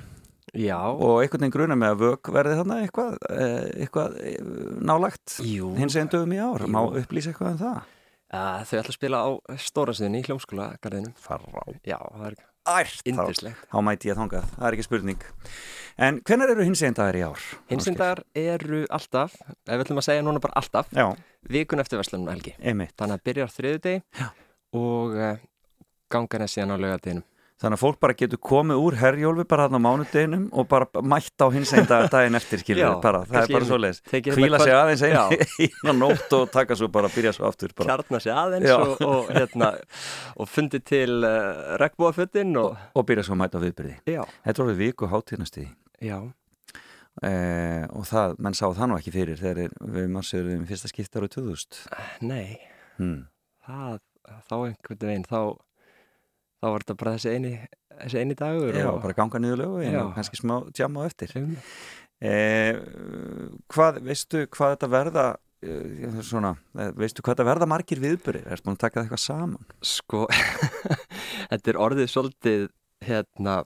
Já. 0.55 0.79
Og 0.79 1.23
einhvern 1.23 1.43
veginn 1.47 1.55
gruna 1.57 1.77
með 1.79 1.95
að 1.95 2.03
vög 2.05 2.33
verði 2.37 2.59
þarna 2.61 2.81
eitthvað, 2.85 3.17
eh, 3.35 3.69
eitthvað 3.85 4.19
eh, 4.23 4.51
nálagt. 4.87 5.39
Jú. 5.43 5.73
Hins 5.81 5.97
egin 5.99 6.13
dögum 6.13 6.35
í 6.37 6.43
ár. 6.43 6.67
Má 6.71 6.83
upplýsa 6.87 7.33
eitthvað 7.33 7.57
um 7.57 7.63
það? 7.65 7.95
Uh, 8.27 8.61
þau 8.67 8.77
ætla 8.81 8.91
að 8.91 8.99
spila 8.99 9.23
á 9.23 9.29
stóra 9.63 9.95
sviðinni 9.95 10.23
í 10.23 10.27
hljómskólagarðinum. 10.27 11.15
Já, 11.87 11.99
það 11.99 12.29
er 12.31 12.39
Ært 12.67 13.07
Yndislegt. 13.07 13.67
Þá 13.71 13.77
mæti 13.87 14.11
ég 14.11 14.19
þangað, 14.19 14.47
það 14.57 14.67
er 14.67 14.77
ekki 14.77 14.87
spurning 14.87 15.27
En 15.97 16.19
hvenær 16.27 16.53
eru 16.53 16.65
hins 16.67 16.83
einn 16.85 16.97
dagar 16.97 17.17
í 17.17 17.23
ár? 17.25 17.45
Hinsindar 17.71 18.21
eru 18.37 18.83
alltaf, 18.93 19.37
ef 19.39 19.71
við 19.71 19.85
ætlum 19.87 20.01
að 20.03 20.09
segja 20.09 20.25
núna 20.27 20.43
bara 20.45 20.59
alltaf, 20.61 20.91
Já. 20.93 21.07
vikun 21.49 21.81
eftir 21.81 22.01
verslunum 22.01 22.29
helgi. 22.35 22.53
Einmitt. 22.61 22.93
Þannig 22.99 23.17
að 23.17 23.25
byrjar 23.31 23.55
þriðu 23.55 23.81
deg 23.87 24.21
og 24.77 25.17
uh, 25.17 25.39
gangan 26.13 26.45
er 26.45 26.53
síðan 26.53 26.75
á 26.75 26.83
laugardeginum 26.83 27.25
Þannig 27.57 27.79
að 27.79 27.81
fólk 27.81 28.01
bara 28.05 28.13
getur 28.13 28.41
komið 28.45 28.81
úr 28.85 28.95
herjólfi 29.01 29.45
bara 29.49 29.65
þarna 29.65 29.79
á 29.81 29.85
mánudeginum 29.87 30.43
og 30.61 30.67
bara 30.69 31.01
mætt 31.01 31.41
á 31.41 31.49
hins 31.55 31.71
einn 31.73 31.87
dag, 31.89 32.05
daginn 32.13 32.37
eftir 32.37 32.61
við 32.61 32.83
bara, 33.01 33.23
það 33.25 33.39
er 33.41 33.53
bara 33.55 33.69
svo 33.71 33.79
leiðis 33.81 34.03
þetta 34.05 34.61
sig 34.61 34.75
aðeins 34.77 35.05
einn 35.07 35.17
og 35.89 35.97
nótt 36.03 36.35
og 36.37 36.51
taka 36.53 36.77
svo 36.77 36.91
bara, 36.93 37.09
byrja 37.15 37.33
svo 37.39 37.49
aftur 37.49 37.73
bara. 37.73 37.89
kjarna 37.89 38.21
sig 38.21 38.37
aðeins 38.37 38.69
og, 38.75 38.93
og, 39.09 39.33
hérna, 39.33 39.73
og 40.37 40.51
fundi 40.53 40.83
til 40.85 41.25
uh, 41.25 41.73
regnbúafötin 41.81 42.53
og, 42.61 42.77
og 42.93 43.09
byrja 43.09 43.25
svo 43.25 43.39
að 43.39 43.43
mæta 43.47 43.57
á 43.57 43.65
viðbyrði 43.65 43.97
Já. 44.19 44.23
Þetta 44.45 44.67
orðið 44.67 44.83
viku 44.83 45.09
hátíðnastíði 45.15 45.71
Já. 46.05 46.19
eh, 47.25 47.89
og 47.89 48.05
það, 48.05 48.37
menn 48.45 48.59
sá 48.59 48.67
það 48.69 48.91
nú 48.93 49.01
ekki 49.01 49.17
fyrir 49.17 49.41
þegar 49.41 49.79
við 49.97 50.13
marsirum 50.13 50.67
í 50.67 50.69
fyrsta 50.69 50.93
skipti 50.93 51.23
árið 51.23 51.39
2000 51.39 51.81
Nei, 52.29 52.61
hmm. 53.01 53.23
það, 53.65 54.03
þá 54.45 54.57
einhvern 54.59 55.09
veginn 55.09 55.25
þá, 55.25 55.41
þá 56.61 56.69
var 56.71 56.85
þetta 56.85 56.99
bara 57.03 57.15
þessi 57.17 57.35
eini, 57.35 57.53
þessi 58.03 58.21
eini 58.23 58.37
dagur 58.39 58.79
Já, 58.79 58.89
og, 58.91 59.01
bara 59.05 59.17
ganga 59.19 59.43
niður 59.43 59.63
lögu 59.65 59.91
og 60.03 60.13
kannski 60.17 60.41
smá 60.41 60.57
jam 60.77 60.99
á 60.99 61.03
eftir. 61.07 61.35
Eh, 62.25 62.79
Hvað, 63.73 64.01
veistu 64.07 64.47
hvað 64.49 64.77
þetta 64.77 64.89
verða 64.93 65.27
eh, 65.67 66.21
svona, 66.25 66.55
eh, 66.79 66.93
veistu 66.97 67.21
hvað 67.25 67.37
þetta 67.37 67.49
verða 67.51 67.69
margir 67.69 68.01
viðbyrðir, 68.01 68.49
ertu 68.49 68.69
búin 68.69 68.79
að 68.79 68.85
taka 68.87 69.01
það 69.01 69.07
eitthvað 69.07 69.25
saman? 69.27 69.71
Sko, 69.85 70.25
þetta 71.51 71.73
er 71.75 71.81
orðið 71.87 72.13
svolítið 72.15 72.69
hérna 73.05 73.63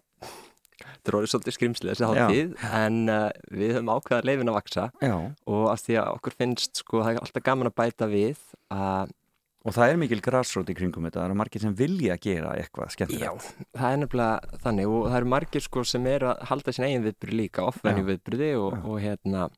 þetta 1.00 1.12
er 1.12 1.16
orðið 1.18 1.32
svolítið 1.32 1.56
skrimsli 1.56 1.92
þessi 1.92 2.04
Já. 2.04 2.10
hátíð 2.10 2.66
en 2.76 2.98
uh, 3.08 3.22
við 3.54 3.72
höfum 3.76 3.92
ákveðað 3.94 4.28
leifin 4.28 4.50
að 4.52 4.58
vaksa 4.58 4.84
Já. 5.00 5.14
og 5.54 5.64
af 5.70 5.84
því 5.86 5.96
að 6.02 6.10
okkur 6.18 6.36
finnst 6.42 6.82
sko 6.82 7.00
það 7.04 7.12
er 7.14 7.22
alltaf 7.24 7.46
gaman 7.46 7.70
að 7.70 7.76
bæta 7.80 8.08
við 8.10 8.42
að 8.74 9.14
Og 9.60 9.74
það 9.76 9.92
er 9.92 9.98
mikil 10.00 10.22
grassrót 10.24 10.70
í 10.72 10.74
kringum 10.76 11.04
þetta, 11.04 11.20
það 11.20 11.26
eru 11.28 11.36
margir 11.36 11.60
sem 11.60 11.72
vilja 11.76 12.14
gera 12.22 12.54
eitthvað 12.56 12.94
skemmtilegt. 12.94 13.48
Já, 13.50 13.64
það 13.76 13.90
er 13.92 13.98
nefnilega 14.00 14.60
þannig 14.62 14.92
og 14.92 15.02
það 15.04 15.16
eru 15.18 15.32
margir 15.34 15.64
sko 15.66 15.82
sem 15.84 16.06
eru 16.08 16.30
að 16.30 16.44
halda 16.48 16.72
sín 16.72 16.86
eigin 16.86 17.04
viðbyrði 17.04 17.40
líka, 17.42 17.66
offenni 17.68 18.00
Já. 18.00 18.06
viðbyrði 18.08 18.48
og, 18.56 18.78
og 18.88 19.02
hérna 19.04 19.50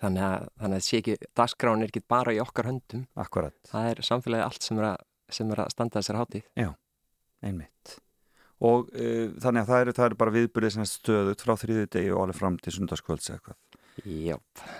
þannig 0.00 0.24
að, 0.26 0.48
þannig 0.62 0.80
að 0.80 0.86
sé 0.88 1.00
ekki, 1.02 1.16
dagskráin 1.38 1.84
er 1.84 1.92
ekki 1.92 2.04
bara 2.14 2.34
í 2.34 2.40
okkar 2.42 2.70
höndum. 2.70 3.04
Akkurat. 3.18 3.54
Það 3.70 3.90
er 3.90 4.02
samfélagi 4.08 4.46
allt 4.46 4.66
sem 4.66 4.80
er 4.80 4.88
að, 4.90 5.04
sem 5.38 5.52
er 5.54 5.62
að 5.64 5.74
standa 5.76 6.00
þessar 6.00 6.20
hátíð. 6.22 6.48
Já, 6.58 6.70
einmitt. 7.46 7.96
Og 8.62 8.90
uh, 8.94 9.28
þannig 9.42 9.64
að 9.64 9.70
það 9.70 9.84
eru, 9.84 9.94
það 9.98 10.08
eru 10.08 10.20
bara 10.22 10.34
viðbyrðið 10.36 10.74
sem 10.76 10.84
er 10.84 10.90
stöðut 10.90 11.46
frá 11.46 11.54
þriði 11.58 11.86
degi 11.96 12.12
og 12.14 12.24
alveg 12.24 12.38
fram 12.38 12.58
til 12.62 12.74
sundarskvölds 12.76 13.32
eitthvað. 13.34 13.58
Já, 14.00 14.38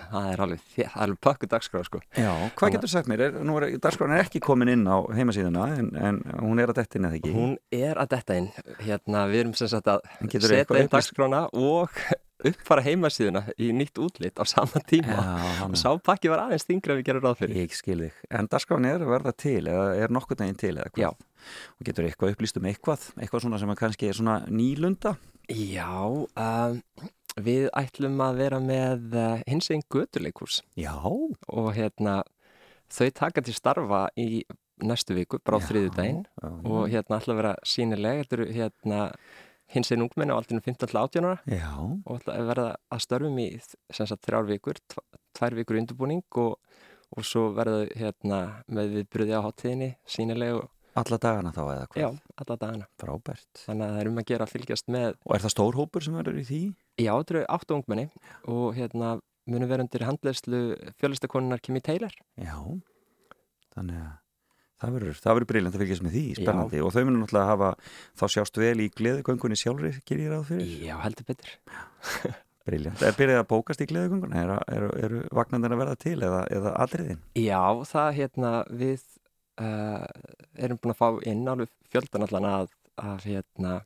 það 0.08 0.26
er 0.30 0.42
alveg, 0.46 0.68
alveg 1.04 1.18
pökku 1.20 1.48
dagskrá 1.50 1.82
sko. 1.84 2.00
Já, 2.16 2.30
hvað 2.56 2.76
getur 2.76 2.90
sagt 2.90 3.10
mér? 3.10 3.26
Er, 3.26 3.34
nú 3.44 3.58
er 3.60 3.76
dagskráin 3.82 4.14
er 4.16 4.24
ekki 4.24 4.40
komin 4.42 4.72
inn 4.72 4.86
á 4.88 5.04
heimasíðuna 5.12 5.66
en, 5.76 5.90
en 6.00 6.20
hún 6.40 6.62
er 6.62 6.72
að 6.72 6.80
detta 6.80 6.98
inn 6.98 7.08
eða 7.10 7.18
ekki? 7.20 7.32
Hún 7.36 7.54
er 7.76 8.00
að 8.00 8.14
detta 8.14 8.38
inn, 8.40 8.48
hérna 8.80 9.26
við 9.28 9.44
erum 9.44 9.54
sem 9.58 9.68
sagt 9.70 9.90
að 9.92 10.00
setja 10.32 10.80
inn 10.80 10.88
dagskrána 10.92 11.42
og 11.52 11.92
uppfara 12.48 12.82
heimasíðuna 12.86 13.44
í 13.60 13.68
nýtt 13.76 14.00
útlit 14.02 14.40
á 14.40 14.44
sama 14.48 14.80
tíma 14.88 15.14
Já, 15.14 15.66
og 15.68 15.76
sá 15.78 15.90
pakki 16.02 16.32
var 16.32 16.46
aðeins 16.46 16.64
þingra 16.66 16.96
við 16.98 17.10
gerum 17.10 17.26
ráð 17.26 17.42
fyrir. 17.42 17.60
Ég 17.66 17.76
skil 17.76 17.98
þig. 18.06 18.16
En 18.32 18.48
dagskráin 18.50 18.88
er 18.88 19.04
að 19.04 19.12
verða 19.12 19.34
til 19.44 19.60
eða 19.60 19.84
er 20.00 20.14
nokkur 20.16 20.40
neginn 20.40 20.58
til 20.58 20.72
eða 20.78 20.88
hvað? 20.88 21.04
Já. 21.04 21.52
Og 21.76 21.86
getur 21.86 22.08
eitthvað 22.08 22.32
upplýst 22.32 22.58
um 22.58 22.70
eitthvað? 22.70 23.06
Eitthvað 23.20 23.44
svona 23.44 23.60
sem 23.60 23.76
kannski 23.78 24.08
er 24.08 24.18
svona 24.18 24.40
nýlunda? 24.48 25.14
Já, 25.52 25.90
um, 26.08 26.82
við 27.40 27.68
ætlum 27.78 28.18
að 28.20 28.40
vera 28.42 28.58
með 28.60 29.14
uh, 29.16 29.38
hins 29.48 29.70
einn 29.72 29.84
götuleikurs 29.92 30.60
Já. 30.76 30.92
og 31.02 31.70
hérna 31.76 32.22
þau 32.92 33.08
taka 33.16 33.40
til 33.46 33.54
starfa 33.56 34.06
í 34.20 34.42
næstu 34.82 35.14
viku, 35.16 35.38
bara 35.44 35.56
á 35.56 35.60
Já, 35.62 35.66
þriðudaginn 35.70 36.20
já. 36.26 36.50
og 36.68 36.90
hérna 36.92 37.18
ætla 37.20 37.32
að 37.36 37.40
vera 37.40 37.54
sínileg, 37.64 38.20
þetta 38.24 38.36
eru 38.38 38.46
hérna 38.56 39.00
hins 39.72 39.92
einn 39.94 40.02
ungmenni 40.04 40.34
á 40.34 40.36
aldrinu 40.36 40.60
15-18 40.66 41.24
ára 41.24 41.38
Já. 41.48 41.70
og 42.04 42.18
ætla 42.18 42.34
að 42.36 42.48
verða 42.50 42.68
að 42.92 43.04
störfum 43.06 43.38
í 43.40 43.48
þrjár 43.92 44.48
vikur, 44.50 44.80
tv- 44.90 45.06
tvær 45.38 45.56
vikur 45.56 45.78
í 45.78 45.82
undirbúning 45.84 46.24
og, 46.42 46.58
og 47.16 47.24
svo 47.24 47.46
verða 47.56 47.86
hérna 47.96 48.40
með 48.68 48.92
viðbröði 48.98 49.38
á 49.38 49.44
háttíðinni 49.46 49.90
sínileg 50.04 50.58
og 50.58 50.68
Alla 51.00 51.16
dagana 51.16 51.52
þá 51.56 51.60
eða 51.62 51.84
hvað? 51.88 52.00
já, 52.02 52.08
alla 52.42 52.56
dagana. 52.60 52.88
Frábært. 53.00 53.50
Þannig 53.62 53.86
að 53.86 53.92
það 53.92 54.00
er 54.02 54.10
um 54.10 54.20
að 54.20 54.26
gera 54.28 54.46
að 54.46 54.52
fylgjast 54.52 54.90
með 54.92 55.14
Og 55.24 55.36
er 55.36 55.44
það 55.44 55.54
stór 55.54 55.78
hópur 55.78 56.04
sem 56.04 56.16
verður 56.18 56.40
í 56.42 56.48
því? 56.48 56.62
Já, 57.00 57.12
þetta 57.12 57.34
eru 57.34 57.44
áttu 57.56 57.76
ungmenni 57.78 58.08
og 58.52 58.66
hérna 58.76 59.12
munum 59.48 59.70
vera 59.70 59.86
undir 59.86 60.04
handleyslu 60.06 60.60
fjölistakonunar 61.00 61.62
Kimi 61.64 61.80
Taylor. 61.84 62.12
Já, 62.36 62.58
þannig 63.74 64.02
að 64.02 64.12
það 64.82 64.94
verður, 64.98 65.18
það 65.22 65.36
verður 65.36 65.50
briljant 65.52 65.74
að 65.74 65.84
fylgjast 65.84 66.04
með 66.04 66.14
því, 66.16 66.22
spennandi 66.38 66.82
og 66.82 66.94
þau 66.94 67.02
munum 67.06 67.20
náttúrulega 67.22 67.50
hafa 67.52 67.72
þá 68.18 68.24
sjást 68.36 68.62
vel 68.62 68.76
í 68.82 68.88
gleðugöngunni 69.00 69.58
sjálfri, 69.58 69.92
gerir 70.08 70.24
ég 70.26 70.32
ráð 70.34 70.48
fyrir? 70.50 70.72
Já, 70.82 70.96
heldur 71.04 71.28
betur. 71.28 71.52
Briljant. 72.62 73.00
Er 73.02 73.16
byrjað 73.18 73.40
að 73.42 73.48
bókast 73.50 73.82
í 73.82 73.88
gleðugöngunni? 73.90 74.38
Eru 74.38 74.58
er, 74.70 74.84
er, 75.02 75.14
vagnandinn 75.34 75.74
að 75.74 75.80
verða 75.82 75.96
til 75.98 76.18
eða, 76.22 76.44
eða 76.54 76.74
aldriðin? 76.84 77.22
Já, 77.38 77.62
það 77.90 78.10
hérna 78.20 78.52
við 78.70 79.06
uh, 79.60 80.06
erum 80.56 80.78
búin 80.80 80.94
að 80.94 81.00
fá 81.00 81.08
inn 81.28 81.48
alveg 81.48 81.68
fjöldan 81.92 82.26
allan 82.28 82.48
að, 82.48 82.68
að 83.02 83.26
hérna 83.28 83.80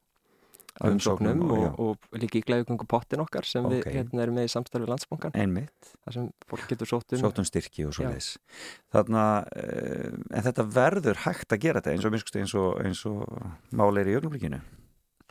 af 0.76 0.90
Umsóknum 0.92 1.40
og- 1.50 1.78
og, 1.80 1.96
og, 2.12 2.20
líka 2.20 2.36
í 2.36 2.44
gleðugöngu 2.44 2.84
pottin 2.86 3.22
okkar 3.24 3.46
sem 3.48 3.64
Ok. 3.64 3.72
við 3.72 3.86
hérna 3.94 4.22
erum 4.26 4.34
með 4.36 4.44
í 4.44 4.52
samstarfi 4.52 4.86
landsbankan. 4.90 5.32
Einmitt. 5.32 5.92
Það 6.04 6.12
sem 6.18 6.26
fólk 6.50 6.66
getur 6.68 6.86
sótt 6.90 7.12
um. 7.16 7.18
Sótt 7.22 7.38
um 7.40 7.44
styrki 7.48 7.86
og 7.86 7.94
svo 7.96 8.04
að, 9.16 9.48
uh, 9.56 10.36
en 10.36 10.42
þetta 10.44 10.66
verður 10.76 11.22
hægt 11.24 11.48
að 11.56 11.62
gera 11.64 11.80
þetta 11.80 11.92
eins 11.94 12.04
og 12.04 12.12
eins 12.36 12.54
og, 12.54 12.84
eins 12.84 13.06
og 13.06 13.24
máli 13.72 14.00
er 14.04 14.12
í 14.12 14.18
ögnumlíkinu. 14.20 14.60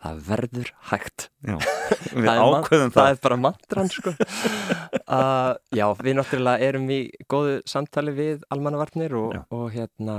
Það 0.06 0.18
verður 0.27 0.68
hægt. 0.91 1.23
Já, 1.49 1.56
Það 1.65 2.11
við 2.14 2.27
er 2.30 2.40
man- 2.40 2.57
ákveðum 2.60 2.91
það. 2.94 2.98
Það 2.99 3.11
er 3.15 3.22
bara 3.26 3.38
mantran, 3.41 3.88
sko. 3.90 4.11
uh, 5.18 5.53
já, 5.73 5.86
við 6.06 6.18
náttúrulega 6.19 6.68
erum 6.69 6.86
í 6.94 6.99
góðu 7.34 7.56
samtali 7.69 8.14
við 8.19 8.44
almannavarnir 8.53 9.15
og, 9.18 9.34
og 9.49 9.65
hérna 9.73 10.18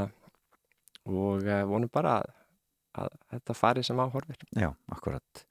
og 1.06 1.46
uh, 1.46 1.60
vonum 1.70 1.90
bara 1.94 2.16
að, 2.24 2.32
að 2.97 3.10
þetta 3.32 3.55
fari 3.56 3.82
sem 3.86 3.98
áhorfir. 4.01 4.36
Já, 4.56 4.70
akkurat. 4.93 5.43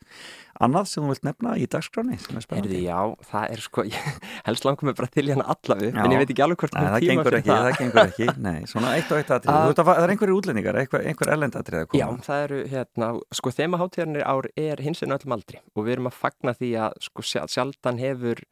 Annað 0.66 0.86
sem 0.92 1.04
þú 1.04 1.10
vilt 1.12 1.26
nefna 1.28 1.54
í 1.60 1.66
dagskráni 1.68 2.18
sem 2.24 2.38
er 2.40 2.44
spennandi? 2.46 2.70
Herði, 2.72 2.82
já, 2.88 3.30
það 3.30 3.46
er 3.56 3.64
sko, 3.66 3.84
ég, 3.92 4.08
helst 4.48 4.66
langum 4.68 4.90
við 4.92 4.98
bara 5.00 5.10
til 5.16 5.26
hérna 5.30 5.46
alla 5.56 5.78
við, 5.82 5.92
Já. 5.94 6.02
en 6.06 6.16
ég 6.16 6.22
veit 6.24 6.34
ekki 6.36 6.46
alveg 6.46 6.62
hvort 6.64 6.76
Nei, 6.78 6.86
það 6.96 7.06
gengur 7.10 7.38
ekki, 7.40 7.52
það 7.52 7.78
gengur 7.82 8.02
ekki, 8.06 8.28
nei, 8.46 8.60
svona 8.72 8.94
eitt 8.96 9.12
og 9.12 9.20
eitt 9.22 9.32
veist 9.36 9.82
að 9.84 9.90
það 9.92 10.02
er 10.06 10.14
einhverju 10.16 10.38
útlendingar, 10.40 10.80
einhver, 10.84 11.06
einhver 11.12 11.32
erlendatrið 11.36 11.82
að 11.84 11.98
Já, 12.00 12.06
koma. 12.10 12.26
það 12.30 12.44
eru 12.48 12.60
hérna, 12.76 13.10
sko 13.40 13.54
þemaháttíðarnir 13.60 14.26
ár 14.32 14.50
er 14.56 14.84
hins 14.86 15.04
vegar 15.04 15.20
öllum 15.20 15.36
aldri 15.40 15.62
og 15.76 15.84
við 15.88 15.96
erum 15.98 16.10
að 16.12 16.20
fagna 16.22 16.56
því 16.56 16.72
að 16.86 17.00
sko 17.10 17.26
sjal- 17.26 17.50
sjaldan 17.52 18.00
hefur 18.00 18.44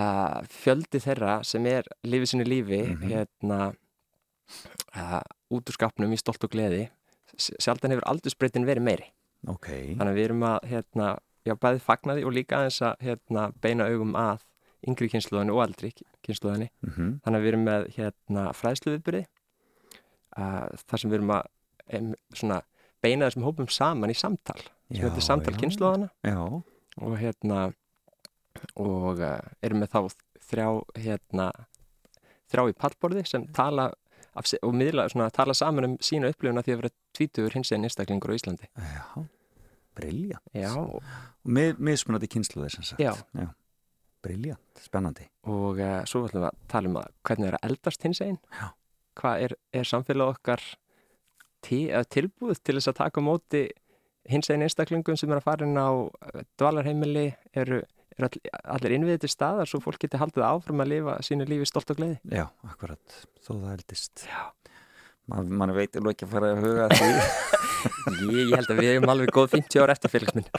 uh, 0.00 0.40
fjöldi 0.50 1.00
þeirra 1.06 1.38
sem 1.46 1.66
er 1.70 1.86
lífið 2.08 2.32
sinni 2.34 2.48
lífi 2.50 2.82
Mhm. 2.96 3.06
hérna 3.12 3.60
uh, 4.96 5.22
út 5.52 5.68
úr 5.70 5.76
skapnum 5.76 6.12
í 6.12 6.18
stolt 6.20 6.42
og 6.44 6.50
gleði 6.52 6.88
sjaldan 7.38 7.90
hefur 7.94 8.06
aldursbreytin 8.12 8.66
verið 8.68 8.82
meiri. 8.88 9.06
Ok. 9.48 9.66
þannig 9.98 10.10
að 10.12 10.14
við 10.20 10.24
erum 10.28 10.42
að 10.46 10.58
hérna, 10.70 11.06
já, 11.44 11.54
bæði 11.58 11.80
fagna 11.82 12.14
því 12.14 12.24
og 12.28 12.32
líka 12.36 12.56
aðeins 12.60 12.80
að 12.86 13.00
hérna, 13.02 13.46
beina 13.60 13.88
augum 13.90 14.12
að 14.14 14.44
yngri 14.86 15.08
kynsluðinni 15.10 15.52
og 15.54 15.62
eldri 15.66 15.90
kynsluðinni 16.22 16.68
Mhm. 16.86 17.08
þannig 17.24 17.38
að 17.38 17.42
við 17.42 17.48
erum 17.52 17.64
með 17.66 17.88
hérna, 17.96 18.44
fræðslu 18.54 18.92
viðbyrði 18.96 19.24
uh, 20.38 20.68
þar 20.86 20.98
sem 21.02 21.10
við 21.10 21.18
erum 21.18 21.30
að 21.34 21.46
em, 21.88 22.14
svona, 22.34 22.60
beina 23.02 23.26
þessum 23.28 23.44
hópum 23.48 23.68
saman 23.68 24.10
í 24.10 24.14
samtal 24.18 24.60
sem 24.92 25.02
heitir 25.08 25.22
samtal 25.26 25.54
kynsluðana 25.58 26.10
og 27.02 27.18
hérna 27.18 27.72
og 28.76 29.18
uh, 29.18 29.40
erum 29.64 29.82
með 29.82 29.90
þá 29.94 30.00
þrjá 30.52 30.68
hérna 31.02 31.50
þrjá 32.52 32.68
í 32.70 32.76
pallborði 32.78 33.24
sem 33.26 33.46
tala 33.56 33.90
og 34.34 34.74
miðla, 34.76 35.08
svona, 35.12 35.30
tala 35.34 35.54
saman 35.56 35.90
um 35.90 35.96
sína 36.02 36.30
upplifuna 36.32 36.64
því 36.64 36.74
að 36.74 36.82
vera 36.82 36.92
tvítugur 37.18 37.56
hins 37.58 37.72
einn 37.72 37.88
einstaklingur 37.88 38.32
á 38.32 38.38
Íslandi 38.38 38.68
Já, 38.72 39.24
briljant. 39.98 40.54
Já. 40.56 40.70
Og 40.78 41.02
mið, 41.44 41.82
mismunandi 41.82 42.30
kynsluðir 42.32 42.76
sem 42.76 42.86
sagt. 42.92 43.02
Já. 43.02 43.12
Já. 43.36 43.50
Briljant, 44.22 44.78
spennandi. 44.78 45.26
og 45.50 45.80
uh, 45.82 46.04
svo 46.06 46.24
ætlum 46.28 46.44
við 46.44 46.48
að 46.52 46.62
tala 46.70 46.88
um 46.88 47.00
að 47.00 47.10
hvernig 47.26 47.48
er 47.48 47.56
að 47.58 47.64
eldast 47.70 48.04
hins 48.06 48.22
einn 48.22 48.38
hvað 49.18 49.46
er, 49.46 49.54
er 49.74 49.88
samfélag 49.88 50.36
okkar 50.36 50.62
til, 51.66 51.88
tilbúð 52.10 52.60
til 52.62 52.76
þess 52.78 52.92
að 52.92 53.00
taka 53.00 53.24
móti 53.24 53.64
hins 54.30 54.50
einn 54.50 54.62
einstaklingum 54.64 55.18
sem 55.18 55.32
er 55.32 55.40
að 55.40 55.46
fara 55.48 55.66
inn 55.66 55.78
á 55.78 55.90
eh, 55.90 56.44
dvalarheimili 56.60 57.26
eru, 57.58 57.82
eru 58.16 58.28
all, 58.28 58.38
allir 58.76 58.92
innviðið 58.96 59.20
til 59.24 59.32
staðar 59.32 59.66
svo 59.70 59.78
fólk 59.84 60.00
geti 60.02 60.20
haldið 60.20 60.48
áfram 60.48 60.82
að 60.84 60.92
lifa 60.94 61.12
sínu 61.26 61.44
lífi 61.48 61.66
stolt 61.70 61.92
og 61.94 61.98
gleði 62.00 62.16
Já, 62.32 62.46
akkurat, 62.68 63.06
þó 63.44 63.52
það 63.54 63.72
eldist. 63.76 64.14
Já. 64.28 64.42
Man, 65.30 65.44
man 65.54 65.70
veit 65.76 65.92
alveg 65.96 66.12
ekki 66.16 66.26
að 66.26 66.32
fara 66.34 66.46
að 66.52 66.58
huga 66.66 66.84
því. 66.92 67.10
ég, 68.32 68.40
ég 68.50 68.56
held 68.58 68.70
að 68.74 68.80
við 68.82 68.90
erum 68.96 69.12
alveg 69.12 69.28
góð 69.36 69.48
50 69.54 69.84
ára 69.84 69.94
eftir 69.96 70.10
félagsminn 70.12 70.48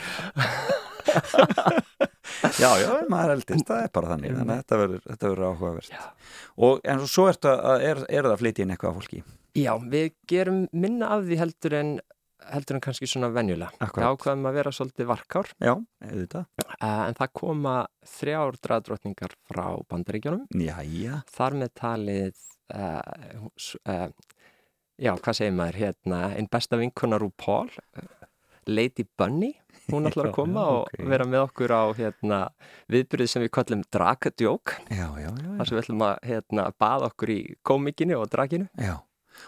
já, 2.61 2.69
já, 2.79 2.87
maður 3.11 3.33
eldist, 3.35 3.67
það 3.67 3.83
er 3.83 3.91
bara 3.93 4.09
þannig. 4.13 4.31
Þannig 4.37 4.53
að 4.53 4.59
þetta 4.61 4.79
verður, 4.81 5.01
verður 5.23 5.45
áhugavert. 5.49 5.89
Og 6.67 6.73
en 6.93 6.99
svo 7.09 7.23
ertu 7.31 7.49
að, 7.51 7.85
er, 7.89 7.97
er 8.07 8.25
það 8.25 8.35
að 8.35 8.41
flytja 8.43 8.63
inn 8.65 8.73
eitthvað 8.73 8.91
af 8.91 8.97
fólki? 9.01 9.19
Já, 9.59 9.73
við 9.93 10.07
gerum 10.31 10.59
minna 10.73 11.05
af 11.13 11.19
því 11.27 11.35
heldur 11.43 11.73
en 11.77 11.89
heldur 12.51 12.77
en 12.77 12.83
kannski 12.83 13.07
svona 13.09 13.29
venjulega. 13.33 13.71
Akkúrat. 13.79 14.03
Við 14.03 14.17
ákvaðum 14.17 14.49
að 14.49 14.57
vera 14.59 14.73
svolítið 14.75 15.09
varkár. 15.09 15.51
Já, 15.63 15.73
auðvitað. 16.07 16.45
Uh, 16.73 17.03
en 17.07 17.17
það 17.19 17.31
koma 17.39 17.75
þrjár 18.15 18.59
draðdrottningar 18.67 19.35
frá 19.49 19.65
bandaríkjónum. 19.91 20.45
Jæja. 20.63 21.21
Þar 21.33 21.57
með 21.61 21.73
talið, 21.79 22.43
uh, 22.73 23.47
uh, 23.87 24.07
já, 24.97 25.13
hvað 25.15 25.39
segir 25.39 25.55
maður, 25.57 25.81
hérna, 25.85 26.21
einn 26.37 26.49
besta 26.51 26.79
vinkona 26.81 27.21
RuPaul, 27.21 27.69
uh, 27.99 28.27
Lady 28.67 29.03
Bunny, 29.19 29.53
hún 29.91 30.07
ætlar 30.07 30.29
að 30.29 30.31
Já, 30.33 30.35
koma 30.37 30.59
já, 30.61 30.67
og 30.73 30.83
ok. 30.83 31.07
vera 31.13 31.25
með 31.27 31.45
okkur 31.49 31.73
á 31.75 31.83
hérna, 31.97 32.41
viðbyrðið 32.93 33.31
sem 33.33 33.43
við 33.43 33.55
kallum 33.57 33.81
Drag-djók. 33.91 34.77
Já, 34.89 35.07
já, 35.19 35.29
já. 35.31 35.49
Þar 35.57 35.67
sem 35.67 35.75
við 35.77 35.81
ætlum 35.83 36.05
að 36.07 36.13
hérna, 36.29 36.67
baða 36.79 37.09
okkur 37.11 37.33
í 37.33 37.41
komikinu 37.67 38.21
og 38.21 38.29
draginu. 38.31 38.69
Já. 38.79 38.95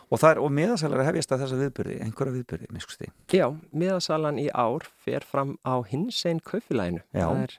Og, 0.09 0.19
það 0.21 0.29
er, 0.31 0.41
og 0.45 0.51
miðasalar 0.59 1.01
er 1.03 1.09
hefjast 1.09 1.33
að 1.35 1.45
þessa 1.45 1.59
viðbyrði, 1.61 1.99
einhverja 2.05 2.35
viðbyrði, 2.39 2.71
miskusti. 2.75 3.11
Já, 3.33 3.47
miðasalan 3.75 4.41
í 4.41 4.49
ár 4.53 4.85
fer 5.05 5.25
fram 5.27 5.55
á 5.65 5.81
hinsegin 5.87 6.43
kaufélaginu. 6.45 7.01
Já. 7.15 7.25
Það 7.29 7.41
er 7.45 7.55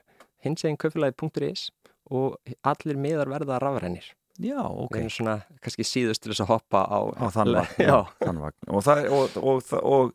hinseginkaufelagi.is 0.47 1.67
og 2.07 2.55
allir 2.67 2.99
miðar 3.01 3.31
verða 3.31 3.59
rafrænir. 3.63 4.13
Já, 4.37 4.61
ok. 4.61 4.93
Við 4.93 4.99
erum 5.01 5.13
svona 5.15 5.35
kannski 5.65 5.85
síðust 5.87 6.21
til 6.21 6.31
þess 6.31 6.43
að 6.45 6.51
hoppa 6.51 6.83
á... 6.85 6.99
Á 7.17 7.25
þann 7.33 7.55
vagn. 7.57 8.57
Og, 8.75 8.83
það, 8.85 8.99
er- 9.01 9.13
og, 9.41 9.71
og, 9.81 10.11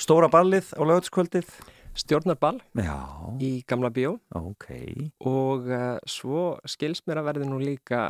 stóra 0.00 0.30
ballið 0.32 0.70
á 0.72 0.82
lögutskvöldið. 0.88 1.50
Stjórnarball 1.96 2.58
Já. 2.76 2.96
í 3.40 3.50
Gamla 3.68 3.88
Bíó. 3.92 4.16
Ok. 4.36 4.66
Og 5.24 5.68
uh, 5.72 5.96
svo 6.08 6.56
skils 6.68 7.00
mér 7.08 7.22
að 7.22 7.28
verði 7.30 7.48
nú 7.48 7.60
líka 7.60 8.02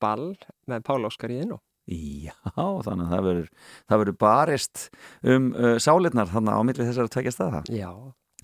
ball 0.00 0.30
með 0.68 0.86
Pál 0.88 1.04
Óskar 1.08 1.32
í 1.34 1.40
þinn 1.42 1.56
og 1.58 1.60
Já, 1.88 2.34
þannig 2.54 3.04
að 3.06 3.12
það 3.14 3.26
verður, 3.30 3.50
það 3.88 4.00
verður 4.02 4.16
barist 4.20 4.86
um 5.24 5.50
uh, 5.56 5.74
sálirnar 5.80 6.32
þannig 6.32 6.58
á 6.58 6.62
milli 6.68 6.88
þessar 6.88 7.08
að 7.08 7.14
tvekja 7.16 7.34
staða. 7.34 7.62
Já. 7.72 7.92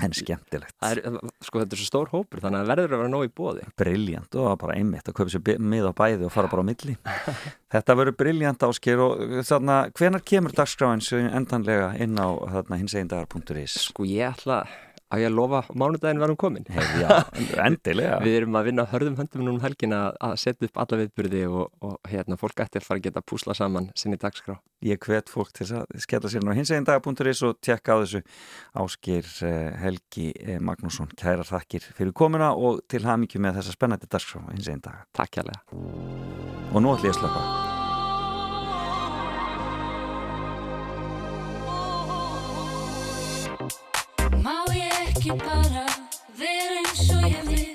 En 0.03 0.11
skemmtilegt. 0.11 0.75
Það 0.83 0.97
er, 0.97 1.19
sko 1.47 1.61
þetta 1.61 1.77
er 1.77 1.79
svo 1.79 1.87
stór 1.87 2.09
hópur 2.11 2.41
þannig 2.43 2.65
að 2.65 2.71
verður 2.73 2.95
að 2.97 3.03
vera 3.05 3.11
nóg 3.12 3.27
í 3.29 3.31
bóði. 3.31 3.66
Briljant 3.79 4.39
og 4.43 4.57
bara 4.59 4.75
einmitt 4.75 5.07
að 5.07 5.15
kaupa 5.21 5.31
sér 5.31 5.61
mið 5.62 5.87
á 5.87 5.93
bæði 5.95 6.27
og 6.27 6.33
fara 6.35 6.51
bara 6.51 6.65
á 6.66 6.71
milli. 6.71 6.97
Þetta 7.75 7.97
verður 8.01 8.16
briljant 8.25 8.66
ásker 8.66 9.05
og 9.05 9.23
þannig 9.47 9.77
að 9.77 9.93
hvenar 10.01 10.25
kemur 10.33 10.57
dagskráin 10.59 11.31
endanlega 11.31 11.93
inn 12.03 12.19
á 12.19 12.27
þarna 12.57 12.81
hinsegindagar.is? 12.83 13.79
Sko 13.87 14.09
ég 14.09 14.35
ætla 14.35 14.65
að 14.65 14.75
ég 15.23 15.31
að 15.31 15.36
lofa 15.39 15.61
mánudaginn 15.74 16.20
verðum 16.23 16.39
komin. 16.41 16.66
Hef, 16.74 16.93
já, 17.01 17.09
endilega. 17.66 18.20
Við 18.24 18.39
erum 18.41 18.59
að 18.59 18.69
vinna 18.70 18.86
hörðum 18.93 19.19
höndum 19.20 19.45
núna 19.45 19.55
um 19.57 19.62
helgina 19.65 20.01
að 20.23 20.36
setja 20.43 20.69
upp 20.69 20.81
alla 20.85 21.01
viðburði 21.03 21.43
og, 21.51 21.69
og 21.85 22.11
hérna, 22.11 22.39
fólk 22.41 22.65
að 22.65 22.81
fara 22.85 23.01
að 23.01 23.05
geta 23.09 23.24
púsla 23.24 23.57
saman 23.59 23.91
sinni 23.99 24.19
dagskrá. 24.20 24.57
Ég 24.85 25.01
hvet 25.01 25.31
fólk 25.32 25.53
til 25.57 25.69
að 25.73 25.86
skella 26.05 26.32
sér 26.32 26.45
á 26.45 26.57
hinsegindagar.is 26.59 27.45
og 27.49 27.61
tekka 27.65 27.97
á 27.97 28.03
þessu 28.03 28.24
ásker 28.85 29.31
Helgi 29.81 30.31
eh, 30.41 30.59
Magnússon. 30.61 31.12
Kærar 31.19 31.49
þakkir 31.49 31.86
fyrir 31.95 32.16
komuna 32.16 32.53
og 32.55 32.82
til 32.91 33.05
hamingju 33.07 33.41
með 33.41 33.61
þessa 33.61 33.78
spennandi 33.78 34.11
dagskrá 34.11 34.45
hinsegindaga. 34.53 35.07
Takk 35.16 35.41
hérlega. 35.41 35.65
Og 36.74 36.82
nú 36.82 36.93
ætlum 36.97 37.09
ég 37.11 37.16
að 37.16 37.23
slöpa. 37.23 37.73
Ekki 45.24 45.38
bara 45.40 45.84
vera 46.38 46.80
eins 46.80 47.05
og 47.16 47.22
ég 47.24 47.44
vil 47.48 47.72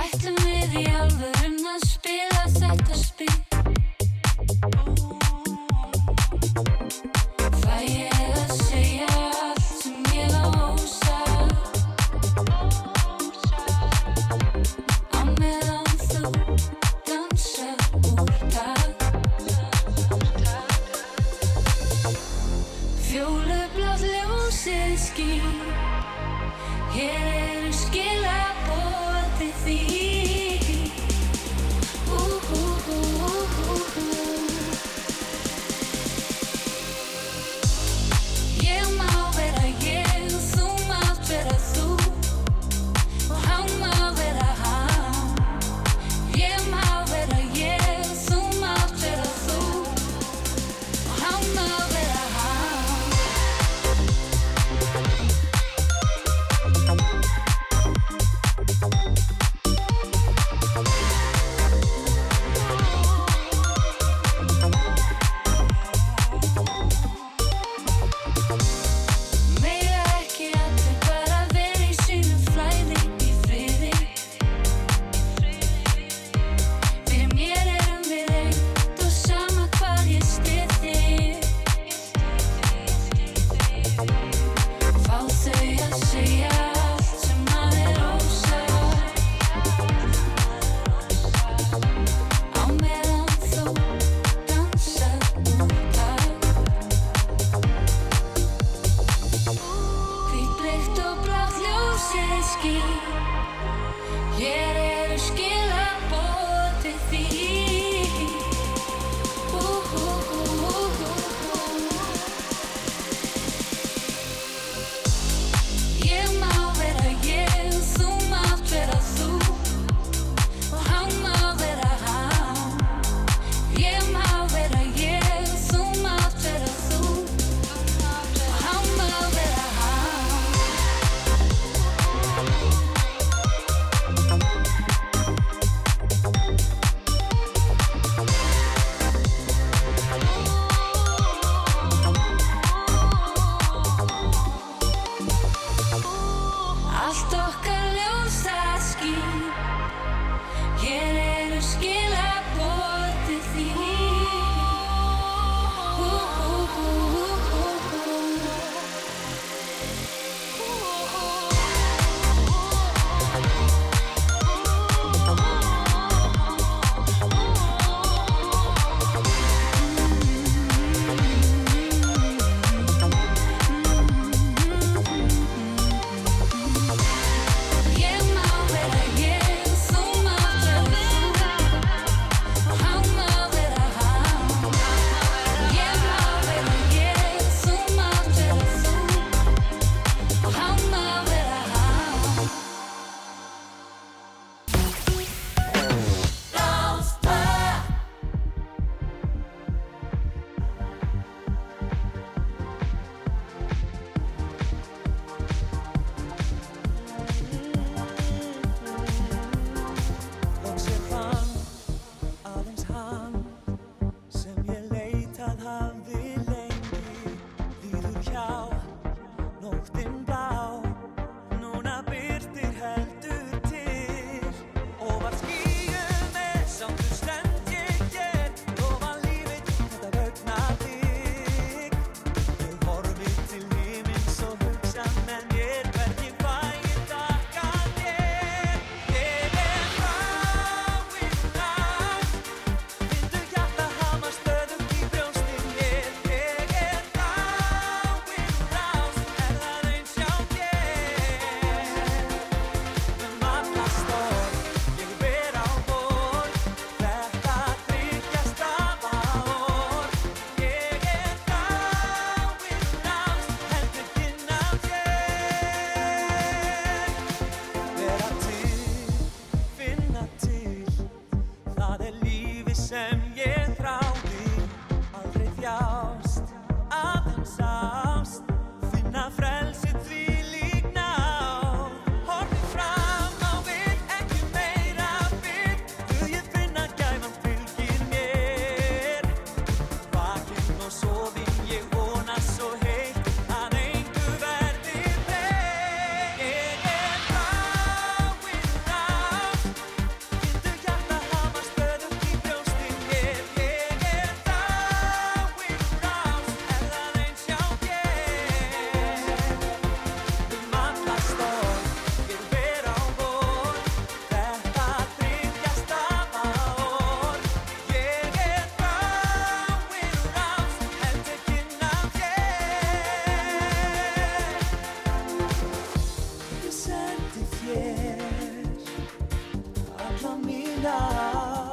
Ætlum 0.00 0.38
við 0.40 0.78
í 0.80 0.84
alvörun 1.02 1.60
að 1.74 1.84
spila 1.90 2.44
þetta 2.54 2.85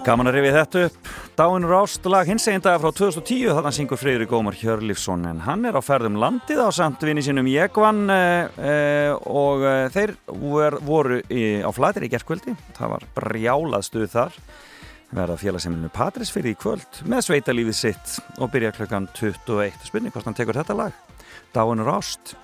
Gaman 0.04 0.28
að 0.28 0.36
rifið 0.36 0.56
þetta 0.58 0.80
upp. 0.84 1.10
Dáin 1.40 1.66
Rást 1.70 2.08
lag 2.12 2.28
hins 2.28 2.44
egin 2.52 2.64
dag 2.64 2.82
frá 2.84 2.90
2010 2.92 3.54
þarna 3.56 3.70
syngur 3.72 4.00
Freyri 4.02 4.26
Gómar 4.28 4.58
Hjörlífsson 4.60 5.24
en 5.30 5.40
hann 5.46 5.64
er 5.64 5.78
á 5.80 5.82
ferðum 5.84 6.18
landið 6.20 6.60
á 6.60 6.68
samt 6.76 7.06
vinni 7.08 7.24
sínum 7.24 7.48
Jekvann 7.48 8.12
uh, 8.12 8.50
uh, 8.52 9.14
og 9.32 9.64
uh, 9.64 9.86
þeir 9.94 10.12
vor, 10.28 10.76
voru 10.84 11.22
í, 11.32 11.64
á 11.64 11.72
flatir 11.72 12.04
í 12.04 12.12
gerkvöldi 12.12 12.52
það 12.76 12.92
var 12.98 13.08
brjálað 13.16 13.88
stuð 13.88 14.10
þar. 14.12 14.36
Verða 15.16 15.40
félagseminu 15.40 15.94
Patrísfyrði 15.96 16.52
í 16.52 16.60
kvöld 16.60 17.00
með 17.08 17.24
sveitalífið 17.30 17.80
sitt 17.80 18.18
og 18.44 18.52
byrja 18.52 18.74
klukkan 18.76 19.08
21 19.16 19.88
spurning 19.88 20.12
hvort 20.12 20.28
hann 20.28 20.36
tekur 20.36 20.60
þetta 20.60 20.76
lag. 20.84 21.00
Dáin 21.56 21.88
Rást 21.88 22.36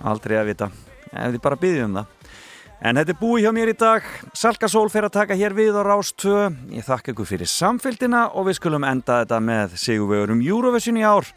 aldrei 0.00 0.40
að 0.40 0.54
vita. 0.54 0.72
Ef 1.12 1.36
þið 1.36 1.44
bara 1.44 1.60
byggjum 1.60 2.00
það 2.00 2.21
En 2.82 2.98
þetta 2.98 3.12
er 3.14 3.18
búið 3.20 3.44
hjá 3.44 3.52
mér 3.54 3.70
í 3.70 3.74
dag. 3.78 4.06
Salka 4.34 4.66
Sól 4.66 4.88
fer 4.90 5.04
að 5.06 5.12
taka 5.14 5.36
hér 5.38 5.54
við 5.54 5.76
á 5.78 5.86
Rástvö. 5.86 6.48
Ég 6.74 6.82
þakka 6.82 7.12
ykkur 7.12 7.28
fyrir 7.28 7.46
samfélgina 7.46 8.24
og 8.34 8.48
við 8.48 8.56
skulum 8.58 8.82
enda 8.88 9.20
þetta 9.20 9.38
með 9.38 9.76
sigurvegurum 9.78 10.40
Eurovision 10.42 10.98
í 10.98 11.04
ár 11.06 11.30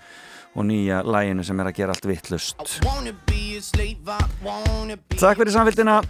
og 0.55 0.65
nýja 0.65 1.01
læginu 1.03 1.43
sem 1.43 1.59
er 1.59 1.71
að 1.71 1.75
gera 1.75 1.95
allt 1.95 2.07
vittlust. 2.07 2.55
Takk 5.19 5.37
fyrir 5.37 5.51
samfélgina. 5.51 6.01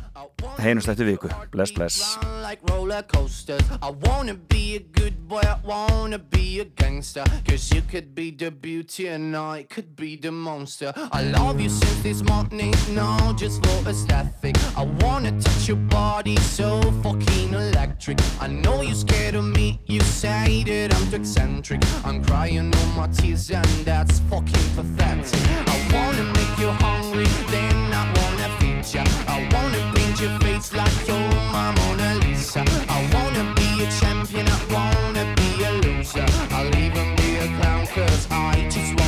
Heinust 0.59 0.89
eftir 0.89 1.05
viku. 1.05 1.29
Bless, 1.51 1.71
bless. 1.71 2.17
like 2.47 2.61
roller 2.69 3.01
coasters. 3.01 3.63
I 3.81 3.89
wanna 4.07 4.35
be 4.35 4.75
a 4.75 4.79
good 4.79 5.27
boy, 5.27 5.41
I 5.41 5.57
wanna 5.63 6.19
be 6.19 6.59
a 6.59 6.65
gangster. 6.65 7.23
Cause 7.47 7.73
you 7.73 7.81
could 7.81 8.13
be 8.13 8.29
the 8.31 8.51
beauty 8.51 9.07
and 9.07 9.35
I 9.35 9.63
could 9.63 9.95
be 9.95 10.15
the 10.15 10.31
monster. 10.31 10.93
I 11.11 11.23
love 11.23 11.59
you 11.59 11.69
since 11.69 12.01
this 12.03 12.23
morning, 12.23 12.73
no, 12.93 13.33
just 13.35 13.65
for 13.65 13.89
aesthetic. 13.89 14.55
I 14.77 14.83
wanna 15.01 15.31
touch 15.41 15.67
your 15.67 15.77
body 15.77 16.37
so 16.37 16.81
fucking 17.03 17.53
electric. 17.53 18.19
I 18.39 18.47
know 18.47 18.81
you're 18.81 18.95
scared 18.95 19.35
of 19.35 19.45
me, 19.45 19.79
you 19.87 20.01
say 20.01 20.63
that 20.67 20.95
I'm 20.95 21.09
too 21.09 21.17
eccentric. 21.17 21.81
I'm 22.03 22.23
crying 22.23 22.73
all 22.75 22.87
my 22.95 23.07
tears 23.07 23.49
and 23.49 23.65
that's 23.85 24.19
fucking 24.19 24.34
pathetic. 24.41 25.39
I 25.67 25.77
wanna 25.93 26.23
make 26.33 26.57
you 26.59 26.69
hungry, 26.83 27.27
then 27.51 27.93
I 27.93 28.03
wanna 28.17 28.49
feed 28.59 28.85
ya. 28.93 29.03
I 29.27 29.47
wanna 29.53 29.81
paint 29.93 30.19
your 30.19 30.37
face 30.39 30.73
like 30.73 31.07
you're 31.07 31.17
my 31.51 31.71
Mona 31.77 32.15
Lisa. 32.15 32.63
I 32.89 32.99
wanna 33.13 33.53
be 33.55 33.83
a 33.83 33.87
champion, 33.99 34.47
I 34.47 34.59
wanna 34.73 35.25
be 35.35 35.63
a 35.63 35.71
loser. 35.83 36.25
I'll 36.51 36.75
even 36.75 37.15
be 37.15 37.37
a 37.37 37.47
clown 37.59 37.87
cause 37.87 38.27
I 38.31 38.67
just 38.69 38.91
wanna 38.99 39.04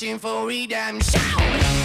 searching 0.00 0.18
for 0.18 0.46
redemption 0.46 1.79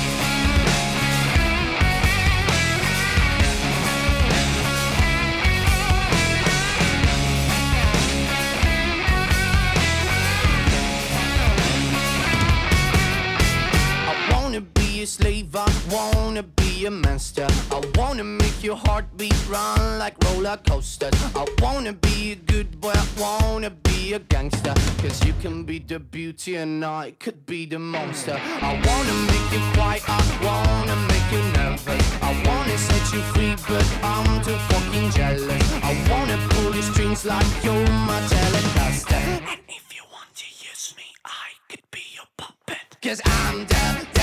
wanna 15.06 15.12
slave, 15.12 15.56
I 15.56 15.72
wanna 15.92 16.42
be 16.42 16.86
a 16.86 16.92
monster. 16.92 17.48
I 17.72 17.82
wanna 17.96 18.24
make 18.24 18.64
your 18.64 18.76
heartbeat 18.76 19.38
run 19.48 20.00
like 20.00 20.16
roller 20.24 20.58
coasters. 20.68 21.14
I 21.36 21.46
wanna 21.62 21.94
be 21.94 22.32
a 22.32 22.36
good 22.36 22.82
boy, 22.82 22.94
I 22.96 23.06
wanna 23.20 23.70
be 23.70 24.14
a 24.14 24.20
gangster. 24.20 24.74
Cause 25.02 25.24
you 25.24 25.34
can 25.42 25.64
be 25.64 25.78
the 25.80 26.00
beauty 26.00 26.56
and 26.56 26.84
I 26.84 27.12
could 27.20 27.46
be 27.46 27.68
the 27.68 27.78
monster. 27.78 28.40
I 28.62 28.72
wanna 28.88 29.16
make 29.32 29.48
you 29.54 29.62
quiet, 29.76 30.02
I 30.08 30.22
wanna 30.48 30.96
make 31.12 31.28
you 31.32 31.44
nervous. 31.60 32.06
I 32.24 32.32
wanna 32.48 32.78
set 32.78 33.06
you 33.14 33.22
free, 33.34 33.56
but 33.70 33.86
I'm 34.02 34.42
too 34.44 34.58
fucking 34.70 35.12
jealous. 35.12 35.64
I 35.84 35.94
wanna 36.10 36.38
pull 36.50 36.74
your 36.74 36.88
strings 36.92 37.26
like 37.26 37.52
you're 37.64 37.90
my 38.10 38.20
telecaster. 38.34 39.22
And 39.52 39.62
if 39.70 39.86
you 39.96 40.04
want 40.12 40.32
to 40.42 40.48
use 40.70 40.96
me, 40.98 41.08
I 41.26 41.48
could 41.70 41.86
be 41.92 42.02
your 42.16 42.30
puppet. 42.38 42.98
Cause 43.04 43.22
I'm 43.26 43.68
the 43.68 44.15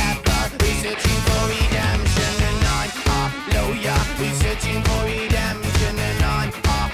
searching 0.82 1.20
for 1.26 1.42
redemption 1.46 2.34
And 2.48 2.64
I'm 2.78 2.90
a 3.06 3.54
lawyer, 3.54 4.00
we're 4.18 4.34
searching 4.42 4.82
for 4.82 5.04
redemption 5.04 5.94
And 6.09 6.24
I'm 6.24 6.50
a 6.50 6.92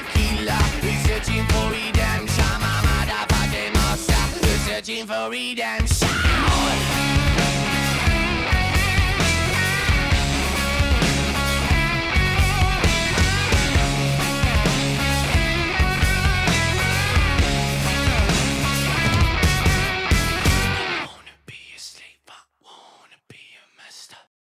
we're 0.83 1.01
searching 1.07 1.45
for 1.47 1.71
redemption. 1.71 2.45
I'm 2.45 2.85
a 2.85 3.71
monster, 3.79 4.25
we're 4.43 4.59
searching 4.69 5.07
for 5.07 5.31
redemption 5.31 5.98